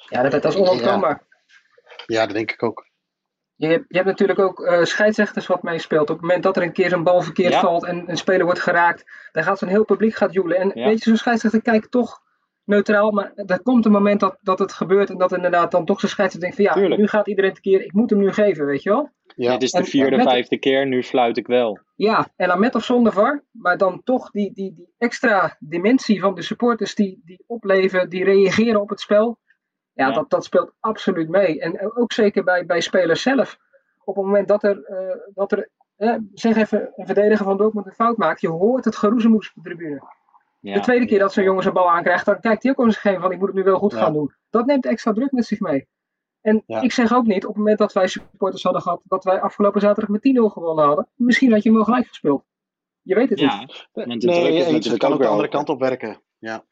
Ja, 0.10 0.22
dat, 0.22 0.32
dat 0.32 0.46
is 0.46 0.56
onontkoombaar. 0.60 1.28
Ja, 2.06 2.26
dat 2.26 2.36
denk 2.36 2.52
ik 2.52 2.64
ook. 2.64 2.91
Je 3.62 3.68
hebt, 3.68 3.86
je 3.88 3.96
hebt 3.96 4.08
natuurlijk 4.10 4.40
ook 4.40 4.62
eh, 4.64 4.84
scheidsrechters 4.84 5.48
wat 5.48 5.64
meespeelt. 5.64 6.10
Op 6.10 6.16
het 6.16 6.22
moment 6.22 6.44
dat 6.44 6.58
er 6.58 6.64
een 6.64 6.72
keer 6.72 6.90
zo'n 6.90 7.04
bal 7.04 7.22
verkeerd 7.22 7.54
Ja. 7.54 7.60
valt 7.60 7.86
en 7.86 8.10
een 8.10 8.18
speler 8.18 8.46
wordt 8.46 8.60
geraakt, 8.60 9.04
dan 9.32 9.44
gaat 9.44 9.58
zo'n 9.60 9.68
heel 9.70 9.86
publiek 9.86 10.16
gaat 10.16 10.34
joelen. 10.34 10.58
En 10.58 10.72
Ja. 10.74 10.86
weet 10.88 10.98
je, 11.04 11.10
zo'n 11.10 11.18
scheidsrechter 11.18 11.62
kijkt 11.62 11.92
toch 11.92 12.20
neutraal, 12.66 13.12
maar 13.12 13.32
er 13.36 13.62
komt 13.62 13.86
een 13.86 13.92
moment 13.92 14.20
dat, 14.20 14.38
dat 14.42 14.60
het 14.60 14.74
gebeurt 14.74 15.10
en 15.10 15.18
dat 15.18 15.32
inderdaad 15.32 15.72
dan 15.72 15.86
toch 15.86 16.00
zo'n 16.00 16.10
scheidsrechter 16.10 16.40
denkt 16.40 16.56
van 16.56 16.66
ja, 16.66 16.74
Tuurlijk. 16.82 17.02
nu 17.02 17.08
gaat 17.08 17.28
iedereen 17.28 17.54
tekeer, 17.54 17.84
ik 17.84 17.94
moet 17.94 18.10
hem 18.10 18.20
nu 18.20 18.32
geven, 18.34 18.66
weet 18.66 18.84
je 18.84 18.90
wel. 18.90 19.10
Ja, 19.36 19.52
Dit 19.52 19.62
is 19.64 19.72
de 19.72 19.84
vierde, 19.84 20.16
met- 20.18 20.30
vijfde 20.30 20.58
keer, 20.60 20.88
nu 20.88 21.04
fluit 21.04 21.38
ik 21.38 21.48
wel. 21.48 21.80
Ja, 21.96 22.28
en 22.36 22.48
dan 22.48 22.60
met 22.60 22.76
of 22.76 22.84
zonder 22.84 23.14
VAR, 23.14 23.44
maar 23.52 23.78
dan 23.78 24.02
toch 24.04 24.32
die, 24.32 24.54
die, 24.54 24.74
die 24.74 24.94
extra 24.98 25.56
dimensie 25.60 26.20
van 26.20 26.36
de 26.36 26.42
supporters 26.42 26.96
die, 26.96 27.22
die 27.26 27.44
opleven, 27.48 28.10
die 28.10 28.24
reageren 28.24 28.82
op 28.82 28.90
het 28.90 29.00
spel. 29.00 29.40
Ja, 29.94 30.08
Ja. 30.08 30.14
Dat, 30.14 30.30
dat 30.30 30.44
speelt 30.46 30.74
absoluut 30.80 31.30
mee. 31.30 31.60
En 31.62 31.96
ook 31.96 32.14
zeker 32.14 32.44
bij, 32.44 32.66
bij 32.66 32.82
spelers 32.82 33.22
zelf. 33.22 33.58
Op 34.04 34.16
het 34.16 34.26
moment 34.26 34.48
dat 34.48 34.64
er, 34.64 34.84
eh, 34.84 35.18
dat 35.34 35.52
er 35.52 35.70
eh, 35.96 36.16
zeg 36.34 36.56
even, 36.56 36.92
een 36.96 37.06
verdediger 37.06 37.46
van 37.46 37.58
Dortmund 37.58 37.86
een 37.86 37.92
fout 37.94 38.18
maakt, 38.18 38.42
je 38.42 38.48
hoort 38.50 38.86
het 38.86 38.96
geroezemoes 38.96 39.48
op 39.56 39.64
de 39.64 39.70
tribune. 39.70 40.02
Ja. 40.60 40.74
De 40.74 40.80
tweede 40.80 41.06
keer 41.06 41.20
dat 41.20 41.34
zo'n 41.34 41.44
jongen 41.44 41.62
zijn 41.62 41.74
bal 41.74 41.90
aankrijgt, 41.92 42.26
dan 42.26 42.40
kijkt 42.40 42.64
hij 42.64 42.72
ook 42.72 42.78
om 42.80 42.92
zich 42.92 43.04
heen 43.04 43.20
van 43.22 43.32
ik 43.32 43.38
moet 43.38 43.48
het 43.48 43.58
nu 43.58 43.64
wel 43.64 43.78
goed 43.78 43.92
Ja. 43.92 43.98
gaan 44.00 44.14
doen. 44.14 44.34
Dat 44.50 44.66
neemt 44.66 44.86
extra 44.86 45.14
druk 45.14 45.32
met 45.32 45.46
zich 45.46 45.60
mee. 45.60 45.88
En 46.42 46.64
Ja. 46.66 46.82
ik 46.82 46.92
zeg 46.92 47.14
ook 47.14 47.26
niet, 47.26 47.44
op 47.44 47.50
het 47.50 47.58
moment 47.58 47.78
dat 47.78 47.94
wij 47.94 48.08
supporters 48.08 48.64
hadden 48.64 48.82
gehad, 48.82 49.02
dat 49.04 49.24
wij 49.24 49.42
afgelopen 49.42 49.82
zaterdag 49.82 50.10
met 50.10 50.22
10-0 50.22 50.50
gewonnen 50.50 50.86
hadden, 50.86 51.08
misschien 51.16 51.52
had 51.52 51.64
je 51.64 51.68
hem 51.70 51.78
wel 51.78 51.86
gelijk 51.88 52.08
gespeeld. 52.08 52.44
Je 53.02 53.16
weet 53.16 53.30
het 53.30 53.40
niet. 53.40 53.52
Ja, 53.52 53.66
druk 53.92 54.08
nee, 54.24 54.62
het 54.64 54.72
natuurlijk 54.72 55.02
kan 55.02 55.14
ook 55.14 55.20
de 55.20 55.28
andere 55.28 55.50
kant 55.50 55.70
op 55.70 55.80
werken. 55.80 56.22
Ja, 56.38 56.64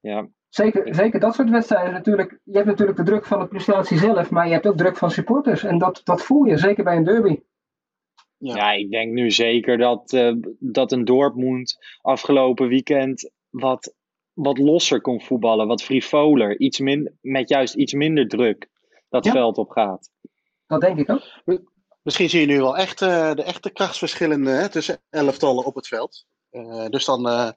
Ja, 0.00 0.28
Zeker, 0.54 0.94
zeker 0.94 1.20
dat 1.20 1.34
soort 1.34 1.50
wedstrijden 1.50 1.92
natuurlijk. 1.92 2.38
Je 2.44 2.52
hebt 2.52 2.66
natuurlijk 2.66 2.98
de 2.98 3.04
druk 3.04 3.26
van 3.26 3.38
de 3.38 3.46
prestatie 3.46 3.98
zelf, 3.98 4.30
maar 4.30 4.46
je 4.46 4.52
hebt 4.52 4.66
ook 4.66 4.76
druk 4.76 4.96
van 4.96 5.10
supporters. 5.10 5.62
En 5.64 5.78
dat, 5.78 6.00
dat 6.04 6.22
voel 6.22 6.44
je, 6.44 6.56
zeker 6.58 6.84
bij 6.84 6.96
een 6.96 7.04
derby. 7.04 7.40
Ja. 8.36 8.56
Ja, 8.56 8.72
ik 8.72 8.90
denk 8.90 9.12
nu 9.12 9.30
zeker 9.30 9.78
dat, 9.78 10.12
eh, 10.12 10.32
dat 10.58 10.92
een 10.92 11.04
Dortmund 11.04 11.76
afgelopen 12.00 12.68
weekend 12.68 13.30
wat, 13.50 13.94
wat 14.32 14.58
losser 14.58 15.00
kon 15.00 15.20
voetballen, 15.20 15.66
wat 15.66 15.82
frivoler, 15.82 16.58
iets 16.58 16.78
min, 16.78 17.18
met 17.20 17.48
juist 17.48 17.74
iets 17.74 17.92
minder 17.92 18.28
druk 18.28 18.68
dat 19.08 19.24
Ja. 19.24 19.32
veld 19.32 19.58
op 19.58 19.70
gaat. 19.70 20.10
Dat 20.66 20.80
denk 20.80 20.98
ik 20.98 21.10
ook. 21.10 21.22
Misschien 22.02 22.28
zie 22.28 22.40
je 22.40 22.46
nu 22.46 22.58
wel 22.58 22.76
echt 22.76 23.02
eh, 23.02 23.34
de 23.34 23.42
echte 23.42 23.70
krachtsverschillen 23.70 24.44
hè, 24.44 24.68
tussen 24.68 25.02
elftallen 25.10 25.64
op 25.64 25.74
het 25.74 25.88
veld. 25.88 26.26
Eh, 26.50 26.86
dus 26.86 27.04
dan 27.04 27.54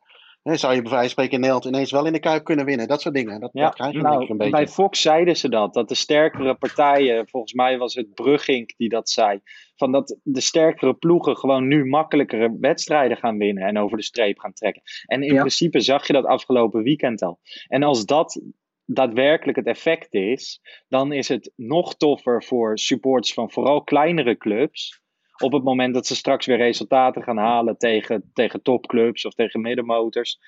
hè, 0.50 0.56
zou 0.58 0.76
je 0.76 0.82
bij 0.82 0.92
wijze 0.92 1.04
van 1.04 1.10
spreken 1.10 1.34
in 1.34 1.40
Nederland 1.40 1.66
ineens 1.66 1.92
wel 1.92 2.06
in 2.06 2.14
de 2.14 2.20
Kuip 2.20 2.44
kunnen 2.44 2.66
winnen. 2.66 2.88
Dat 2.88 3.02
soort 3.02 3.16
dingen. 3.16 3.40
Dat, 3.40 3.50
Ja, 3.54 3.64
dat 3.64 3.74
krijg 3.74 3.92
je 3.94 4.02
nou, 4.02 4.30
een 4.30 4.38
beetje. 4.38 4.52
bij 4.52 4.68
Fox 4.68 5.02
zeiden 5.02 5.38
ze 5.38 5.50
dat, 5.50 5.74
dat 5.74 5.88
de 5.90 5.96
sterkere 5.96 6.56
partijen, 6.56 7.28
volgens 7.28 7.54
mij 7.54 7.78
was 7.78 7.94
het 7.94 8.14
Brugging 8.14 8.74
die 8.78 8.90
dat 8.90 9.10
zei, 9.10 9.40
van 9.76 9.92
dat 9.92 10.18
de 10.24 10.42
sterkere 10.42 10.94
ploegen 10.94 11.38
gewoon 11.38 11.68
nu 11.68 11.86
makkelijkere 11.86 12.58
wedstrijden 12.60 13.18
gaan 13.18 13.38
winnen 13.38 13.64
en 13.64 13.78
over 13.78 13.98
de 13.98 14.04
streep 14.04 14.40
gaan 14.40 14.54
trekken. 14.54 14.82
En 15.06 15.24
in 15.24 15.34
Ja. 15.34 15.40
principe 15.40 15.80
zag 15.80 16.08
je 16.08 16.14
dat 16.14 16.26
afgelopen 16.26 16.84
weekend 16.84 17.22
al. 17.22 17.40
En 17.68 17.84
als 17.84 18.06
dat 18.06 18.42
daadwerkelijk 18.86 19.58
het 19.58 19.68
effect 19.68 20.14
is, 20.14 20.62
dan 20.88 21.12
is 21.12 21.28
het 21.28 21.52
nog 21.56 21.96
toffer 21.96 22.44
voor 22.44 22.78
supporters 22.78 23.34
van 23.34 23.52
vooral 23.52 23.84
kleinere 23.84 24.38
clubs. 24.38 25.04
Op 25.38 25.52
het 25.52 25.64
moment 25.64 25.94
dat 25.94 26.08
ze 26.08 26.16
straks 26.16 26.46
weer 26.46 26.58
resultaten 26.58 27.24
gaan 27.24 27.38
halen 27.38 27.78
tegen, 27.78 28.32
tegen 28.34 28.62
topclubs 28.62 29.26
of 29.26 29.34
tegen 29.34 29.62
middenmotors. 29.62 30.40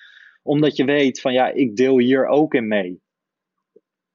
Omdat 0.43 0.75
je 0.75 0.85
weet 0.85 1.21
van 1.21 1.33
ja, 1.33 1.47
ik 1.47 1.75
deel 1.75 1.97
hier 1.99 2.27
ook 2.27 2.53
in 2.53 2.67
mee. 2.67 3.01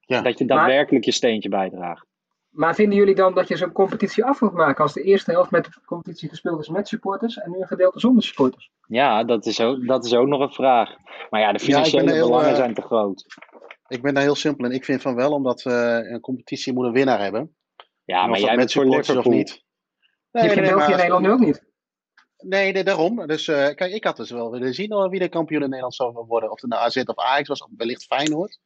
Ja. 0.01 0.23
Dat 0.23 0.39
je 0.39 0.45
daadwerkelijk 0.45 1.05
je 1.05 1.13
steentje 1.13 1.49
bijdraagt. 1.49 2.07
Maar 2.53 2.75
vinden 2.75 2.99
jullie 2.99 3.15
dan 3.15 3.35
dat 3.35 3.49
je 3.49 3.57
zo'n 3.57 3.73
competitie 3.73 4.25
af 4.25 4.41
moet 4.41 4.53
maken 4.53 4.83
als 4.83 4.93
de 4.93 5.03
eerste 5.03 5.31
helft 5.31 5.51
met 5.51 5.65
de 5.65 5.71
competitie 5.85 6.29
gespeeld 6.29 6.61
is 6.61 6.69
met 6.69 6.89
supporters 6.89 7.37
en 7.37 7.51
nu 7.51 7.61
een 7.61 7.67
gedeelte 7.67 8.01
zonder 8.01 8.23
supporters? 8.23 8.71
Ja, 8.87 9.25
dat 9.25 9.47
is 9.47 9.61
ook, 9.61 9.87
dat 9.87 10.05
is 10.05 10.15
ook 10.15 10.27
nog 10.27 10.41
een 10.41 10.53
vraag. 10.53 10.97
Maar 11.31 11.41
ja, 11.41 11.53
de 11.53 11.59
financiële 11.59 12.13
heel, 12.13 12.27
belangen 12.27 12.51
eh, 12.51 12.57
zijn 12.57 12.75
te 12.75 12.83
groot. 12.83 13.27
Ik 13.89 14.03
ben 14.03 14.15
daar 14.15 14.23
heel 14.23 14.35
simpel 14.35 14.65
in. 14.65 14.73
Ik 14.73 14.85
vind 14.85 15.03
van 15.03 15.15
wel, 15.15 15.33
omdat 15.33 15.63
we 15.63 16.07
een 16.09 16.21
competitie 16.21 16.73
moet 16.73 16.87
een 16.87 16.93
winnaar 16.93 17.21
hebben. 17.21 17.57
Ja, 18.05 18.27
maar 18.27 18.39
jij 18.39 18.49
met 18.49 18.57
bent 18.57 18.73
voor 18.73 18.85
Liverpool. 18.85 19.17
of 19.17 19.27
niet. 19.27 19.65
Die 20.33 20.43
heb 20.43 20.51
je 20.51 20.57
in 20.57 20.63
nee, 20.63 20.75
België 20.75 20.93
en 20.93 20.97
Nederland 20.97 21.25
nu 21.25 21.31
ook 21.31 21.39
niet. 21.39 21.63
Nee, 22.39 22.73
nee, 22.73 22.85
daarom. 22.85 23.27
Dus 23.27 23.49
eh, 23.49 23.75
kijk, 23.75 23.93
ik 23.93 24.05
had 24.05 24.17
dus 24.17 24.31
wel 24.31 24.51
willen 24.51 24.75
zien 24.75 25.09
wie 25.09 25.21
de 25.21 25.29
kampioen 25.29 25.63
in 25.63 25.69
Nederland 25.69 25.95
zou 25.95 26.25
worden. 26.27 26.51
Of 26.51 26.61
het 26.61 26.71
nou 26.71 26.83
AZ 26.83 26.97
of 26.97 27.19
Ajax 27.19 27.49
was, 27.49 27.63
of 27.63 27.69
wellicht 27.77 28.05
Feyenoord. 28.05 28.59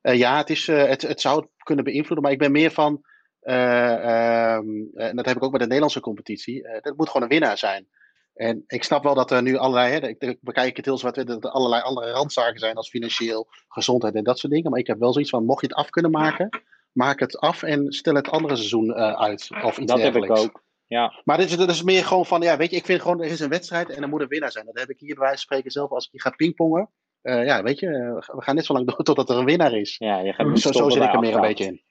Eh, 0.00 0.18
ja, 0.18 0.36
het, 0.36 0.50
is, 0.50 0.68
eh, 0.68 0.84
het, 0.84 1.02
het 1.02 1.20
zou 1.20 1.40
het 1.40 1.48
kunnen 1.62 1.84
beïnvloeden, 1.84 2.22
maar 2.22 2.32
ik 2.32 2.38
ben 2.38 2.52
meer 2.52 2.70
van... 2.70 3.04
eh, 3.40 4.54
ehm, 4.54 4.68
en 4.94 5.16
dat 5.16 5.26
heb 5.26 5.36
ik 5.36 5.42
ook 5.42 5.50
bij 5.50 5.58
de 5.58 5.64
Nederlandse 5.64 6.00
competitie. 6.00 6.68
eh 6.68 6.82
dat 6.82 6.96
moet 6.96 7.06
gewoon 7.06 7.22
een 7.22 7.38
winnaar 7.38 7.58
zijn. 7.58 7.86
En 8.34 8.64
ik 8.66 8.84
snap 8.84 9.02
wel 9.02 9.14
dat 9.14 9.30
er 9.30 9.42
nu 9.42 9.56
allerlei, 9.56 9.92
hè, 9.92 10.08
ik, 10.08 10.22
ik 10.22 10.38
bekijk 10.40 10.76
het 10.76 10.84
heel 10.84 10.98
zwart, 10.98 11.26
dat 11.26 11.44
er 11.44 11.50
allerlei 11.50 11.82
andere 11.82 12.10
randzaken 12.10 12.58
zijn 12.58 12.76
als 12.76 12.88
financieel, 12.88 13.48
gezondheid 13.68 14.14
en 14.14 14.24
dat 14.24 14.38
soort 14.38 14.52
dingen. 14.52 14.70
Maar 14.70 14.80
ik 14.80 14.86
heb 14.86 14.98
wel 14.98 15.12
zoiets 15.12 15.30
van, 15.30 15.44
mocht 15.44 15.60
je 15.60 15.66
het 15.66 15.76
af 15.76 15.90
kunnen 15.90 16.10
maken, 16.10 16.48
maak 16.92 17.20
het 17.20 17.38
af 17.38 17.62
en 17.62 17.92
stel 17.92 18.14
het 18.14 18.28
andere 18.28 18.56
seizoen 18.56 18.94
eh, 18.94 19.12
uit. 19.12 19.50
Of 19.62 19.78
iets 19.78 19.92
Dat 19.92 20.00
heb 20.00 20.16
ik 20.16 20.22
dergelijks. 20.22 20.40
ook. 20.40 20.63
Ja, 20.86 21.20
Maar 21.24 21.36
dit 21.36 21.50
is, 21.50 21.56
dit 21.56 21.70
is 21.70 21.82
meer 21.82 22.04
gewoon 22.04 22.26
van, 22.26 22.40
ja, 22.40 22.56
weet 22.56 22.70
je, 22.70 22.76
ik 22.76 22.84
vind 22.84 23.00
gewoon, 23.00 23.22
er 23.22 23.30
is 23.30 23.40
een 23.40 23.48
wedstrijd 23.48 23.90
en 23.90 24.02
er 24.02 24.08
moet 24.08 24.20
een 24.20 24.28
winnaar 24.28 24.52
zijn. 24.52 24.64
Dat 24.64 24.78
heb 24.78 24.90
ik 24.90 24.98
hier 24.98 25.14
bij 25.14 25.24
wijze 25.24 25.34
van 25.36 25.42
spreken 25.42 25.70
zelf 25.70 25.90
als 25.90 26.04
ik 26.04 26.10
hier 26.12 26.20
ga 26.20 26.30
pingpongen. 26.30 26.90
Eh, 27.22 27.44
ja, 27.44 27.62
weet 27.62 27.78
je, 27.78 27.86
eh, 27.86 28.34
we 28.36 28.42
gaan 28.42 28.54
net 28.54 28.64
zo 28.64 28.72
lang 28.72 28.86
door 28.86 29.02
totdat 29.04 29.30
er 29.30 29.36
een 29.36 29.44
winnaar 29.44 29.72
is. 29.72 29.96
ja 29.98 30.18
je 30.18 30.32
gaat 30.32 30.58
Zo, 30.58 30.90
zit 30.90 31.02
ik 31.02 31.12
er 31.12 31.20
meer 31.20 31.34
een 31.34 31.40
beetje 31.40 31.64
in. 31.64 31.82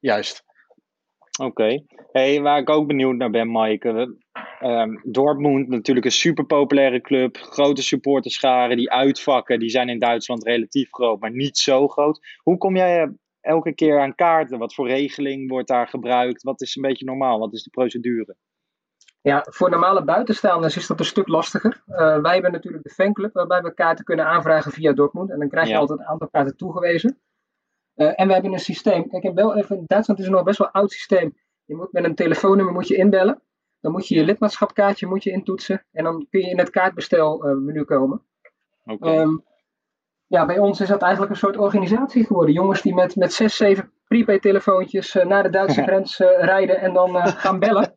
Juist. 0.00 0.44
Oké. 1.40 1.84
Hey, 2.12 2.40
waar 2.40 2.58
ik 2.58 2.70
ook 2.70 2.86
benieuwd 2.86 3.16
naar 3.16 3.30
ben, 3.30 3.52
Mike. 3.52 4.16
ehm, 4.60 4.90
Dortmund, 5.02 5.68
natuurlijk 5.68 6.06
een 6.06 6.12
super 6.12 6.44
populaire 6.44 7.00
club. 7.00 7.36
Grote 7.36 7.82
supporterscharen, 7.82 8.76
die 8.76 8.90
uitvakken, 8.90 9.58
die 9.58 9.68
zijn 9.70 9.88
in 9.88 9.98
Duitsland 9.98 10.44
relatief 10.44 10.88
groot, 10.90 11.20
maar 11.20 11.30
niet 11.30 11.58
zo 11.58 11.88
groot. 11.88 12.20
Hoe 12.42 12.58
kom 12.58 12.76
jij 12.76 13.08
elke 13.44 13.74
keer 13.74 14.00
aan 14.00 14.14
kaarten? 14.14 14.58
Wat 14.58 14.74
voor 14.74 14.88
regeling 14.88 15.48
wordt 15.50 15.68
daar 15.68 15.88
gebruikt? 15.88 16.42
Wat 16.42 16.60
is 16.60 16.76
een 16.76 16.82
beetje 16.82 17.04
normaal? 17.04 17.38
Wat 17.38 17.52
is 17.52 17.62
de 17.62 17.70
procedure? 17.70 18.36
Ja, 19.20 19.46
voor 19.50 19.70
normale 19.70 20.04
buitenstaanders 20.04 20.76
is 20.76 20.86
dat 20.86 20.98
een 20.98 21.04
stuk 21.04 21.28
lastiger. 21.28 21.82
Eh, 21.86 22.20
wij 22.20 22.32
hebben 22.32 22.52
natuurlijk 22.52 22.84
de 22.84 22.90
fanclub 22.90 23.32
waarbij 23.32 23.62
we 23.62 23.74
kaarten 23.74 24.04
kunnen 24.04 24.26
aanvragen 24.26 24.72
via 24.72 24.92
Dortmund. 24.92 25.30
En 25.30 25.38
dan 25.38 25.48
krijg 25.48 25.66
je 25.66 25.72
Ja. 25.72 25.78
altijd 25.78 25.98
een 25.98 26.06
aantal 26.06 26.28
kaarten 26.28 26.56
toegewezen. 26.56 27.18
Eh, 27.94 28.20
en 28.20 28.26
we 28.26 28.32
hebben 28.32 28.52
een 28.52 28.58
systeem. 28.58 29.08
Kijk, 29.08 29.22
in, 29.22 29.34
Bel 29.34 29.56
even, 29.56 29.76
in 29.76 29.84
Duitsland 29.86 30.20
is 30.20 30.26
er 30.26 30.32
nog 30.32 30.42
best 30.42 30.58
wel 30.58 30.66
een 30.66 30.72
oud 30.72 30.90
systeem. 30.92 31.36
Je 31.64 31.76
moet 31.76 31.92
met 31.92 32.04
een 32.04 32.14
telefoonnummer 32.14 32.74
moet 32.74 32.88
je 32.88 32.96
inbellen. 32.96 33.42
Dan 33.80 33.92
moet 33.92 34.08
je 34.08 34.14
je 34.14 34.24
lidmaatschapkaartje 34.24 35.06
moet 35.06 35.22
je 35.22 35.30
intoetsen. 35.30 35.86
En 35.92 36.04
dan 36.04 36.26
kun 36.30 36.40
je 36.40 36.50
in 36.50 36.58
het 36.58 36.70
kaartbestelmenu 36.70 37.84
komen. 37.84 38.22
Oké. 38.84 39.10
Ehm, 39.10 39.36
ja, 40.34 40.46
bij 40.46 40.58
ons 40.58 40.80
is 40.80 40.88
dat 40.88 41.02
eigenlijk 41.02 41.32
een 41.32 41.38
soort 41.38 41.56
organisatie 41.56 42.26
geworden. 42.26 42.54
Jongens 42.54 42.82
die 42.82 42.94
met, 42.94 43.16
met 43.16 43.32
zes, 43.32 43.56
zeven 43.56 43.92
prepaid 44.06 44.42
telefoontjes 44.42 45.14
eh, 45.14 45.26
naar 45.26 45.42
de 45.42 45.50
Duitse 45.50 45.82
grens 45.82 46.20
eh, 46.20 46.44
rijden 46.44 46.80
en 46.80 46.92
dan 46.92 47.16
eh, 47.16 47.26
gaan 47.26 47.58
bellen. 47.58 47.94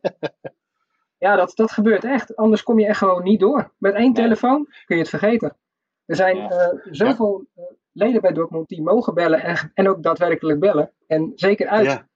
Ja, 1.18 1.36
dat, 1.36 1.52
dat 1.56 1.72
gebeurt 1.72 2.04
echt. 2.04 2.36
Anders 2.36 2.62
kom 2.62 2.78
je 2.78 2.86
echt 2.86 2.98
gewoon 2.98 3.22
niet 3.22 3.40
door. 3.40 3.72
Met 3.78 3.94
één 3.94 4.12
telefoon 4.12 4.64
kun 4.84 4.96
je 4.96 5.02
het 5.02 5.10
vergeten. 5.10 5.56
Er 6.04 6.16
zijn 6.16 6.36
Ja. 6.36 6.78
zoveel 6.90 7.46
leden 7.92 8.20
bij 8.20 8.32
Dortmund 8.32 8.68
die 8.68 8.82
mogen 8.82 9.14
bellen 9.14 9.42
en, 9.42 9.70
en 9.74 9.88
ook 9.88 10.02
daadwerkelijk 10.02 10.60
bellen. 10.60 10.92
En 11.06 11.32
zeker 11.34 11.68
uit 11.68 11.86
Ja, 11.86 12.08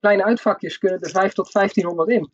kleine 0.00 0.24
uitvakjes 0.24 0.78
kunnen 0.78 1.00
er 1.00 1.10
5 1.10 1.32
tot 1.32 1.52
1500 1.52 2.08
in. 2.08 2.32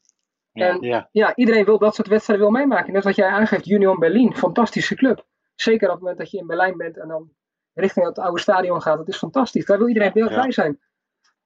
Ja. 0.53 0.69
En 0.69 0.81
ja, 0.81 1.09
ja, 1.13 1.37
iedereen 1.37 1.65
wil 1.65 1.79
dat 1.79 1.95
soort 1.95 2.09
wedstrijden 2.09 2.47
wil 2.47 2.61
meemaken. 2.61 2.93
Net 2.93 3.05
wat 3.05 3.17
jij 3.17 3.29
aangeeft, 3.29 3.69
Union 3.69 3.99
Berlin, 3.99 4.35
fantastische 4.35 4.95
club. 4.95 5.27
Zeker 5.61 5.87
op 5.87 5.93
het 5.93 6.01
moment 6.03 6.19
dat 6.19 6.31
je 6.31 6.39
in 6.39 6.47
Berlijn 6.47 6.77
bent 6.77 6.97
en 6.99 7.09
dan 7.09 7.31
richting 7.75 8.07
het 8.07 8.19
oude 8.19 8.41
stadion 8.41 8.83
gaat. 8.83 8.97
Dat 8.99 9.09
is 9.09 9.17
fantastisch. 9.17 9.65
Daar 9.67 9.79
wil 9.79 9.89
iedereen 9.89 10.11
heel 10.15 10.31
Ja. 10.31 10.41
bij 10.43 10.53
zijn. 10.53 10.81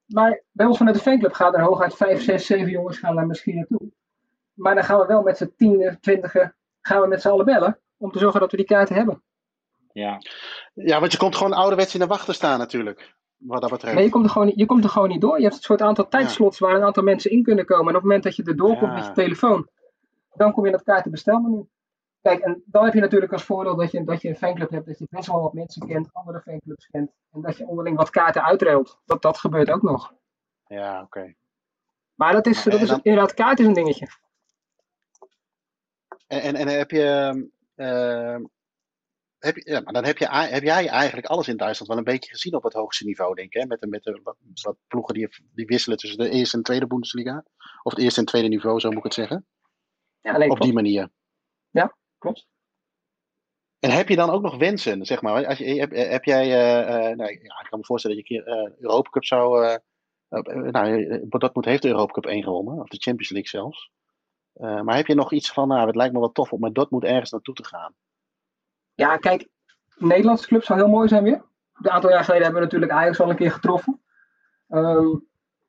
Maar 0.06 0.42
bij 0.50 0.66
ons 0.66 0.76
vanuit 0.76 0.96
de 0.96 1.02
fanclub 1.02 1.32
gaan 1.32 1.54
er 1.54 1.62
hooguit 1.62 1.94
5, 1.94 2.22
6, 2.22 2.46
7 2.46 2.70
jongens 2.70 2.98
gaan 2.98 3.14
daar 3.16 3.26
misschien 3.26 3.54
naartoe. 3.54 3.80
Maar 4.54 4.74
dan 4.74 4.84
gaan 4.84 4.98
we 4.98 5.06
wel 5.06 5.22
met 5.22 5.36
z'n 5.36 5.52
tienen, 5.56 6.00
twintigen, 6.00 6.54
gaan 6.80 7.00
we 7.00 7.06
met 7.06 7.20
z'n 7.22 7.28
allen 7.28 7.44
bellen. 7.44 7.78
Om 7.96 8.10
te 8.10 8.18
zorgen 8.18 8.40
dat 8.40 8.50
we 8.50 8.56
die 8.56 8.66
kaarten 8.66 8.94
hebben. 8.96 9.22
ja. 9.92 10.18
ja, 10.74 11.00
want 11.00 11.12
je 11.12 11.18
komt 11.18 11.36
gewoon 11.36 11.52
ouderwets 11.52 11.94
in 11.94 12.00
de 12.00 12.06
wacht 12.06 12.26
te 12.26 12.32
staan 12.32 12.58
natuurlijk. 12.58 13.14
Wat 13.36 13.60
dat 13.60 13.70
betreft. 13.70 13.94
Maar 13.94 14.02
je 14.02 14.08
komt, 14.10 14.24
er 14.24 14.30
gewoon, 14.30 14.46
niet- 14.46 14.58
je 14.58 14.66
komt 14.66 14.84
er 14.84 14.90
gewoon 14.90 15.08
niet 15.08 15.20
door. 15.20 15.36
Je 15.36 15.42
hebt 15.42 15.56
een 15.56 15.62
soort 15.62 15.82
aantal 15.82 16.08
tijdslots 16.08 16.58
waar 16.58 16.74
een 16.74 16.82
aantal 16.82 17.02
mensen 17.02 17.30
in 17.30 17.42
kunnen 17.42 17.64
komen. 17.64 17.82
En 17.84 17.88
op 17.88 17.94
het 17.94 18.02
moment 18.04 18.22
dat 18.22 18.36
je 18.36 18.42
erdoor 18.44 18.76
komt 18.78 18.90
Ja. 18.90 18.94
met 18.94 19.04
je 19.06 19.12
telefoon, 19.12 19.68
dan 20.34 20.52
kom 20.52 20.62
je 20.64 20.70
in 20.70 20.76
dat 20.76 20.84
kaartenbestelmenu. 20.84 21.66
Kijk, 22.24 22.40
en 22.40 22.62
dan 22.66 22.84
heb 22.84 22.94
je 22.94 23.00
natuurlijk 23.00 23.32
als 23.32 23.44
voordeel 23.44 23.76
dat 23.76 23.90
je, 23.90 24.04
dat 24.04 24.22
je 24.22 24.28
een 24.28 24.36
fanclub 24.36 24.70
hebt, 24.70 24.86
dat 24.86 24.98
je 24.98 25.06
best 25.10 25.26
wel 25.26 25.40
wat 25.42 25.52
mensen 25.52 25.86
kent, 25.86 26.08
andere 26.12 26.40
fanclubs 26.40 26.86
kent. 26.86 27.10
En 27.32 27.40
dat 27.40 27.56
je 27.56 27.66
onderling 27.66 27.96
wat 27.96 28.10
kaarten 28.10 28.44
uitruilt. 28.44 28.98
Dat, 29.04 29.22
dat 29.22 29.38
gebeurt 29.38 29.70
ook 29.70 29.82
nog. 29.82 30.14
Ja, 30.66 31.02
oké. 31.02 31.34
Maar 32.14 32.32
dat 32.32 32.46
is, 32.46 32.62
dat 32.62 32.80
is 32.80 32.88
dan- 32.88 33.00
inderdaad, 33.02 33.34
kaart 33.34 33.58
is 33.58 33.66
een 33.66 33.72
dingetje. 33.72 34.08
En, 36.26 36.40
en, 36.40 36.54
en 36.54 36.68
heb 36.68 36.90
je. 36.90 37.04
ehm, 37.74 38.44
heb 39.38 39.56
je 39.56 39.70
ja, 39.70 39.80
maar 39.80 39.92
dan 39.92 40.04
heb, 40.04 40.18
je, 40.18 40.28
heb 40.28 40.62
jij 40.62 40.88
eigenlijk 40.88 41.26
alles 41.26 41.48
in 41.48 41.56
Duitsland 41.56 41.88
wel 41.88 41.98
een 41.98 42.12
beetje 42.12 42.30
gezien 42.30 42.54
op 42.54 42.62
het 42.62 42.72
hoogste 42.72 43.04
niveau, 43.04 43.34
denk 43.34 43.54
ik. 43.54 43.60
Hè? 43.60 43.66
Met, 43.66 43.80
de, 43.80 43.86
met 43.86 44.02
de, 44.02 44.20
wat, 44.22 44.36
wat 44.62 44.76
ploegen 44.86 45.14
die, 45.14 45.28
die 45.54 45.66
wisselen 45.66 45.98
tussen 45.98 46.18
de 46.18 46.30
eerste 46.30 46.56
en 46.56 46.62
tweede 46.62 46.86
Bundesliga. 46.86 47.44
Of 47.82 47.92
het 47.92 48.00
eerste 48.02 48.20
en 48.20 48.26
tweede 48.26 48.48
niveau, 48.48 48.80
zo 48.80 48.88
moet 48.88 48.98
ik 48.98 49.04
het 49.04 49.14
zeggen. 49.14 49.46
Ja, 50.20 50.36
nee, 50.36 50.50
op 50.50 50.60
die 50.60 50.72
manier. 50.72 51.10
Klopt. 52.24 52.46
En 53.78 53.90
heb 53.90 54.08
je 54.08 54.16
dan 54.16 54.30
ook 54.30 54.42
nog 54.42 54.56
wensen, 54.56 55.06
zeg 55.06 55.22
maar? 55.22 55.46
Als 55.46 55.58
je, 55.58 55.64
heb, 55.64 55.90
heb 55.90 56.24
jij, 56.24 56.42
eh, 56.42 56.80
eh, 56.80 57.16
nou, 57.16 57.30
ja, 57.30 57.60
ik 57.60 57.66
kan 57.68 57.78
me 57.78 57.84
voorstellen 57.84 58.16
dat 58.16 58.28
je 58.28 58.34
een 58.34 58.44
keer 58.44 58.54
eh 58.54 58.80
Europa 58.80 59.10
Cup 59.10 59.24
zou... 59.24 59.64
eh 59.64 59.76
eh, 60.42 60.56
nou, 60.56 61.20
Dortmund 61.28 61.64
heeft 61.64 61.82
de 61.82 61.88
Europa 61.88 62.12
Cup 62.12 62.26
1 62.26 62.42
gewonnen, 62.42 62.78
of 62.78 62.88
de 62.88 62.96
Champions 62.96 63.30
League 63.30 63.48
zelfs. 63.48 63.90
Eh, 64.52 64.80
maar 64.80 64.96
heb 64.96 65.06
je 65.06 65.14
nog 65.14 65.32
iets 65.32 65.52
van, 65.52 65.68
nou, 65.68 65.86
het 65.86 65.96
lijkt 65.96 66.12
me 66.12 66.18
wel 66.18 66.32
tof 66.32 66.52
om 66.52 66.60
met 66.60 66.74
Dortmund 66.74 67.04
ergens 67.04 67.30
naartoe 67.30 67.54
te 67.54 67.64
gaan? 67.64 67.94
Ja, 68.94 69.16
kijk, 69.16 69.48
Nederlandse 69.96 70.46
club 70.46 70.64
zou 70.64 70.78
heel 70.78 70.88
mooi 70.88 71.08
zijn 71.08 71.22
weer. 71.22 71.42
Een 71.72 71.90
aantal 71.90 72.10
jaar 72.10 72.24
geleden 72.24 72.42
hebben 72.42 72.60
we 72.60 72.66
natuurlijk 72.66 72.92
Ajax 72.92 73.20
al 73.20 73.30
een 73.30 73.36
keer 73.36 73.50
getroffen. 73.50 74.00
Ehm, 74.68 75.16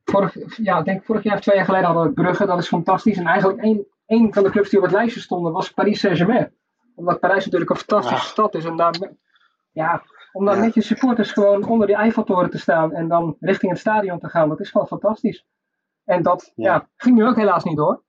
vorig, 0.04 0.58
ja, 0.58 0.80
ik 0.80 0.86
denk 0.86 1.04
vorig 1.04 1.24
jaar 1.24 1.36
of 1.36 1.42
twee 1.42 1.56
jaar 1.56 1.66
geleden 1.66 1.86
hadden 1.86 2.04
we 2.04 2.14
Brugge, 2.14 2.46
dat 2.46 2.60
is 2.60 2.68
fantastisch. 2.68 3.18
En 3.18 3.26
eigenlijk 3.26 3.60
één, 3.60 3.88
één 4.06 4.34
van 4.34 4.44
de 4.44 4.50
clubs 4.50 4.70
die 4.70 4.80
op 4.80 4.86
het 4.86 4.94
lijstje 4.94 5.20
stonden 5.22 5.52
was 5.52 5.72
Paris 5.72 6.00
Saint-Germain. 6.00 6.54
Omdat 6.96 7.20
Parijs 7.20 7.44
natuurlijk 7.46 7.72
een 7.72 7.78
fantastische 7.78 8.24
Ah. 8.26 8.32
stad 8.32 8.56
is. 8.56 8.66
En 8.66 8.76
daar, 8.76 9.00
ja, 9.72 10.04
om 10.32 10.46
daar 10.46 10.56
Ja. 10.56 10.62
met 10.64 10.74
je 10.74 10.82
supporters 10.82 11.32
gewoon 11.32 11.68
onder 11.68 11.88
die 11.88 11.96
Eiffeltoren 11.96 12.50
te 12.50 12.58
staan 12.58 12.94
en 12.94 13.08
dan 13.08 13.38
richting 13.40 13.72
het 13.72 13.82
stadion 13.82 14.20
te 14.20 14.30
gaan, 14.30 14.50
dat 14.50 14.60
is 14.60 14.70
gewoon 14.72 14.88
fantastisch. 14.88 15.46
En 16.06 16.24
dat 16.24 16.52
Ja. 16.56 16.74
ja. 16.74 16.90
ging 16.96 17.16
nu 17.16 17.26
ook 17.26 17.36
helaas 17.36 17.64
niet 17.64 17.78
door. 17.78 18.04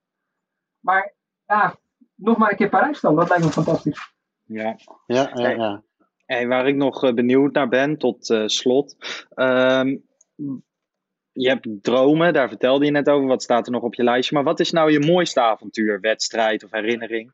Maar 0.81 1.15
ja, 1.47 1.75
nog 2.15 2.37
maar 2.37 2.51
een 2.51 2.57
keer 2.57 2.69
Parijs 2.69 3.01
dan, 3.01 3.17
dat 3.17 3.29
lijkt 3.29 3.45
me 3.45 3.51
fantastisch. 3.51 4.13
Ja. 4.45 4.77
Ja, 5.07 5.31
ja, 5.35 5.49
ja. 5.49 5.83
Hey, 6.27 6.47
waar 6.49 6.67
ik 6.69 6.77
nog 6.77 7.05
eh, 7.05 7.15
benieuwd 7.15 7.53
naar 7.53 7.69
ben, 7.69 7.99
tot 7.99 8.31
eh, 8.31 8.43
slot. 8.47 8.97
Ehm, 9.35 9.97
je 11.37 11.49
hebt 11.49 11.69
dromen, 11.83 12.33
daar 12.33 12.49
vertelde 12.49 12.85
je 12.85 12.91
net 12.91 13.09
over. 13.09 13.27
Wat 13.27 13.43
staat 13.43 13.67
er 13.67 13.73
nog 13.73 13.83
op 13.83 13.95
je 13.95 14.03
lijstje? 14.03 14.35
Maar 14.35 14.45
wat 14.45 14.61
is 14.61 14.71
nou 14.71 14.91
je 14.91 15.01
mooiste 15.01 15.41
avontuur, 15.41 16.01
wedstrijd 16.01 16.65
of 16.65 16.71
herinnering? 16.71 17.33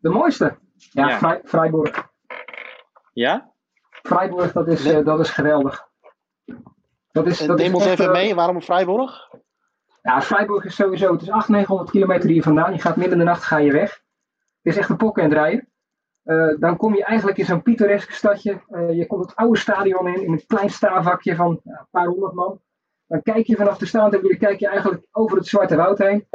De 0.00 0.08
mooiste? 0.08 0.58
Ja, 0.76 1.08
Ja. 1.08 1.40
Vrij-. 1.44 1.92
Ja? 3.12 3.52
Freiburg, 3.90 4.52
dat 4.52 4.68
is, 4.68 4.84
Nee. 4.84 4.96
eh, 4.96 5.04
dat 5.04 5.20
is 5.20 5.30
geweldig. 5.30 5.88
Dat 7.12 7.26
is, 7.26 7.38
dat 7.38 7.58
is 7.58 7.64
Neem 7.64 7.74
ons 7.74 7.84
echt, 7.84 7.92
even 7.92 8.04
eh, 8.04 8.12
mee, 8.12 8.34
waarom 8.34 8.62
Freiburg? 8.62 9.30
Ja, 10.02 10.22
Freiburg 10.22 10.64
is 10.64 10.74
sowieso, 10.74 11.12
het 11.12 11.22
is 11.22 11.28
800, 11.30 11.48
900 11.48 11.90
kilometer 11.90 12.28
hier 12.30 12.42
vandaan. 12.42 12.72
Je 12.72 12.80
gaat 12.80 12.96
midden 12.96 13.12
in 13.12 13.18
de 13.18 13.30
nacht 13.30 13.42
ga 13.44 13.58
je 13.58 13.72
weg. 13.72 13.90
Het 14.62 14.72
is 14.72 14.76
echt 14.76 14.88
een 14.88 14.96
pokken 14.96 15.22
en 15.22 15.32
rijden. 15.32 15.68
Eh, 16.24 16.54
dan 16.58 16.76
kom 16.76 16.94
je 16.94 17.04
eigenlijk 17.04 17.38
in 17.38 17.44
zo'n 17.44 17.62
pittoresk 17.62 18.10
stadje. 18.10 18.62
Eh, 18.68 18.96
je 18.96 19.06
komt 19.06 19.24
het 19.24 19.36
oude 19.36 19.58
stadion 19.58 20.08
in, 20.08 20.22
in 20.22 20.32
een 20.32 20.46
klein 20.46 20.70
staanvakje 20.70 21.34
van 21.34 21.60
ja, 21.64 21.78
een 21.78 21.86
paar 21.90 22.06
honderd 22.06 22.32
man. 22.32 22.60
Dan 23.06 23.22
kijk 23.22 23.46
je 23.46 23.56
vanaf 23.56 23.78
de 23.78 23.86
staande 23.86 24.36
kijk 24.36 24.60
je 24.60 24.68
eigenlijk 24.68 25.06
over 25.10 25.36
het 25.36 25.46
Zwarte 25.46 25.76
Woud 25.76 25.98
heen. 25.98 26.28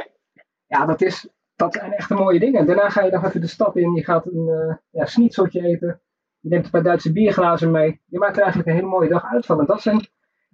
Ja, 0.66 0.86
dat, 0.86 1.02
is, 1.02 1.28
dat 1.56 1.74
zijn 1.74 1.92
echt 1.92 2.10
mooie 2.10 2.38
dingen. 2.38 2.66
Daarna 2.66 2.88
ga 2.88 3.02
je 3.04 3.10
nog 3.10 3.24
even 3.24 3.40
de 3.40 3.46
stad 3.46 3.76
in. 3.76 3.94
Je 3.94 4.04
gaat 4.04 4.26
een 4.26 4.48
eh 4.48 4.76
ja, 4.90 5.04
schnitzeltje 5.04 5.66
eten. 5.66 6.00
Je 6.40 6.48
neemt 6.48 6.64
een 6.64 6.70
paar 6.70 6.82
Duitse 6.82 7.12
bierglazen 7.12 7.70
mee. 7.70 8.00
Je 8.06 8.18
maakt 8.18 8.36
er 8.36 8.42
eigenlijk 8.42 8.70
een 8.70 8.76
hele 8.76 8.88
mooie 8.88 9.08
dag 9.08 9.24
uit 9.24 9.46
van. 9.46 9.60
En 9.60 9.66
dat 9.66 9.82
zijn, 9.82 10.08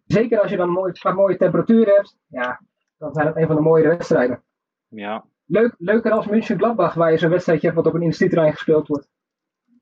zeker 0.04 0.40
als 0.40 0.50
je 0.50 0.56
dan 0.56 0.70
mooi, 0.70 0.88
een 0.88 1.00
paar 1.02 1.14
mooie 1.14 1.36
temperaturen 1.36 1.94
hebt. 1.94 2.18
Ja, 2.26 2.60
dan 2.98 3.14
zijn 3.14 3.26
het 3.26 3.36
een 3.36 3.46
van 3.46 3.56
de 3.56 3.62
mooiere 3.62 3.88
wedstrijden. 3.88 4.42
Ja. 4.88 5.24
Leuk, 5.46 5.74
leuker 5.78 6.10
als 6.10 6.26
München 6.26 6.58
Gladbach, 6.58 6.94
waar 6.94 7.10
je 7.10 7.18
zo'n 7.18 7.30
wedstrijdje 7.30 7.66
hebt 7.66 7.78
wat 7.78 7.86
op 7.86 7.94
een 7.94 8.02
industrieterrein 8.02 8.52
gespeeld 8.52 8.88
wordt. 8.88 9.08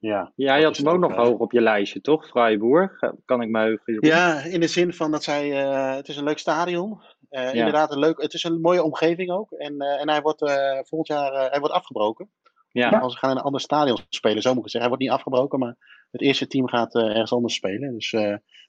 Ja. 0.04 0.32
Ja, 0.34 0.54
je 0.54 0.64
had 0.64 0.76
hem 0.76 0.88
ook 0.88 0.98
nog 0.98 1.10
eh, 1.10 1.16
hoog 1.18 1.38
op 1.38 1.52
je 1.52 1.60
lijstje, 1.60 2.00
toch? 2.00 2.26
Freiburg, 2.26 2.98
kan 3.24 3.42
ik 3.42 3.48
me 3.48 3.58
heugen. 3.58 3.96
Ja, 4.00 4.42
in 4.42 4.60
de 4.60 4.66
zin 4.66 4.92
van 4.92 5.10
dat 5.10 5.22
zij, 5.22 5.64
eh, 5.64 5.94
het 5.96 6.08
is 6.08 6.16
een 6.16 6.24
leuk 6.24 6.38
stadion. 6.38 7.02
Eh 7.28 7.42
Ja. 7.42 7.52
Inderdaad, 7.52 7.92
een 7.92 7.98
leuk, 7.98 8.22
het 8.22 8.34
is 8.34 8.44
een 8.44 8.60
mooie 8.60 8.82
omgeving 8.82 9.30
ook. 9.30 9.50
En, 9.52 9.78
eh, 9.80 10.00
en 10.00 10.08
hij 10.10 10.20
wordt 10.20 10.42
eh, 10.42 10.78
volgend 10.82 11.06
jaar 11.08 11.32
eh, 11.32 11.50
hij 11.50 11.58
wordt 11.60 11.74
afgebroken. 11.74 12.30
Ja. 12.68 12.88
Als 12.88 13.12
we 13.12 13.18
gaan 13.18 13.30
in 13.30 13.36
een 13.36 13.42
ander 13.42 13.60
stadion 13.60 13.98
spelen, 14.08 14.42
zo 14.42 14.48
moet 14.48 14.58
ik 14.58 14.62
het 14.62 14.72
zeggen. 14.72 14.90
Hij 14.90 14.98
wordt 14.98 15.02
niet 15.02 15.12
afgebroken, 15.20 15.58
maar 15.58 15.76
het 16.10 16.20
eerste 16.20 16.46
team 16.46 16.68
gaat 16.68 16.94
ergens 16.94 17.32
anders 17.32 17.54
spelen. 17.54 17.92
Dus, 17.92 18.12
eh, 18.12 18.20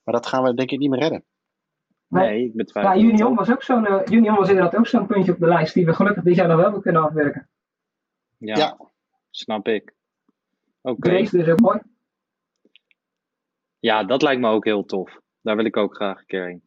maar 0.04 0.14
dat 0.14 0.26
gaan 0.26 0.44
we 0.44 0.54
denk 0.54 0.72
ik 0.72 0.80
niet 0.80 0.90
meer 0.90 1.00
redden. 1.00 1.24
Nee, 2.08 2.44
ik 2.46 2.56
betwijfel 2.56 2.92
Ja, 2.94 2.98
het 2.98 3.12
Union 3.14 3.36
was 3.36 3.52
ook 3.52 3.64
zo'n 3.64 4.14
Union 4.14 4.36
was 4.36 4.50
inderdaad 4.50 4.76
ook 4.76 4.88
zo'n 4.88 5.06
puntje 5.08 5.32
op 5.32 5.40
de 5.40 5.48
lijst 5.48 5.74
die 5.74 5.86
we 5.86 5.94
gelukkig 5.94 6.24
dit 6.24 6.36
jaar 6.36 6.46
nog 6.48 6.56
wel 6.56 6.64
hebben 6.66 6.82
kunnen 6.82 7.04
afwerken. 7.04 7.50
Ja, 8.38 8.58
Ja. 8.58 8.78
snap 9.30 9.68
ik. 9.68 9.95
Oké. 10.86 11.10
Dresden 11.10 11.40
is 11.42 11.48
ook 11.50 11.60
mooi. 11.60 11.80
Ja, 13.80 14.04
dat 14.04 14.22
lijkt 14.22 14.42
me 14.42 14.50
ook 14.50 14.66
heel 14.66 14.86
tof. 14.86 15.20
Daar 15.42 15.56
wil 15.56 15.66
ik 15.66 15.78
ook 15.78 15.96
graag 15.96 16.20
een 16.20 16.26
keer 16.26 16.46
heen. 16.46 16.64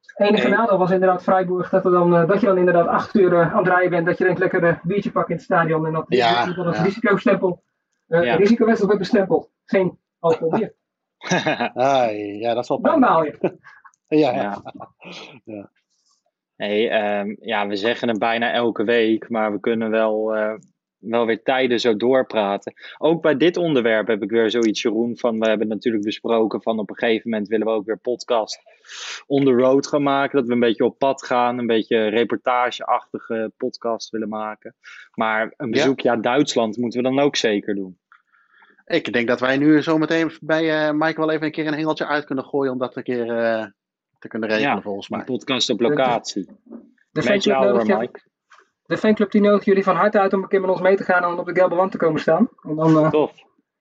Het 0.00 0.28
enige 0.28 0.48
Nee. 0.48 0.56
nadeel 0.56 0.78
was 0.78 0.90
inderdaad 0.90 1.22
Freiburg, 1.22 1.68
dat, 1.70 1.84
er 1.84 1.90
dan, 1.90 2.16
eh, 2.16 2.28
dat 2.28 2.40
je 2.40 2.46
dan 2.46 2.58
inderdaad 2.58 2.86
acht 2.86 3.14
uur 3.14 3.32
eh, 3.32 3.52
aan 3.52 3.58
het 3.58 3.66
rijden 3.72 3.90
bent, 3.90 4.06
dat 4.06 4.18
je 4.18 4.24
denkt 4.24 4.38
lekker 4.38 4.64
een 4.64 4.78
biertje 4.82 5.10
pakken 5.10 5.30
in 5.30 5.36
het 5.36 5.44
stadion 5.44 5.86
en 5.86 5.92
dat 5.92 6.04
Ja, 6.08 6.46
ja. 6.46 6.82
risicostempel, 6.82 7.62
eh 8.06 8.24
Ja. 8.24 8.34
risicowedstrijd 8.34 8.78
wordt 8.92 8.98
bestempeld. 8.98 9.50
Geen 9.64 9.98
alcohol 10.18 10.50
bier. 10.50 10.74
Ah, 11.74 12.38
ja, 12.40 12.54
dat 12.54 12.62
is 12.62 12.68
wel 12.68 12.80
Dan 12.80 13.00
baal 13.00 13.24
je. 13.24 13.38
Ja, 14.08 14.32
Ja. 14.32 14.62
Ja. 15.44 15.70
Hey, 16.56 16.90
ehm, 16.90 17.36
ja, 17.40 17.66
we 17.66 17.76
zeggen 17.76 18.08
het 18.08 18.18
bijna 18.18 18.52
elke 18.52 18.84
week, 18.84 19.28
maar 19.28 19.52
we 19.52 19.60
kunnen 19.60 19.90
wel, 19.90 20.34
eh, 20.34 20.54
wel 20.98 21.26
weer 21.26 21.42
tijden 21.42 21.80
zo 21.80 21.96
doorpraten. 21.96 22.72
Ook 22.98 23.22
bij 23.22 23.36
dit 23.36 23.56
onderwerp 23.56 24.06
heb 24.06 24.22
ik 24.22 24.30
weer 24.30 24.50
zoiets, 24.50 24.82
Jeroen, 24.82 25.18
van 25.18 25.38
we 25.38 25.48
hebben 25.48 25.68
natuurlijk 25.68 26.04
besproken 26.04 26.62
van 26.62 26.78
op 26.78 26.90
een 26.90 26.96
gegeven 26.96 27.30
moment 27.30 27.48
willen 27.48 27.66
we 27.66 27.72
ook 27.72 27.86
weer 27.86 27.98
podcast 27.98 28.60
on 29.26 29.44
the 29.44 29.52
road 29.52 29.86
gaan 29.86 30.02
maken. 30.02 30.38
Dat 30.38 30.46
we 30.46 30.52
een 30.52 30.60
beetje 30.60 30.84
op 30.84 30.98
pad 30.98 31.24
gaan, 31.24 31.58
een 31.58 31.66
beetje 31.66 32.08
reportageachtige 32.08 33.52
podcast 33.56 34.10
willen 34.10 34.28
maken. 34.28 34.74
Maar 35.14 35.52
een 35.56 35.70
bezoekje 35.70 36.10
aan 36.10 36.20
Duitsland 36.20 36.76
moeten 36.76 37.02
we 37.02 37.08
dan 37.08 37.18
ook 37.18 37.36
zeker 37.36 37.74
doen. 37.74 37.98
Ik 38.86 39.12
denk 39.12 39.28
dat 39.28 39.40
wij 39.40 39.56
nu 39.56 39.82
zometeen 39.82 40.30
bij 40.40 40.86
eh 40.86 40.92
Mike 40.94 41.20
wel 41.20 41.30
even 41.30 41.46
een 41.46 41.52
keer 41.52 41.66
een 41.66 41.74
hengeltje 41.74 42.06
uit 42.06 42.24
kunnen 42.24 42.44
gooien 42.44 42.72
om 42.72 42.78
dat 42.78 42.96
een 42.96 43.02
keer 43.02 43.30
eh, 43.38 43.66
te 44.18 44.28
kunnen 44.28 44.48
regelen, 44.48 44.74
Ja, 44.74 44.82
volgens 44.82 45.10
Een 45.10 45.16
mij. 45.16 45.26
podcast 45.26 45.70
op 45.70 45.80
locatie. 45.80 46.48
De 47.10 47.22
fanclub, 47.22 47.54
jou 47.54 48.08
de 48.88 48.96
fanclub 48.96 49.30
die 49.30 49.40
nodigt 49.40 49.64
jullie 49.64 49.82
van 49.82 49.96
harte 49.96 50.20
uit 50.20 50.32
om 50.32 50.42
een 50.42 50.48
keer 50.48 50.60
met 50.60 50.70
ons 50.70 50.80
mee 50.80 50.96
te 50.96 51.04
gaan 51.04 51.22
en 51.22 51.38
op 51.38 51.46
de 51.46 51.54
gelbe 51.54 51.74
wand 51.74 51.90
te 51.90 51.98
komen 51.98 52.20
staan. 52.20 52.48
En 52.62 52.76
dan 52.76 53.04
eh, 53.04 53.10
Tof. 53.10 53.32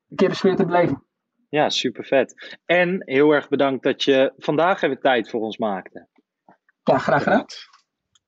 een 0.09 0.15
keer 0.15 0.29
de 0.29 0.35
sfeer 0.35 0.55
te 0.55 0.65
beleven. 0.65 1.03
Ja, 1.49 1.69
super 1.69 2.05
vet. 2.05 2.57
En 2.65 3.01
heel 3.05 3.31
erg 3.31 3.47
bedankt 3.49 3.83
dat 3.83 4.03
je 4.03 4.33
vandaag 4.37 4.81
even 4.81 4.99
tijd 4.99 5.29
voor 5.29 5.41
ons 5.41 5.57
maakte. 5.57 6.07
Ja, 6.83 6.97
graag 6.97 7.23
gedaan. 7.23 7.45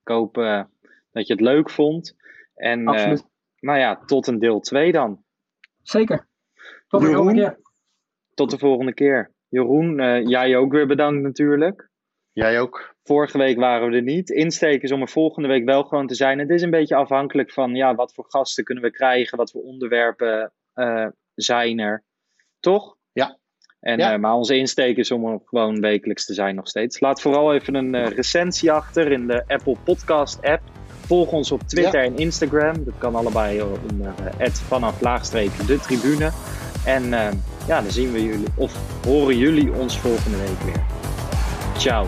Ik 0.02 0.16
hoop 0.16 0.38
eh, 0.38 0.64
dat 1.12 1.28
je 1.28 1.34
het 1.34 1.42
leuk 1.42 1.70
vond. 1.70 2.16
En 2.56 2.80
eh, 2.80 2.88
Absoluut. 2.88 3.26
nou 3.60 3.80
ja, 3.80 3.96
tot 4.06 4.28
een 4.28 4.40
deel 4.40 4.60
2 4.60 4.92
dan. 4.92 5.24
Zeker. 5.82 6.28
Tot 6.88 7.02
de 7.02 7.08
Jeroen? 7.08 7.24
volgende 7.24 7.42
keer. 7.42 7.60
Tot 8.34 8.50
de 8.50 8.58
volgende 8.58 8.94
keer. 8.94 9.34
Jeroen, 9.48 10.00
eh, 10.00 10.26
jij 10.26 10.58
ook 10.58 10.72
weer 10.72 10.88
bedankt 10.88 11.22
natuurlijk. 11.22 11.89
Jij 12.34 12.60
ook. 12.60 12.96
Vorige 13.04 13.38
week 13.38 13.58
waren 13.58 13.90
we 13.90 13.96
er 13.96 14.02
niet. 14.02 14.30
Insteek 14.30 14.82
is 14.82 14.92
om 14.92 15.02
er 15.02 15.10
volgende 15.10 15.48
week 15.48 15.66
wel 15.66 15.84
gewoon 15.84 16.08
te 16.08 16.16
zijn. 16.16 16.40
Het 16.40 16.50
is 16.50 16.62
een 16.62 16.70
beetje 16.70 16.96
afhankelijk 16.96 17.52
van 17.52 17.76
ja, 17.76 17.96
wat 17.96 18.14
voor 18.14 18.26
gasten 18.28 18.64
kunnen 18.64 18.84
we 18.84 18.92
krijgen, 18.92 19.38
wat 19.38 19.52
voor 19.52 19.62
onderwerpen 19.62 20.52
eh, 20.74 21.08
zijn 21.36 21.80
er. 21.80 22.04
Toch? 22.60 22.96
Ja. 23.12 23.38
En, 23.80 23.98
Ja. 23.98 24.14
eh, 24.14 24.20
maar 24.20 24.34
onze 24.34 24.58
insteek 24.58 24.98
is 24.98 25.12
om 25.12 25.26
er 25.26 25.40
gewoon 25.46 25.80
wekelijks 25.80 26.26
te 26.26 26.34
zijn 26.34 26.56
nog 26.56 26.68
steeds. 26.68 27.00
Laat 27.00 27.22
vooral 27.22 27.54
even 27.54 27.76
een 27.76 27.96
eh, 27.96 28.08
recensie 28.08 28.72
achter 28.72 29.12
in 29.12 29.28
de 29.28 29.44
Apple 29.48 29.76
Podcast 29.84 30.42
app. 30.42 30.62
Volg 30.88 31.32
ons 31.32 31.52
op 31.52 31.62
Twitter 31.62 32.04
en 32.04 32.18
Instagram. 32.18 32.84
Dat 32.84 32.98
kan 32.98 33.16
allebei 33.16 33.62
onder 33.62 34.14
uh, 34.40 34.46
vanaf 34.48 35.00
de 35.00 35.80
tribune. 35.80 36.32
En 36.86 37.10
ja, 37.68 37.82
dan 37.82 37.92
zien 37.92 38.12
we 38.12 38.24
jullie 38.24 38.48
of 38.56 39.04
horen 39.06 39.38
jullie 39.38 39.74
ons 39.74 40.00
volgende 40.00 40.38
week 40.38 40.60
weer. 40.60 41.09
Tchau. 41.80 42.06